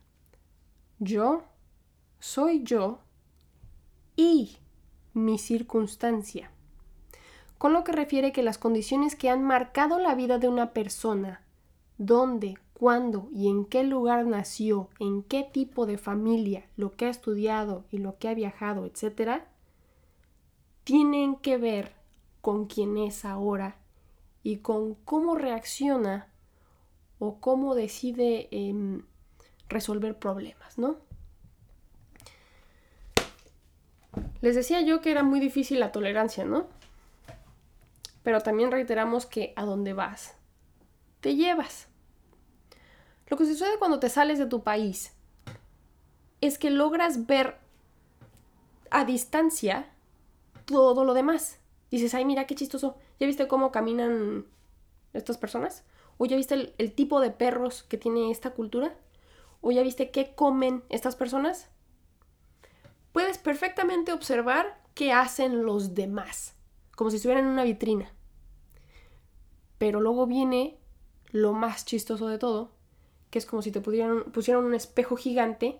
Yo 0.99 1.43
soy 2.19 2.63
yo 2.63 2.99
y 4.15 4.57
mi 5.13 5.37
circunstancia. 5.37 6.51
Con 7.57 7.73
lo 7.73 7.83
que 7.83 7.91
refiere 7.91 8.31
que 8.31 8.43
las 8.43 8.57
condiciones 8.57 9.15
que 9.15 9.29
han 9.29 9.43
marcado 9.43 9.99
la 9.99 10.15
vida 10.15 10.39
de 10.39 10.47
una 10.47 10.71
persona, 10.71 11.41
dónde, 11.97 12.57
cuándo 12.73 13.27
y 13.33 13.49
en 13.49 13.65
qué 13.65 13.83
lugar 13.83 14.25
nació, 14.25 14.89
en 14.99 15.23
qué 15.23 15.43
tipo 15.43 15.85
de 15.85 15.97
familia, 15.97 16.69
lo 16.77 16.93
que 16.93 17.05
ha 17.05 17.09
estudiado 17.09 17.83
y 17.91 17.97
lo 17.97 18.17
que 18.17 18.29
ha 18.29 18.33
viajado, 18.33 18.85
etc., 18.85 19.41
tienen 20.85 21.35
que 21.35 21.57
ver 21.57 21.98
con 22.49 22.65
quién 22.65 22.97
es 22.97 23.25
ahora 23.25 23.75
y 24.41 24.57
con 24.57 24.95
cómo 24.95 25.35
reacciona 25.35 26.29
o 27.19 27.39
cómo 27.39 27.75
decide 27.75 28.47
em, 28.49 29.03
resolver 29.67 30.17
problemas, 30.17 30.79
¿no? 30.79 30.97
Les 34.41 34.55
decía 34.55 34.81
yo 34.81 34.99
que 34.99 35.11
era 35.11 35.21
muy 35.21 35.39
difícil 35.39 35.79
la 35.79 35.91
tolerancia, 35.91 36.43
¿no? 36.43 36.65
Pero 38.23 38.41
también 38.41 38.71
reiteramos 38.71 39.27
que 39.27 39.53
a 39.55 39.63
dónde 39.63 39.93
vas, 39.93 40.35
te 41.21 41.35
llevas. 41.35 41.87
Lo 43.27 43.37
que 43.37 43.45
sucede 43.45 43.77
cuando 43.77 43.99
te 43.99 44.09
sales 44.09 44.39
de 44.39 44.47
tu 44.47 44.63
país 44.63 45.13
es 46.41 46.57
que 46.57 46.71
logras 46.71 47.27
ver 47.27 47.59
a 48.89 49.05
distancia 49.05 49.85
todo 50.65 51.05
lo 51.05 51.13
demás 51.13 51.58
dices, 51.97 52.13
ay, 52.13 52.25
mira 52.25 52.45
qué 52.45 52.55
chistoso, 52.55 52.97
¿ya 53.19 53.27
viste 53.27 53.47
cómo 53.47 53.71
caminan 53.71 54.45
estas 55.13 55.37
personas? 55.37 55.83
¿O 56.17 56.25
ya 56.25 56.35
viste 56.35 56.73
el, 56.77 56.93
tipo 56.93 57.21
de 57.21 57.31
perros 57.31 57.83
que 57.83 57.97
tiene 57.97 58.31
esta 58.31 58.51
cultura? 58.51 58.95
¿O 59.61 59.71
ya 59.71 59.81
viste 59.83 60.11
qué 60.11 60.35
comen 60.35 60.83
estas 60.89 61.15
personas? 61.15 61.69
Puedes 63.11 63.37
perfectamente 63.37 64.11
observar 64.11 64.81
qué 64.93 65.13
hacen 65.13 65.65
los 65.65 65.95
demás, 65.95 66.55
como 66.95 67.09
si 67.09 67.15
estuvieran 67.15 67.45
en 67.45 67.51
una 67.51 67.63
vitrina. 67.63 68.11
Pero 69.77 70.01
luego 70.01 70.27
viene 70.27 70.77
lo 71.31 71.53
más 71.53 71.85
chistoso 71.85 72.27
de 72.27 72.37
todo, 72.37 72.71
que 73.29 73.39
es 73.39 73.45
como 73.45 73.61
si 73.61 73.71
te 73.71 73.81
pusieran 73.81 74.65
un 74.65 74.73
espejo 74.73 75.15
gigante 75.15 75.79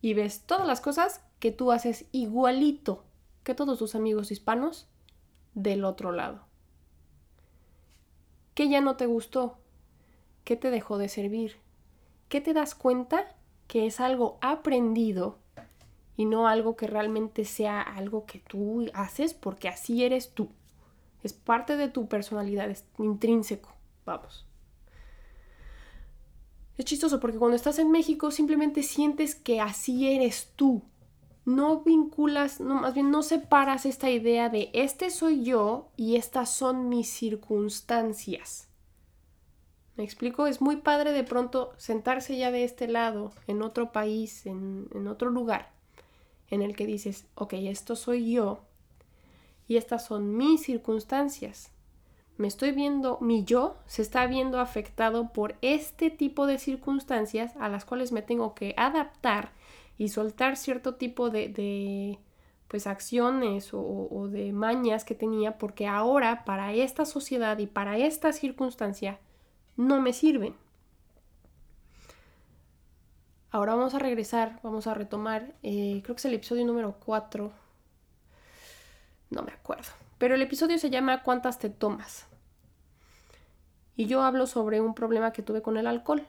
y 0.00 0.14
ves 0.14 0.42
todas 0.46 0.66
las 0.66 0.80
cosas 0.80 1.22
que 1.38 1.52
tú 1.52 1.70
haces 1.70 2.06
igualito 2.12 3.04
que 3.44 3.54
todos 3.54 3.78
tus 3.78 3.94
amigos 3.94 4.32
hispanos 4.32 4.88
del 5.56 5.84
otro 5.84 6.12
lado. 6.12 6.46
¿Qué 8.54 8.68
ya 8.68 8.80
no 8.80 8.96
te 8.96 9.06
gustó? 9.06 9.58
¿Qué 10.44 10.54
te 10.54 10.70
dejó 10.70 10.98
de 10.98 11.08
servir? 11.08 11.56
¿Qué 12.28 12.40
te 12.40 12.52
das 12.52 12.74
cuenta 12.74 13.34
que 13.66 13.86
es 13.86 13.98
algo 13.98 14.38
aprendido 14.42 15.38
y 16.16 16.26
no 16.26 16.46
algo 16.46 16.76
que 16.76 16.86
realmente 16.86 17.44
sea 17.44 17.80
algo 17.80 18.26
que 18.26 18.38
tú 18.38 18.86
haces 18.94 19.34
porque 19.34 19.68
así 19.68 20.04
eres 20.04 20.32
tú? 20.32 20.50
Es 21.22 21.32
parte 21.32 21.76
de 21.76 21.88
tu 21.88 22.06
personalidad, 22.06 22.70
es 22.70 22.84
intrínseco. 22.98 23.74
Vamos. 24.04 24.46
Es 26.76 26.84
chistoso 26.84 27.18
porque 27.18 27.38
cuando 27.38 27.56
estás 27.56 27.78
en 27.78 27.90
México 27.90 28.30
simplemente 28.30 28.82
sientes 28.82 29.34
que 29.34 29.60
así 29.60 30.14
eres 30.14 30.52
tú 30.54 30.82
no 31.46 31.80
vinculas, 31.80 32.60
no, 32.60 32.74
más 32.74 32.92
bien 32.92 33.10
no 33.10 33.22
separas 33.22 33.86
esta 33.86 34.10
idea 34.10 34.48
de 34.48 34.68
este 34.74 35.10
soy 35.10 35.44
yo 35.44 35.88
y 35.96 36.16
estas 36.16 36.50
son 36.50 36.88
mis 36.88 37.08
circunstancias. 37.08 38.68
¿Me 39.96 40.04
explico? 40.04 40.48
Es 40.48 40.60
muy 40.60 40.76
padre 40.76 41.12
de 41.12 41.22
pronto 41.22 41.72
sentarse 41.78 42.36
ya 42.36 42.50
de 42.50 42.64
este 42.64 42.88
lado, 42.88 43.32
en 43.46 43.62
otro 43.62 43.92
país, 43.92 44.44
en, 44.44 44.88
en 44.92 45.06
otro 45.06 45.30
lugar, 45.30 45.70
en 46.50 46.62
el 46.62 46.74
que 46.74 46.84
dices, 46.84 47.26
ok, 47.36 47.54
esto 47.54 47.94
soy 47.94 48.32
yo 48.32 48.58
y 49.68 49.76
estas 49.76 50.04
son 50.04 50.36
mis 50.36 50.64
circunstancias. 50.64 51.70
Me 52.38 52.48
estoy 52.48 52.72
viendo, 52.72 53.18
mi 53.20 53.44
yo 53.44 53.76
se 53.86 54.02
está 54.02 54.26
viendo 54.26 54.58
afectado 54.58 55.32
por 55.32 55.54
este 55.62 56.10
tipo 56.10 56.46
de 56.46 56.58
circunstancias 56.58 57.54
a 57.58 57.68
las 57.68 57.84
cuales 57.84 58.10
me 58.10 58.20
tengo 58.20 58.54
que 58.54 58.74
adaptar 58.76 59.52
y 59.98 60.08
soltar 60.08 60.56
cierto 60.56 60.94
tipo 60.94 61.30
de, 61.30 62.18
pues 62.68 62.86
acciones 62.86 63.72
o, 63.72 63.80
o, 63.80 64.28
de 64.28 64.52
mañas 64.52 65.04
que 65.04 65.14
tenía 65.14 65.58
porque 65.58 65.86
ahora 65.86 66.44
para 66.44 66.72
esta 66.72 67.04
sociedad 67.04 67.58
y 67.58 67.66
para 67.66 67.98
esta 67.98 68.32
circunstancia 68.32 69.18
no 69.76 70.00
me 70.00 70.12
sirven. 70.12 70.54
Ahora 73.50 73.74
vamos 73.74 73.94
a 73.94 73.98
regresar, 73.98 74.60
vamos 74.62 74.86
a 74.86 74.92
retomar, 74.92 75.54
eh, 75.62 76.00
creo 76.02 76.14
que 76.14 76.20
es 76.20 76.24
el 76.26 76.34
episodio 76.34 76.66
número 76.66 76.96
4. 77.04 77.52
No 79.30 79.42
me 79.42 79.52
acuerdo. 79.52 79.88
Pero 80.18 80.34
el 80.34 80.42
episodio 80.42 80.78
se 80.78 80.90
llama 80.90 81.22
¿Cuántas 81.22 81.58
te 81.58 81.70
tomas? 81.70 82.26
Y 83.96 84.06
yo 84.06 84.22
hablo 84.22 84.46
sobre 84.46 84.80
un 84.80 84.94
problema 84.94 85.32
que 85.32 85.42
tuve 85.42 85.62
con 85.62 85.78
el 85.78 85.86
alcohol. 85.86 86.26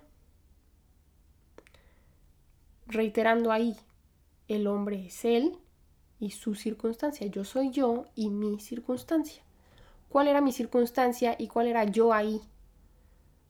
Reiterando 2.87 3.51
ahí, 3.51 3.75
el 4.47 4.65
hombre 4.67 5.07
es 5.07 5.25
él 5.25 5.57
y 6.19 6.31
su 6.31 6.55
circunstancia. 6.55 7.27
Yo 7.27 7.43
soy 7.43 7.69
yo 7.69 8.05
y 8.15 8.29
mi 8.29 8.59
circunstancia. 8.59 9.43
¿Cuál 10.09 10.27
era 10.29 10.41
mi 10.41 10.51
circunstancia 10.51 11.35
y 11.37 11.47
cuál 11.47 11.67
era 11.67 11.83
yo 11.83 12.13
ahí? 12.13 12.41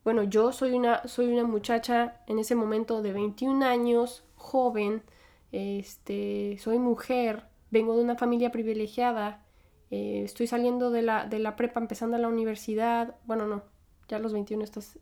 Bueno, 0.03 0.23
yo 0.23 0.51
soy 0.51 0.71
una, 0.71 1.07
soy 1.07 1.27
una 1.27 1.43
muchacha 1.43 2.21
en 2.27 2.39
ese 2.39 2.55
momento 2.55 3.01
de 3.01 3.13
21 3.13 3.63
años, 3.65 4.23
joven, 4.35 5.03
este, 5.51 6.57
soy 6.59 6.79
mujer, 6.79 7.43
vengo 7.71 7.95
de 7.95 8.03
una 8.03 8.15
familia 8.15 8.51
privilegiada, 8.51 9.45
eh, 9.91 10.21
estoy 10.23 10.47
saliendo 10.47 10.91
de 10.91 11.01
la, 11.01 11.25
de 11.27 11.39
la 11.39 11.55
prepa, 11.55 11.79
empezando 11.79 12.17
la 12.17 12.29
universidad, 12.29 13.15
bueno, 13.25 13.47
no, 13.47 13.63
ya 14.07 14.17
a 14.17 14.19
los 14.19 14.33
21 14.33 14.63
estás 14.63 14.97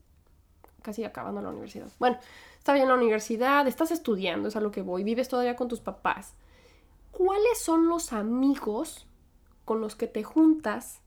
casi 0.86 1.04
acabando 1.04 1.42
la 1.42 1.50
universidad. 1.50 1.88
Bueno, 2.00 2.18
estás 2.58 2.80
en 2.80 2.88
la 2.88 2.94
universidad, 2.94 3.68
estás 3.68 3.92
estudiando, 3.92 4.48
es 4.48 4.56
a 4.56 4.62
lo 4.62 4.72
que 4.72 4.82
voy, 4.82 5.04
vives 5.04 5.28
todavía 5.28 5.56
con 5.56 5.68
tus 5.68 5.82
papás. 5.82 6.34
¿Cuáles 7.12 7.60
son 7.60 7.90
los 7.90 8.14
amigos 8.14 9.08
con 9.66 9.82
los 9.82 9.96
que 9.96 10.08
te 10.08 10.24
juntas 10.24 11.02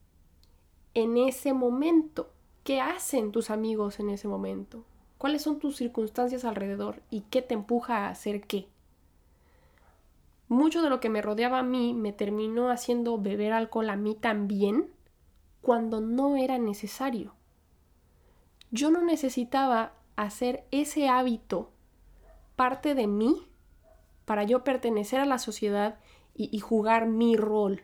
en 0.94 1.16
ese 1.16 1.52
momento? 1.52 2.30
¿Qué 2.64 2.80
hacen 2.80 3.32
tus 3.32 3.50
amigos 3.50 4.00
en 4.00 4.10
ese 4.10 4.28
momento? 4.28 4.84
¿Cuáles 5.16 5.42
son 5.42 5.58
tus 5.58 5.76
circunstancias 5.76 6.44
alrededor 6.44 7.00
y 7.10 7.22
qué 7.22 7.40
te 7.40 7.54
empuja 7.54 8.06
a 8.06 8.10
hacer 8.10 8.42
qué? 8.42 8.68
mucho 10.48 10.82
de 10.82 10.90
lo 10.90 11.00
que 11.00 11.10
me 11.10 11.22
rodeaba 11.22 11.58
a 11.58 11.62
mí 11.62 11.94
me 11.94 12.12
terminó 12.12 12.70
haciendo 12.70 13.18
beber 13.18 13.52
alcohol 13.52 13.90
a 13.90 13.96
mí 13.96 14.14
también 14.14 14.90
cuando 15.60 16.00
no 16.00 16.36
era 16.36 16.58
necesario. 16.58 17.34
Yo 18.70 18.90
no 18.90 19.02
necesitaba 19.02 19.92
hacer 20.16 20.66
ese 20.70 21.08
hábito 21.08 21.70
parte 22.56 22.94
de 22.94 23.06
mí 23.06 23.46
para 24.24 24.42
yo 24.42 24.62
pertenecer 24.62 25.20
a 25.20 25.26
la 25.26 25.38
sociedad 25.38 25.98
y, 26.34 26.54
y, 26.54 26.60
jugar 26.60 27.06
mi 27.06 27.36
rol. 27.36 27.82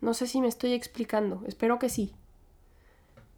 No 0.00 0.14
sé 0.14 0.26
si 0.26 0.40
me 0.40 0.48
estoy 0.48 0.72
explicando, 0.72 1.42
espero 1.46 1.78
que 1.78 1.88
sí. 1.88 2.14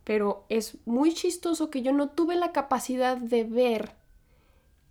Pero 0.04 0.44
es 0.48 0.78
muy 0.86 1.12
chistoso 1.12 1.70
que 1.70 1.82
yo 1.82 1.92
no 1.92 2.10
tuve 2.10 2.36
la 2.36 2.52
capacidad 2.52 3.16
de 3.16 3.44
ver 3.44 3.94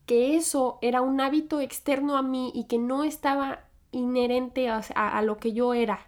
que 0.06 0.36
eso 0.36 0.80
era 0.82 1.02
un 1.02 1.22
hábito 1.22 1.62
externo 1.62 2.18
a 2.18 2.22
mí 2.22 2.52
y 2.54 2.66
que 2.66 2.78
no 2.78 3.04
estaba 3.04 3.66
inherente 3.92 4.70
a, 4.70 5.22
lo 5.22 5.38
que 5.38 5.54
yo 5.54 5.74
era. 5.74 6.08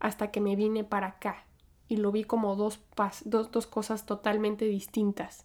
Hasta 0.00 0.30
que 0.30 0.40
me 0.40 0.56
vine 0.56 0.84
para 0.84 1.08
acá 1.08 1.46
y 1.92 1.96
lo 1.96 2.10
vi 2.10 2.24
como 2.24 2.56
dos, 2.56 2.80
dos, 3.26 3.66
cosas 3.66 4.06
totalmente 4.06 4.64
distintas. 4.64 5.44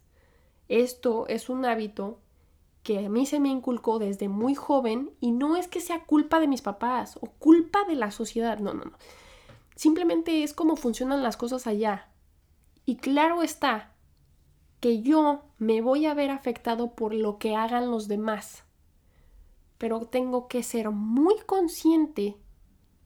Esto 0.70 1.28
es 1.28 1.50
un 1.50 1.66
hábito 1.66 2.20
que 2.84 3.06
a 3.06 3.10
mí 3.10 3.26
se 3.26 3.42
me 3.42 3.50
inculcó 3.50 4.00
desde 4.00 4.30
muy 4.30 4.56
joven 4.56 5.12
y 5.20 5.32
no 5.32 5.58
es 5.58 5.68
que 5.68 5.82
sea 5.82 6.06
culpa 6.06 6.40
de 6.40 6.48
mis 6.48 6.62
papás 6.62 7.18
o 7.20 7.32
culpa 7.32 7.84
de 7.84 7.96
la 7.96 8.12
sociedad, 8.12 8.60
no, 8.60 8.74
no, 8.74 8.86
no. 8.86 8.94
Simplemente 9.76 10.42
es 10.42 10.54
como 10.54 10.78
funcionan 10.78 11.22
las 11.22 11.36
cosas 11.36 11.68
allá. 11.68 12.14
Y 12.86 12.96
claro 12.96 13.44
está, 13.44 13.94
que 14.80 15.02
yo 15.02 15.42
me 15.58 15.82
voy 15.82 16.06
a 16.06 16.14
ver 16.14 16.32
afectado 16.32 16.96
por 16.96 17.14
lo 17.14 17.40
que 17.40 17.58
hagan 17.58 17.92
los 17.92 18.08
demás. 18.08 18.64
Pero 19.78 20.06
tengo 20.06 20.48
que 20.48 20.64
ser 20.64 20.92
muy 20.92 21.36
consciente 21.46 22.38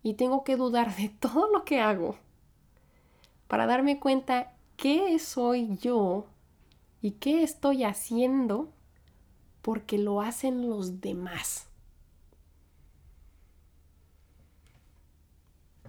y 0.04 0.14
tengo 0.14 0.44
que 0.44 0.58
dudar 0.58 0.96
de 0.96 1.10
todo 1.10 1.52
lo 1.52 1.66
que 1.66 1.80
hago 1.80 2.18
para 3.52 3.68
darme 3.68 4.00
cuenta 4.00 4.54
qué 4.78 5.20
soy 5.20 5.76
yo 5.76 6.26
y 7.02 7.12
qué 7.12 7.44
estoy 7.44 7.84
haciendo 7.84 8.72
porque 9.62 9.98
lo 9.98 10.22
hacen 10.22 10.66
los 10.70 11.02
demás. 11.02 11.68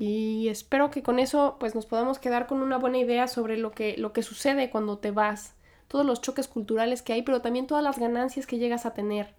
Y 0.00 0.48
espero 0.48 0.90
que 0.90 1.04
con 1.04 1.20
eso 1.20 1.56
pues 1.60 1.76
nos 1.76 1.86
podamos 1.86 2.18
quedar 2.18 2.48
con 2.48 2.62
una 2.62 2.78
buena 2.78 2.98
idea 2.98 3.28
sobre 3.28 3.56
lo 3.56 3.70
que, 3.70 3.96
lo 3.96 4.12
que 4.12 4.24
sucede 4.24 4.68
cuando 4.68 4.98
te 4.98 5.12
vas 5.12 5.54
todos 5.86 6.04
los 6.04 6.20
choques 6.20 6.48
culturales 6.48 7.00
que 7.00 7.12
hay, 7.12 7.22
pero 7.22 7.42
también 7.42 7.68
todas 7.68 7.84
las 7.84 7.96
ganancias 7.96 8.48
que 8.48 8.58
llegas 8.58 8.86
a 8.86 8.92
tener, 8.92 9.36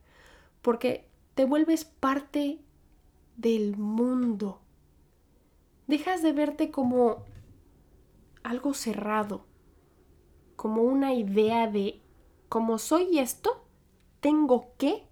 porque 0.61 1.09
te 1.35 1.43
vuelves 1.43 1.83
parte 1.83 2.59
del 3.35 3.75
mundo. 3.75 4.61
Dejas 5.87 6.23
de 6.23 6.31
verte 6.31 6.71
como 6.71 7.25
algo 8.43 8.73
cerrado, 8.73 9.45
como 10.55 10.83
una 10.83 11.13
idea 11.13 11.67
de, 11.67 12.01
como 12.49 12.77
soy 12.77 13.19
esto, 13.19 13.65
tengo 14.19 14.73
que 14.77 15.07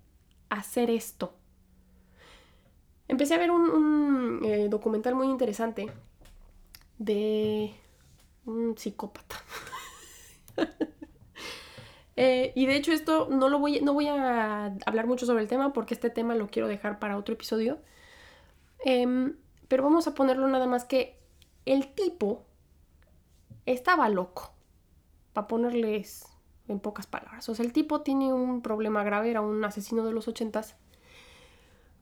hacer 0.50 0.90
esto. 0.90 1.34
Empecé 3.08 3.34
a 3.34 3.40
ver 3.40 3.52
un, 3.52 4.40
eh, 4.44 4.68
documental 4.70 5.16
muy 5.16 5.28
interesante 5.28 5.88
de 6.98 7.74
un 8.46 8.78
psicópata. 8.78 9.38
Eh, 12.18 12.52
y 12.56 12.66
de 12.66 12.76
hecho 12.76 12.92
esto 12.92 13.30
no 13.32 13.48
lo 13.48 13.58
voy, 13.58 13.80
no 13.80 13.94
voy 13.94 14.08
a 14.08 14.76
hablar 14.86 15.08
mucho 15.08 15.26
sobre 15.26 15.42
el 15.42 15.48
tema 15.48 15.72
porque 15.74 15.94
este 15.94 16.10
tema 16.10 16.36
lo 16.36 16.50
quiero 16.50 16.68
dejar 16.68 17.00
para 17.00 17.18
otro 17.18 17.34
episodio. 17.34 17.80
Em, 18.84 19.38
pero 19.68 19.82
vamos 19.82 20.08
a 20.08 20.14
ponerlo 20.14 20.48
nada 20.48 20.68
más 20.68 20.86
que 20.86 21.18
el 21.66 21.94
tipo 21.94 22.46
estaba 23.66 24.10
loco, 24.10 24.54
para 25.34 25.48
ponerles 25.48 26.26
en 26.68 26.80
pocas 26.80 27.08
palabras. 27.08 27.48
O 27.50 27.56
sea, 27.56 27.66
el 27.66 27.74
tipo 27.74 28.02
tiene 28.02 28.34
un 28.34 28.62
problema 28.62 29.04
grave, 29.04 29.32
era 29.32 29.42
un 29.42 29.64
asesino 29.64 30.06
de 30.06 30.12
los 30.12 30.28
ochentas, 30.28 30.76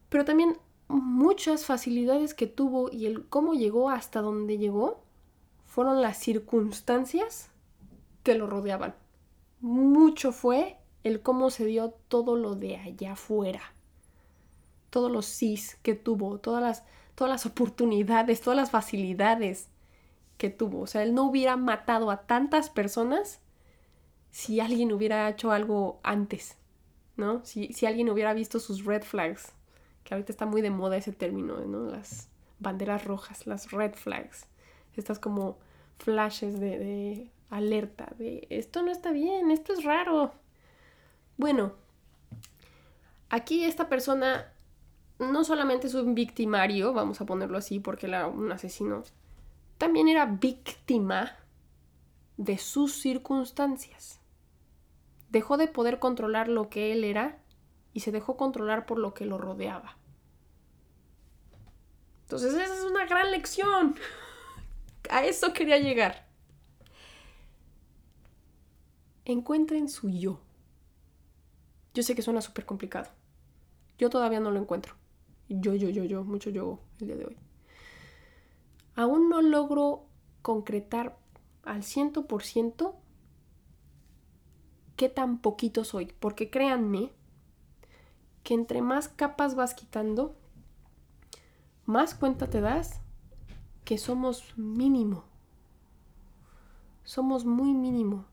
pero 0.10 0.26
también 0.26 0.58
muchas 0.88 1.66
facilidades 1.66 2.34
que 2.34 2.48
tuvo 2.48 2.92
y 2.92 3.06
el 3.06 3.28
cómo 3.28 3.54
llegó 3.54 3.90
hasta 3.90 4.22
donde 4.22 4.58
llegó 4.58 5.04
fueron 5.66 6.02
las 6.02 6.18
circunstancias 6.18 7.52
que 8.24 8.36
lo 8.36 8.48
rodeaban 8.48 8.96
mucho 9.62 10.32
fue 10.32 10.78
el 11.04 11.22
cómo 11.22 11.50
se 11.50 11.66
dio 11.66 11.92
todo 12.08 12.36
lo 12.36 12.56
de 12.56 12.78
allá 12.78 13.14
afuera. 13.14 13.62
Todos 14.90 15.12
los 15.12 15.26
sís 15.26 15.78
que 15.84 15.96
tuvo, 15.96 16.40
todas 16.40 16.62
las, 16.62 16.84
todas 17.16 17.32
las 17.32 17.46
oportunidades, 17.46 18.42
todas 18.42 18.58
las 18.58 18.72
facilidades 18.72 19.70
que 20.40 20.50
tuvo. 20.50 20.80
O 20.80 20.88
sea, 20.88 21.04
él 21.04 21.14
no 21.14 21.26
hubiera 21.26 21.58
matado 21.58 22.10
a 22.10 22.22
tantas 22.26 22.72
personas 22.72 23.42
si 24.32 24.60
alguien 24.62 24.92
hubiera 24.94 25.30
hecho 25.30 25.52
algo 25.52 26.00
antes, 26.02 26.58
¿no? 27.18 27.44
Si, 27.44 27.74
si 27.74 27.86
alguien 27.86 28.10
hubiera 28.10 28.34
visto 28.34 28.60
sus 28.60 28.86
red 28.86 29.04
flags, 29.04 29.52
que 30.04 30.14
ahorita 30.14 30.32
está 30.32 30.46
muy 30.46 30.62
de 30.62 30.72
moda 30.72 30.98
ese 30.98 31.12
término, 31.12 31.60
¿no? 31.66 31.84
Las 31.92 32.30
banderas 32.58 33.04
rojas, 33.04 33.46
las 33.46 33.70
red 33.72 33.94
flags. 33.94 34.48
Estas 34.96 35.20
como 35.20 35.58
flashes 35.98 36.60
de 36.60 37.30
alerta 37.50 38.08
de 38.18 38.48
esto 38.50 38.82
no 38.82 38.92
está 38.92 39.12
bien, 39.12 39.52
esto 39.52 39.74
es 39.74 39.84
raro. 39.84 40.34
Bueno, 41.36 41.74
aquí 43.30 43.66
esta 43.66 43.90
persona 43.90 44.54
no 45.20 45.44
solamente 45.44 45.88
es 45.88 45.96
un 45.96 46.16
victimario, 46.16 46.94
vamos 46.94 47.20
a 47.20 47.26
ponerlo 47.26 47.58
así 47.58 47.80
porque 47.80 48.08
era 48.08 48.28
un 48.28 48.52
asesino, 48.54 49.04
también 49.80 50.08
era 50.08 50.28
víctima 50.28 51.36
de 52.38 52.60
sus 52.60 52.94
circunstancias. 53.02 54.20
Dejó 55.30 55.58
de 55.58 55.68
poder 55.68 55.98
controlar 55.98 56.48
lo 56.48 56.70
que 56.70 56.92
él 56.92 57.04
era 57.04 57.40
y 57.94 58.02
se 58.02 58.12
dejó 58.12 58.38
controlar 58.38 58.86
por 58.86 59.00
lo 59.00 59.16
que 59.16 59.26
lo 59.26 59.40
rodeaba. 59.40 59.98
Entonces 62.22 62.54
esa 62.54 62.76
es 62.76 62.84
una 62.84 63.08
gran 63.08 63.32
lección. 63.32 63.96
A 65.10 65.26
eso 65.26 65.52
quería 65.54 65.80
llegar 65.80 66.30
encuentren 69.32 69.90
su 69.90 70.10
yo. 70.10 70.40
Yo 71.94 72.04
sé 72.04 72.16
que 72.16 72.22
suena 72.22 72.42
súper 72.42 72.66
complicado. 72.66 73.10
Yo 73.98 74.10
todavía 74.10 74.40
no 74.40 74.52
lo 74.52 74.60
encuentro. 74.60 74.96
Yo, 75.50 75.76
yo, 75.76 75.90
yo, 75.90 76.04
yo, 76.04 76.24
mucho 76.24 76.50
yo 76.50 76.80
el 77.00 77.08
día 77.08 77.16
de 77.16 77.26
hoy. 77.26 77.38
Aún 79.00 79.30
no 79.30 79.42
logro 79.42 80.08
concretar 80.42 81.18
al 81.64 81.84
ciento 81.84 82.28
por 82.28 82.44
ciento 82.44 82.98
qué 84.98 85.08
tan 85.08 85.38
poquito 85.38 85.86
soy, 85.86 86.12
porque 86.20 86.50
créanme 86.50 87.14
que 88.44 88.56
entre 88.56 88.82
más 88.82 89.08
capas 89.08 89.56
vas 89.56 89.74
quitando, 89.74 90.36
más 91.86 92.14
cuenta 92.14 92.50
te 92.50 92.60
das 92.60 93.00
que 93.86 93.98
somos 93.98 94.58
mínimo. 94.58 95.24
Somos 97.06 97.46
muy 97.46 97.74
mínimo 97.74 98.26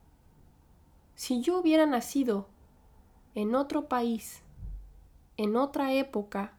si 1.15 1.43
yo 1.43 1.61
hubiera 1.61 1.87
nacido 1.87 2.49
en 3.37 3.55
otro 3.55 3.87
país, 3.87 4.43
en 5.37 5.55
otra 5.55 5.93
época, 5.93 6.59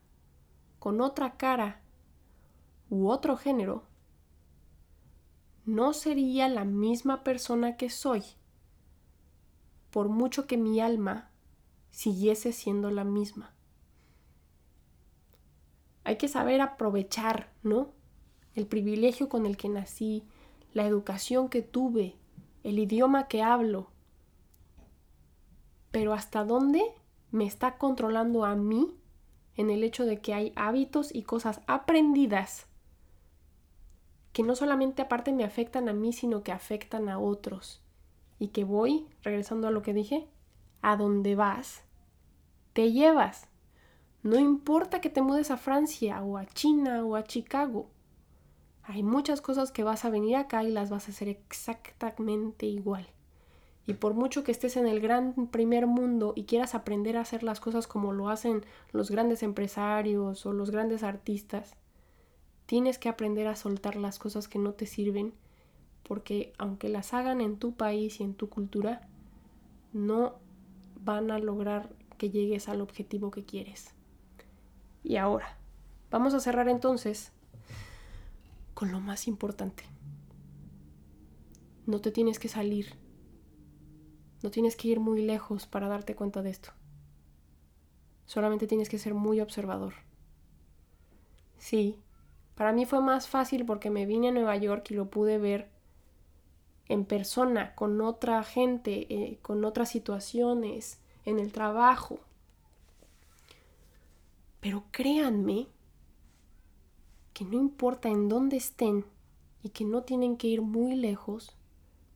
con 0.79 1.01
otra 1.01 1.35
cara 1.35 1.81
u 2.89 3.09
otro 3.09 3.35
género, 3.35 3.83
no 5.67 5.91
sería 5.91 6.47
la 6.47 6.63
misma 6.63 7.25
persona 7.25 7.75
que 7.75 7.89
soy, 7.89 8.23
por 9.91 10.07
mucho 10.07 10.47
que 10.47 10.55
mi 10.55 10.79
alma 10.79 11.29
siguiese 11.91 12.53
siendo 12.53 12.89
la 12.89 13.03
misma. 13.03 13.53
Hay 16.05 16.15
que 16.15 16.29
saber 16.29 16.61
aprovechar, 16.61 17.51
¿no? 17.63 17.91
El 18.55 18.65
privilegio 18.65 19.27
con 19.27 19.45
el 19.45 19.57
que 19.57 19.67
nací, 19.67 20.23
la 20.71 20.87
educación 20.87 21.49
que 21.49 21.61
tuve, 21.63 22.15
el 22.63 22.79
idioma 22.79 23.27
que 23.27 23.43
hablo, 23.43 23.91
pero 25.91 26.13
hasta 26.13 26.45
dónde 26.45 26.81
me 27.31 27.45
está 27.45 27.77
controlando 27.77 28.45
a 28.45 28.55
mí 28.55 28.95
en 29.55 29.69
el 29.69 29.83
hecho 29.83 30.05
de 30.05 30.21
que 30.21 30.33
hay 30.33 30.53
hábitos 30.55 31.13
y 31.13 31.23
cosas 31.23 31.59
aprendidas 31.67 32.66
que 34.37 34.43
no 34.43 34.55
solamente 34.55 35.01
aparte 35.01 35.33
me 35.33 35.43
afectan 35.43 35.89
a 35.89 35.93
mí, 35.93 36.13
sino 36.13 36.43
que 36.43 36.51
afectan 36.51 37.09
a 37.09 37.17
otros. 37.17 37.81
Y 38.37 38.49
que 38.49 38.65
voy, 38.65 39.07
regresando 39.23 39.67
a 39.67 39.71
lo 39.71 39.81
que 39.81 39.95
dije, 39.95 40.27
a 40.83 40.95
donde 40.95 41.35
vas, 41.35 41.81
te 42.73 42.91
llevas. 42.91 43.47
No 44.21 44.37
importa 44.37 45.01
que 45.01 45.09
te 45.09 45.23
mudes 45.23 45.49
a 45.49 45.57
Francia 45.57 46.21
o 46.21 46.37
a 46.37 46.45
China 46.45 47.03
o 47.03 47.15
a 47.15 47.23
Chicago. 47.23 47.89
Hay 48.83 49.01
muchas 49.01 49.41
cosas 49.41 49.71
que 49.71 49.83
vas 49.83 50.05
a 50.05 50.11
venir 50.11 50.35
acá 50.35 50.63
y 50.63 50.69
las 50.69 50.91
vas 50.91 51.07
a 51.07 51.11
hacer 51.13 51.29
exactamente 51.29 52.67
igual. 52.67 53.07
Y 53.87 53.95
por 53.95 54.13
mucho 54.13 54.43
que 54.43 54.51
estés 54.51 54.77
en 54.77 54.85
el 54.85 54.99
gran 54.99 55.47
primer 55.47 55.87
mundo 55.87 56.33
y 56.35 56.43
quieras 56.43 56.75
aprender 56.75 57.17
a 57.17 57.21
hacer 57.21 57.41
las 57.41 57.59
cosas 57.59 57.87
como 57.87 58.13
lo 58.13 58.29
hacen 58.29 58.63
los 58.91 59.09
grandes 59.09 59.41
empresarios 59.41 60.45
o 60.45 60.53
los 60.53 60.69
grandes 60.69 61.01
artistas, 61.01 61.75
tienes 62.67 62.99
que 62.99 63.09
aprender 63.09 63.47
a 63.47 63.55
soltar 63.55 63.95
las 63.95 64.19
cosas 64.19 64.47
que 64.47 64.59
no 64.59 64.73
te 64.73 64.85
sirven 64.85 65.33
porque 66.03 66.53
aunque 66.59 66.87
las 66.87 67.15
hagan 67.15 67.41
en 67.41 67.57
tu 67.57 67.73
país 67.73 68.19
y 68.19 68.23
en 68.23 68.35
tu 68.35 68.47
cultura, 68.47 69.01
no 69.91 70.35
van 71.01 71.31
a 71.31 71.39
lograr 71.39 71.89
que 72.19 72.29
llegues 72.29 72.69
al 72.69 72.81
objetivo 72.81 73.31
que 73.31 73.43
quieres. 73.43 73.95
Y 75.03 75.17
ahora, 75.17 75.57
vamos 76.11 76.35
a 76.35 76.39
cerrar 76.39 76.69
entonces 76.69 77.31
con 78.75 78.91
lo 78.91 78.99
más 78.99 79.27
importante. 79.27 79.83
No 81.87 81.99
te 81.99 82.11
tienes 82.11 82.37
que 82.37 82.47
salir 82.47 82.95
no 84.43 84.51
tienes 84.51 84.75
que 84.75 84.87
ir 84.89 84.99
muy 84.99 85.23
lejos 85.23 85.65
para 85.65 85.87
darte 85.87 86.15
cuenta 86.15 86.41
de 86.41 86.51
esto. 86.51 86.69
Solamente 88.25 88.67
tienes 88.67 88.89
que 88.89 88.99
ser 88.99 89.13
muy 89.13 89.41
observador. 89.41 89.93
Sí, 91.57 91.97
para 92.57 92.73
mí 92.73 92.85
fue 92.85 93.01
más 93.01 93.29
fácil 93.29 93.65
porque 93.65 93.91
me 93.91 94.07
vine 94.07 94.29
a 94.29 94.31
Nueva 94.31 94.57
York 94.57 94.87
y 94.89 94.95
lo 94.95 95.11
pude 95.11 95.37
ver 95.37 95.69
en 96.89 97.05
persona, 97.05 97.75
con 97.75 98.01
otra 98.01 98.43
gente, 98.43 99.05
eh, 99.13 99.39
con 99.43 99.63
otras 99.63 99.89
situaciones, 99.89 100.99
en 101.25 101.37
el 101.37 101.51
trabajo. 101.51 102.19
Pero 104.59 104.85
créanme 104.91 105.67
que 107.33 107.45
no 107.45 107.57
importa 107.59 108.09
en 108.09 108.27
dónde 108.27 108.57
estén 108.57 109.05
y 109.61 109.69
que 109.69 109.85
no 109.85 110.01
tienen 110.01 110.37
que 110.37 110.47
ir 110.47 110.61
muy 110.63 110.95
lejos, 110.95 111.55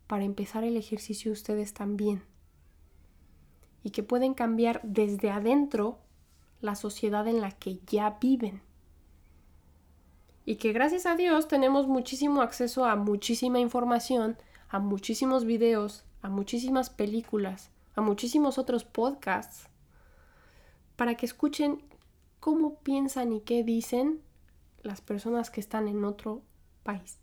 para 0.08 0.26
empezar 0.26 0.64
el 0.64 0.76
ejercicio 0.76 1.32
ustedes 1.32 1.74
también. 1.74 2.24
Y 3.84 3.92
que 3.92 4.04
pueden 4.04 4.34
cambiar 4.34 4.82
desde 4.84 5.30
adentro 5.30 6.00
la 6.60 6.76
sociedad 6.76 7.28
en 7.28 7.42
la 7.42 7.52
que 7.52 7.80
ya 7.88 8.18
viven. 8.20 8.62
Y 10.46 10.56
que 10.56 10.74
gracias 10.74 11.06
a 11.06 11.16
Dios 11.16 11.48
tenemos 11.48 11.88
muchísimo 11.88 12.42
acceso 12.42 12.86
a 12.86 12.96
muchísima 12.96 13.60
información, 13.60 14.38
a 14.70 14.80
muchísimos 14.80 15.46
videos, 15.46 16.04
a 16.22 16.30
muchísimas 16.30 16.90
películas, 16.90 17.72
a 17.96 18.02
muchísimos 18.02 18.58
otros 18.58 18.84
podcasts, 18.84 19.68
para 20.96 21.16
que 21.16 21.26
escuchen 21.26 21.82
cómo 22.40 22.76
piensan 22.80 23.34
y 23.34 23.42
qué 23.42 23.64
dicen 23.64 24.22
las 24.82 25.02
personas 25.02 25.52
que 25.52 25.60
están 25.60 25.88
en 25.88 26.04
otro 26.06 26.42
país 26.84 27.22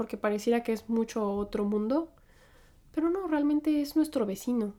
porque 0.00 0.16
pareciera 0.16 0.62
que 0.62 0.72
es 0.72 0.88
mucho 0.88 1.30
otro 1.30 1.66
mundo, 1.66 2.10
pero 2.90 3.10
no, 3.10 3.28
realmente 3.28 3.82
es 3.82 3.96
nuestro 3.96 4.24
vecino. 4.24 4.72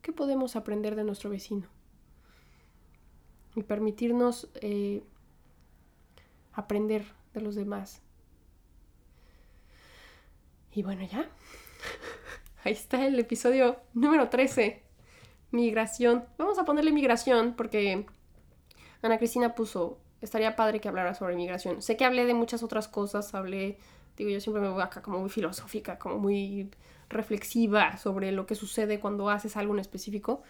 ¿Qué 0.00 0.12
podemos 0.12 0.54
aprender 0.54 0.94
de 0.94 1.02
nuestro 1.02 1.28
vecino? 1.28 1.66
Y 3.56 3.64
permitirnos 3.64 4.48
eh, 4.60 5.02
aprender 6.52 7.04
de 7.34 7.40
los 7.40 7.54
demás. 7.54 8.02
Y 10.72 10.82
bueno, 10.82 11.02
ya. 11.04 11.28
Ahí 12.64 12.72
está 12.72 13.06
el 13.06 13.18
episodio 13.18 13.80
número 13.94 14.28
13. 14.28 14.82
Migración. 15.50 16.24
Vamos 16.38 16.58
a 16.58 16.64
ponerle 16.64 16.92
migración 16.92 17.54
porque 17.56 18.06
Ana 19.02 19.18
Cristina 19.18 19.54
puso, 19.54 19.98
estaría 20.20 20.56
padre 20.56 20.80
que 20.80 20.88
hablara 20.88 21.14
sobre 21.14 21.34
migración. 21.34 21.82
Sé 21.82 21.96
que 21.96 22.04
hablé 22.04 22.24
de 22.26 22.34
muchas 22.34 22.62
otras 22.62 22.86
cosas, 22.86 23.34
hablé 23.34 23.78
Digo, 24.20 24.28
yo 24.28 24.40
siempre 24.40 24.60
me 24.60 24.68
voy 24.68 24.82
acá 24.82 25.00
como 25.00 25.18
muy 25.18 25.30
filosófica, 25.30 25.98
como 25.98 26.18
muy 26.18 26.70
reflexiva 27.08 27.96
sobre 27.96 28.32
lo 28.32 28.44
que 28.44 28.54
sucede 28.54 29.00
cuando 29.00 29.30
haces 29.30 29.56
algo 29.56 29.72
en 29.72 29.80
específico. 29.80 30.42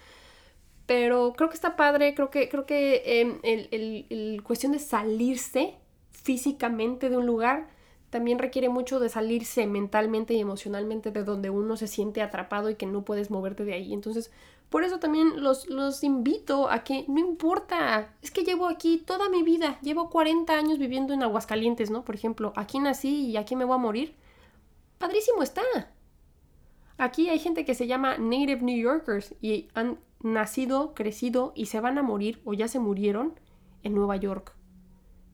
Pero 0.86 1.34
creo 1.36 1.48
que 1.48 1.54
está 1.54 1.76
padre, 1.76 2.14
creo 2.16 2.30
que, 2.30 2.48
creo 2.48 2.66
que 2.66 3.20
em, 3.20 3.38
el, 3.44 4.06
el, 4.10 4.42
cuestión 4.42 4.72
de 4.72 4.80
salirse 4.80 5.76
físicamente 6.22 7.10
de 7.10 7.16
un 7.16 7.26
lugar 7.26 7.68
también 8.10 8.40
requiere 8.40 8.68
mucho 8.68 8.98
de 8.98 9.08
salirse 9.08 9.66
mentalmente 9.66 10.34
y 10.34 10.40
emocionalmente 10.40 11.12
de 11.12 11.22
donde 11.22 11.48
uno 11.48 11.76
se 11.76 11.86
siente 11.86 12.22
atrapado 12.22 12.68
y 12.68 12.74
que 12.74 12.86
no 12.86 13.04
puedes 13.04 13.30
moverte 13.30 13.64
de 13.64 13.74
ahí. 13.74 13.92
Entonces, 13.92 14.32
por 14.68 14.82
eso 14.82 14.98
también 14.98 15.42
los, 15.42 15.68
los 15.68 16.02
invito 16.02 16.68
a 16.70 16.82
que 16.82 17.04
no 17.08 17.20
importa, 17.20 18.14
es 18.20 18.32
que 18.32 18.42
llevo 18.42 18.66
aquí 18.66 18.98
toda 18.98 19.28
mi 19.28 19.44
vida, 19.44 19.78
llevo 19.80 20.10
40 20.10 20.52
años 20.52 20.78
viviendo 20.78 21.14
en 21.14 21.22
Aguascalientes, 21.22 21.90
¿no? 21.90 22.04
Por 22.04 22.16
ejemplo, 22.16 22.52
aquí 22.56 22.80
nací 22.80 23.26
y 23.26 23.36
aquí 23.36 23.54
me 23.54 23.64
voy 23.64 23.76
a 23.76 23.78
morir. 23.78 24.16
Padrísimo 24.98 25.42
está. 25.42 25.62
Aquí 26.98 27.28
hay 27.30 27.38
gente 27.38 27.64
que 27.64 27.74
se 27.74 27.86
llama 27.86 28.18
Native 28.18 28.60
New 28.62 28.78
Yorkers 28.78 29.34
y 29.40 29.68
han 29.74 29.98
nacido, 30.22 30.94
crecido 30.94 31.52
y 31.54 31.66
se 31.66 31.80
van 31.80 31.96
a 31.96 32.02
morir 32.02 32.42
o 32.44 32.54
ya 32.54 32.68
se 32.68 32.78
murieron 32.78 33.38
en 33.82 33.94
Nueva 33.94 34.16
York. 34.16 34.54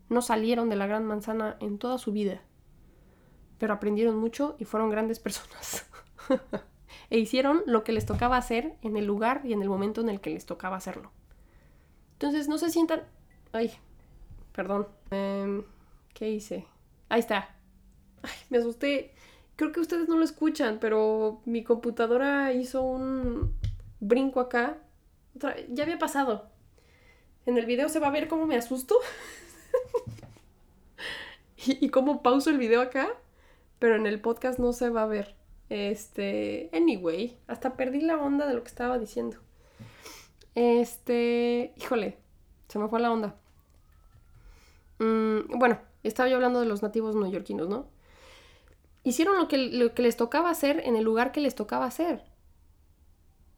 No 0.09 0.23
salieron 0.23 0.69
de 0.69 0.77
la 0.77 0.87
gran 0.87 1.05
manzana 1.05 1.57
en 1.61 1.79
toda 1.79 1.99
su 1.99 2.13
vida, 2.13 2.43
pero 3.59 3.75
aprendieron 3.75 4.17
mucho 4.17 4.57
y 4.59 4.65
fueron 4.65 4.91
grandes 4.91 5.19
personas. 5.21 5.87
e 7.11 7.19
hicieron 7.19 7.63
lo 7.67 7.85
que 7.85 7.93
les 7.93 8.07
tocaba 8.07 8.37
hacer 8.37 8.77
en 8.83 8.97
el 8.97 9.07
lugar 9.07 9.43
y 9.45 9.53
en 9.53 9.63
el 9.63 9.69
momento 9.69 10.01
en 10.01 10.09
el 10.09 10.21
que 10.21 10.31
les 10.31 10.47
tocaba 10.47 10.77
hacerlo. 10.77 11.13
Entonces 12.13 12.49
no 12.49 12.59
se 12.59 12.71
sientan... 12.71 13.03
Ay, 13.53 13.73
perdón. 14.53 14.89
Em, 15.11 15.65
¿Qué 16.15 16.31
hice? 16.31 16.67
Ahí 17.09 17.21
está. 17.21 17.55
Ay, 18.23 18.31
me 18.49 18.59
asusté. 18.59 19.15
Creo 19.57 19.73
que 19.73 19.81
ustedes 19.81 20.09
no 20.09 20.17
lo 20.17 20.25
escuchan, 20.25 20.79
pero 20.81 21.41
mi 21.45 21.63
computadora 21.63 22.53
hizo 22.53 22.83
un 22.83 23.55
brinco 24.01 24.41
acá. 24.41 24.79
Ya 25.71 25.83
había 25.85 25.99
pasado. 25.99 26.51
En 27.45 27.59
el 27.59 27.67
video 27.67 27.89
se 27.89 28.01
va 28.01 28.09
a 28.09 28.11
ver 28.11 28.29
cómo 28.29 28.47
me 28.47 28.57
asusto. 28.57 28.97
y, 31.57 31.89
cómo 31.91 32.23
pauso 32.23 32.51
el 32.51 32.59
video 32.59 32.81
acá. 32.81 33.09
Pero 33.79 33.97
en 33.97 34.07
el 34.07 34.21
podcast 34.21 34.59
no 34.59 34.73
se 34.73 34.89
va 34.91 35.03
a 35.03 35.07
ver. 35.07 35.35
Este, 35.69 36.71
anyway, 36.73 37.39
hasta 37.47 37.77
perdí 37.77 38.01
la 38.01 38.17
onda 38.17 38.47
de 38.47 38.55
lo 38.55 38.63
que 38.63 38.69
estaba 38.69 38.99
diciendo. 38.99 39.39
Este, 40.55 41.75
híjole, 41.77 42.19
se 42.69 42.79
me 42.79 42.89
fue 42.89 43.01
la 43.01 43.13
onda. 43.13 43.37
Mm, 44.99 45.59
bueno, 45.59 45.79
estaba 46.03 46.29
yo 46.29 46.37
hablando 46.37 46.61
de 46.61 46.67
los 46.67 46.83
nativos 46.83 47.15
neoyorquinos, 47.17 47.69
¿no? 47.69 47.89
Hicieron 49.03 49.37
lo 49.37 49.49
que, 49.49 49.59
lo 49.59 49.95
que 49.95 50.03
les 50.03 50.17
tocaba 50.17 50.51
hacer 50.51 50.81
en 50.85 50.97
el 50.97 51.05
lugar 51.05 51.33
que 51.33 51.41
les 51.41 51.55
tocaba 51.55 51.87
hacer. 51.87 52.25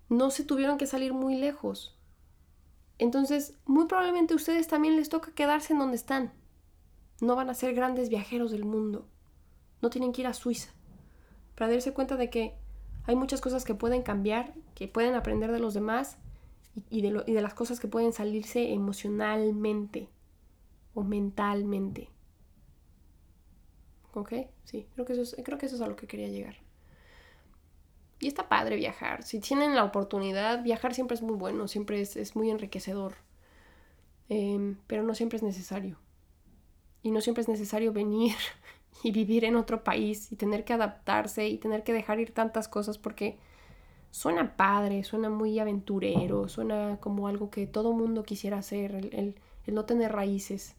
No 0.08 0.30
se 0.30 0.44
tuvieron 0.44 0.78
que 0.78 0.86
salir 0.86 1.12
muy 1.12 1.36
lejos. 1.36 1.97
Entonces, 2.98 3.54
muy 3.64 3.86
probablemente 3.86 4.34
a 4.34 4.36
ustedes 4.36 4.66
también 4.66 4.96
les 4.96 5.08
toca 5.08 5.32
quedarse 5.32 5.72
en 5.72 5.78
donde 5.78 5.96
están. 5.96 6.32
No 7.20 7.36
van 7.36 7.50
a 7.50 7.54
ser 7.54 7.74
grandes 7.74 8.08
viajeros 8.08 8.50
del 8.50 8.64
mundo. 8.64 9.06
No 9.80 9.90
tienen 9.90 10.12
que 10.12 10.22
ir 10.22 10.26
a 10.26 10.34
Suiza 10.34 10.70
para 11.54 11.72
darse 11.72 11.92
cuenta 11.92 12.16
de 12.16 12.30
que 12.30 12.54
hay 13.04 13.16
muchas 13.16 13.40
cosas 13.40 13.64
que 13.64 13.74
pueden 13.74 14.02
cambiar, 14.02 14.54
que 14.74 14.86
pueden 14.86 15.14
aprender 15.14 15.50
de 15.50 15.58
los 15.58 15.74
demás 15.74 16.18
y, 16.88 17.02
de, 17.02 17.12
de 17.12 17.42
las 17.42 17.54
cosas 17.54 17.80
que 17.80 17.88
pueden 17.88 18.12
salirse 18.12 18.72
emocionalmente 18.72 20.08
o 20.94 21.02
mentalmente. 21.02 22.10
¿Ok? 24.14 24.34
Sí, 24.64 24.86
creo 24.94 25.04
que, 25.04 25.14
eso 25.14 25.22
es, 25.22 25.36
creo 25.44 25.58
que 25.58 25.66
eso 25.66 25.76
es 25.76 25.82
a 25.82 25.88
lo 25.88 25.96
que 25.96 26.06
quería 26.06 26.28
llegar. 26.28 26.56
Y 28.20 28.26
está 28.26 28.48
padre 28.48 28.76
viajar. 28.76 29.22
Si 29.22 29.40
tienen 29.40 29.74
la 29.74 29.84
oportunidad, 29.84 30.62
viajar 30.62 30.94
siempre 30.94 31.14
es 31.14 31.22
muy 31.22 31.36
bueno, 31.36 31.68
siempre 31.68 32.00
es, 32.00 32.34
muy 32.34 32.50
enriquecedor. 32.50 33.14
Em, 34.28 34.76
pero 34.86 35.02
no 35.02 35.14
siempre 35.14 35.36
es 35.36 35.42
necesario. 35.42 35.98
Y 37.02 37.12
no 37.12 37.20
siempre 37.20 37.42
es 37.42 37.48
necesario 37.48 37.92
venir 37.92 38.34
y 39.04 39.12
vivir 39.12 39.44
en 39.44 39.56
otro 39.56 39.84
país 39.84 40.32
y 40.32 40.36
tener 40.36 40.64
que 40.64 40.72
adaptarse 40.72 41.48
y 41.48 41.58
tener 41.58 41.84
que 41.84 41.92
dejar 41.92 42.18
ir 42.18 42.34
tantas 42.34 42.66
cosas 42.68 42.98
porque 42.98 43.38
suena 44.10 44.56
padre, 44.56 45.04
suena 45.04 45.30
muy 45.30 45.58
aventurero, 45.60 46.48
suena 46.48 46.98
como 47.00 47.28
algo 47.28 47.50
que 47.50 47.66
todo 47.66 47.92
mundo 47.92 48.24
quisiera 48.24 48.58
hacer, 48.58 48.94
el, 48.94 49.36
no 49.66 49.84
tener 49.84 50.12
raíces. 50.12 50.74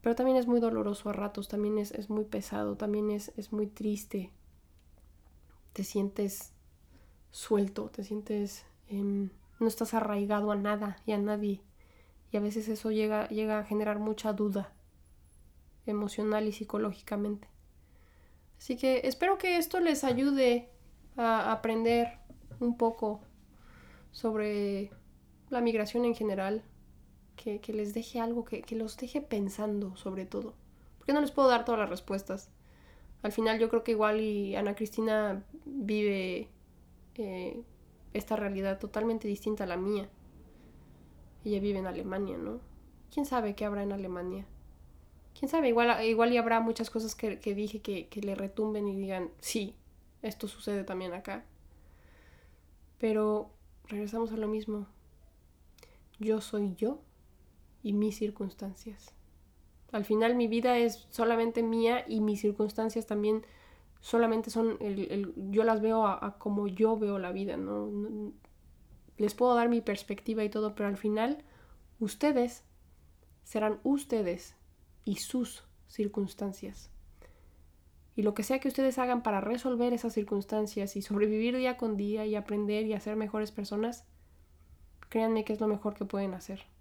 Pero 0.00 0.16
también 0.16 0.36
es 0.36 0.46
muy 0.46 0.60
doloroso 0.60 1.08
a 1.08 1.12
ratos, 1.12 1.48
también 1.48 1.78
es, 1.78 2.10
muy 2.10 2.24
pesado, 2.24 2.76
también 2.76 3.10
es, 3.10 3.32
es 3.36 3.52
muy 3.52 3.66
triste 3.66 4.32
te 5.74 5.84
sientes 5.84 6.54
suelto, 7.30 7.90
te 7.90 8.02
sientes... 8.02 8.64
Em, 8.88 9.28
no 9.60 9.68
estás 9.68 9.94
arraigado 9.94 10.50
a 10.50 10.56
nada 10.56 10.96
y 11.04 11.12
a 11.12 11.18
nadie. 11.18 11.60
Y 12.32 12.36
a 12.36 12.40
veces 12.40 12.68
eso 12.68 12.90
llega, 12.90 13.28
llega 13.28 13.58
a 13.58 13.64
generar 13.64 13.98
mucha 13.98 14.32
duda 14.32 14.72
emocional 15.86 16.48
y 16.48 16.52
psicológicamente. 16.52 17.48
Así 18.58 18.76
que 18.76 19.02
espero 19.04 19.36
que 19.38 19.58
esto 19.58 19.80
les 19.80 20.04
ayude 20.04 20.70
a 21.16 21.52
aprender 21.52 22.18
un 22.60 22.76
poco 22.76 23.20
sobre 24.10 24.90
la 25.50 25.60
migración 25.60 26.04
en 26.04 26.14
general, 26.14 26.64
que, 27.36 27.60
les 27.68 27.92
deje 27.94 28.20
algo, 28.20 28.44
que, 28.44 28.62
que, 28.62 28.76
los 28.76 28.96
deje 28.96 29.20
pensando 29.20 29.96
sobre 29.96 30.24
todo. 30.24 30.54
Porque 30.98 31.12
no 31.12 31.20
les 31.20 31.30
puedo 31.30 31.48
dar 31.48 31.64
todas 31.64 31.80
las 31.80 31.90
respuestas 31.90 32.50
al 33.24 33.32
final 33.32 33.58
yo 33.58 33.70
creo 33.70 33.82
que 33.82 33.92
igual 33.92 34.20
y 34.20 34.54
Ana 34.54 34.74
Cristina 34.74 35.42
vive 35.64 36.50
eh, 37.14 37.62
esta 38.12 38.36
realidad 38.36 38.78
totalmente 38.78 39.26
distinta 39.26 39.64
a 39.64 39.66
la 39.66 39.78
mía. 39.78 40.10
Ella 41.42 41.58
vive 41.58 41.78
en 41.78 41.86
Alemania, 41.86 42.36
¿no? 42.36 42.60
¿Quién 43.10 43.24
sabe 43.24 43.54
qué 43.54 43.64
habrá 43.64 43.82
en 43.82 43.92
Alemania? 43.92 44.44
¿Quién 45.38 45.48
sabe? 45.48 45.68
Igual, 45.68 46.04
igual 46.04 46.34
y 46.34 46.36
habrá 46.36 46.60
muchas 46.60 46.90
cosas 46.90 47.14
que, 47.14 47.38
dije 47.54 47.80
que, 47.80 48.08
que 48.08 48.20
le 48.20 48.34
retumben 48.34 48.86
y 48.88 48.94
digan, 48.94 49.30
sí, 49.40 49.74
esto 50.20 50.46
sucede 50.46 50.84
también 50.84 51.14
acá. 51.14 51.46
Pero 52.98 53.48
regresamos 53.88 54.32
a 54.32 54.36
lo 54.36 54.48
mismo. 54.48 54.86
Yo 56.18 56.42
soy 56.42 56.74
yo 56.76 57.00
y 57.82 57.94
mis 57.94 58.18
circunstancias. 58.18 59.14
Al 59.94 60.04
final 60.04 60.34
mi 60.34 60.48
vida 60.48 60.76
es 60.76 61.06
solamente 61.10 61.62
mía 61.62 62.04
y 62.08 62.20
mis 62.20 62.40
circunstancias 62.40 63.06
también 63.06 63.46
solamente 64.00 64.50
son, 64.50 64.76
el, 64.80 65.32
yo 65.52 65.62
las 65.62 65.80
veo 65.80 66.04
a, 66.04 66.36
como 66.36 66.66
yo 66.66 66.98
veo 66.98 67.20
la 67.20 67.30
vida, 67.30 67.56
¿no? 67.56 68.32
Les 69.18 69.34
puedo 69.34 69.54
dar 69.54 69.68
mi 69.68 69.80
perspectiva 69.80 70.42
y 70.42 70.48
todo, 70.48 70.74
pero 70.74 70.88
al 70.88 70.96
final 70.96 71.44
ustedes 72.00 72.64
serán 73.44 73.78
ustedes 73.84 74.56
y 75.04 75.18
sus 75.18 75.62
circunstancias. 75.86 76.90
Y 78.16 78.22
lo 78.22 78.34
que 78.34 78.42
sea 78.42 78.58
que 78.58 78.66
ustedes 78.66 78.98
hagan 78.98 79.22
para 79.22 79.40
resolver 79.40 79.92
esas 79.92 80.12
circunstancias 80.12 80.96
y 80.96 81.02
sobrevivir 81.02 81.56
día 81.56 81.76
con 81.76 81.96
día 81.96 82.26
y 82.26 82.34
aprender 82.34 82.84
y 82.86 82.94
hacer 82.94 83.14
mejores 83.14 83.52
personas, 83.52 84.04
créanme 85.08 85.44
que 85.44 85.52
es 85.52 85.60
lo 85.60 85.68
mejor 85.68 85.94
que 85.94 86.04
pueden 86.04 86.34
hacer 86.34 86.73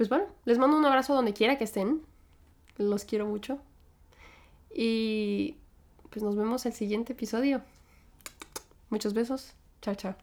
pues 0.00 0.08
bueno, 0.08 0.24
les 0.46 0.56
mando 0.56 0.78
un 0.78 0.84
abrazo 0.86 1.14
donde 1.14 1.34
quiera 1.34 1.58
que 1.58 1.64
estén. 1.64 2.00
Los 2.78 3.04
quiero 3.04 3.26
mucho. 3.26 3.58
Y 4.74 5.58
pues 6.08 6.22
nos 6.22 6.36
vemos 6.36 6.64
el 6.64 6.72
siguiente 6.72 7.12
episodio. 7.12 7.60
Muchos 8.88 9.12
besos. 9.12 9.52
Chao, 9.82 9.94
chao. 9.96 10.16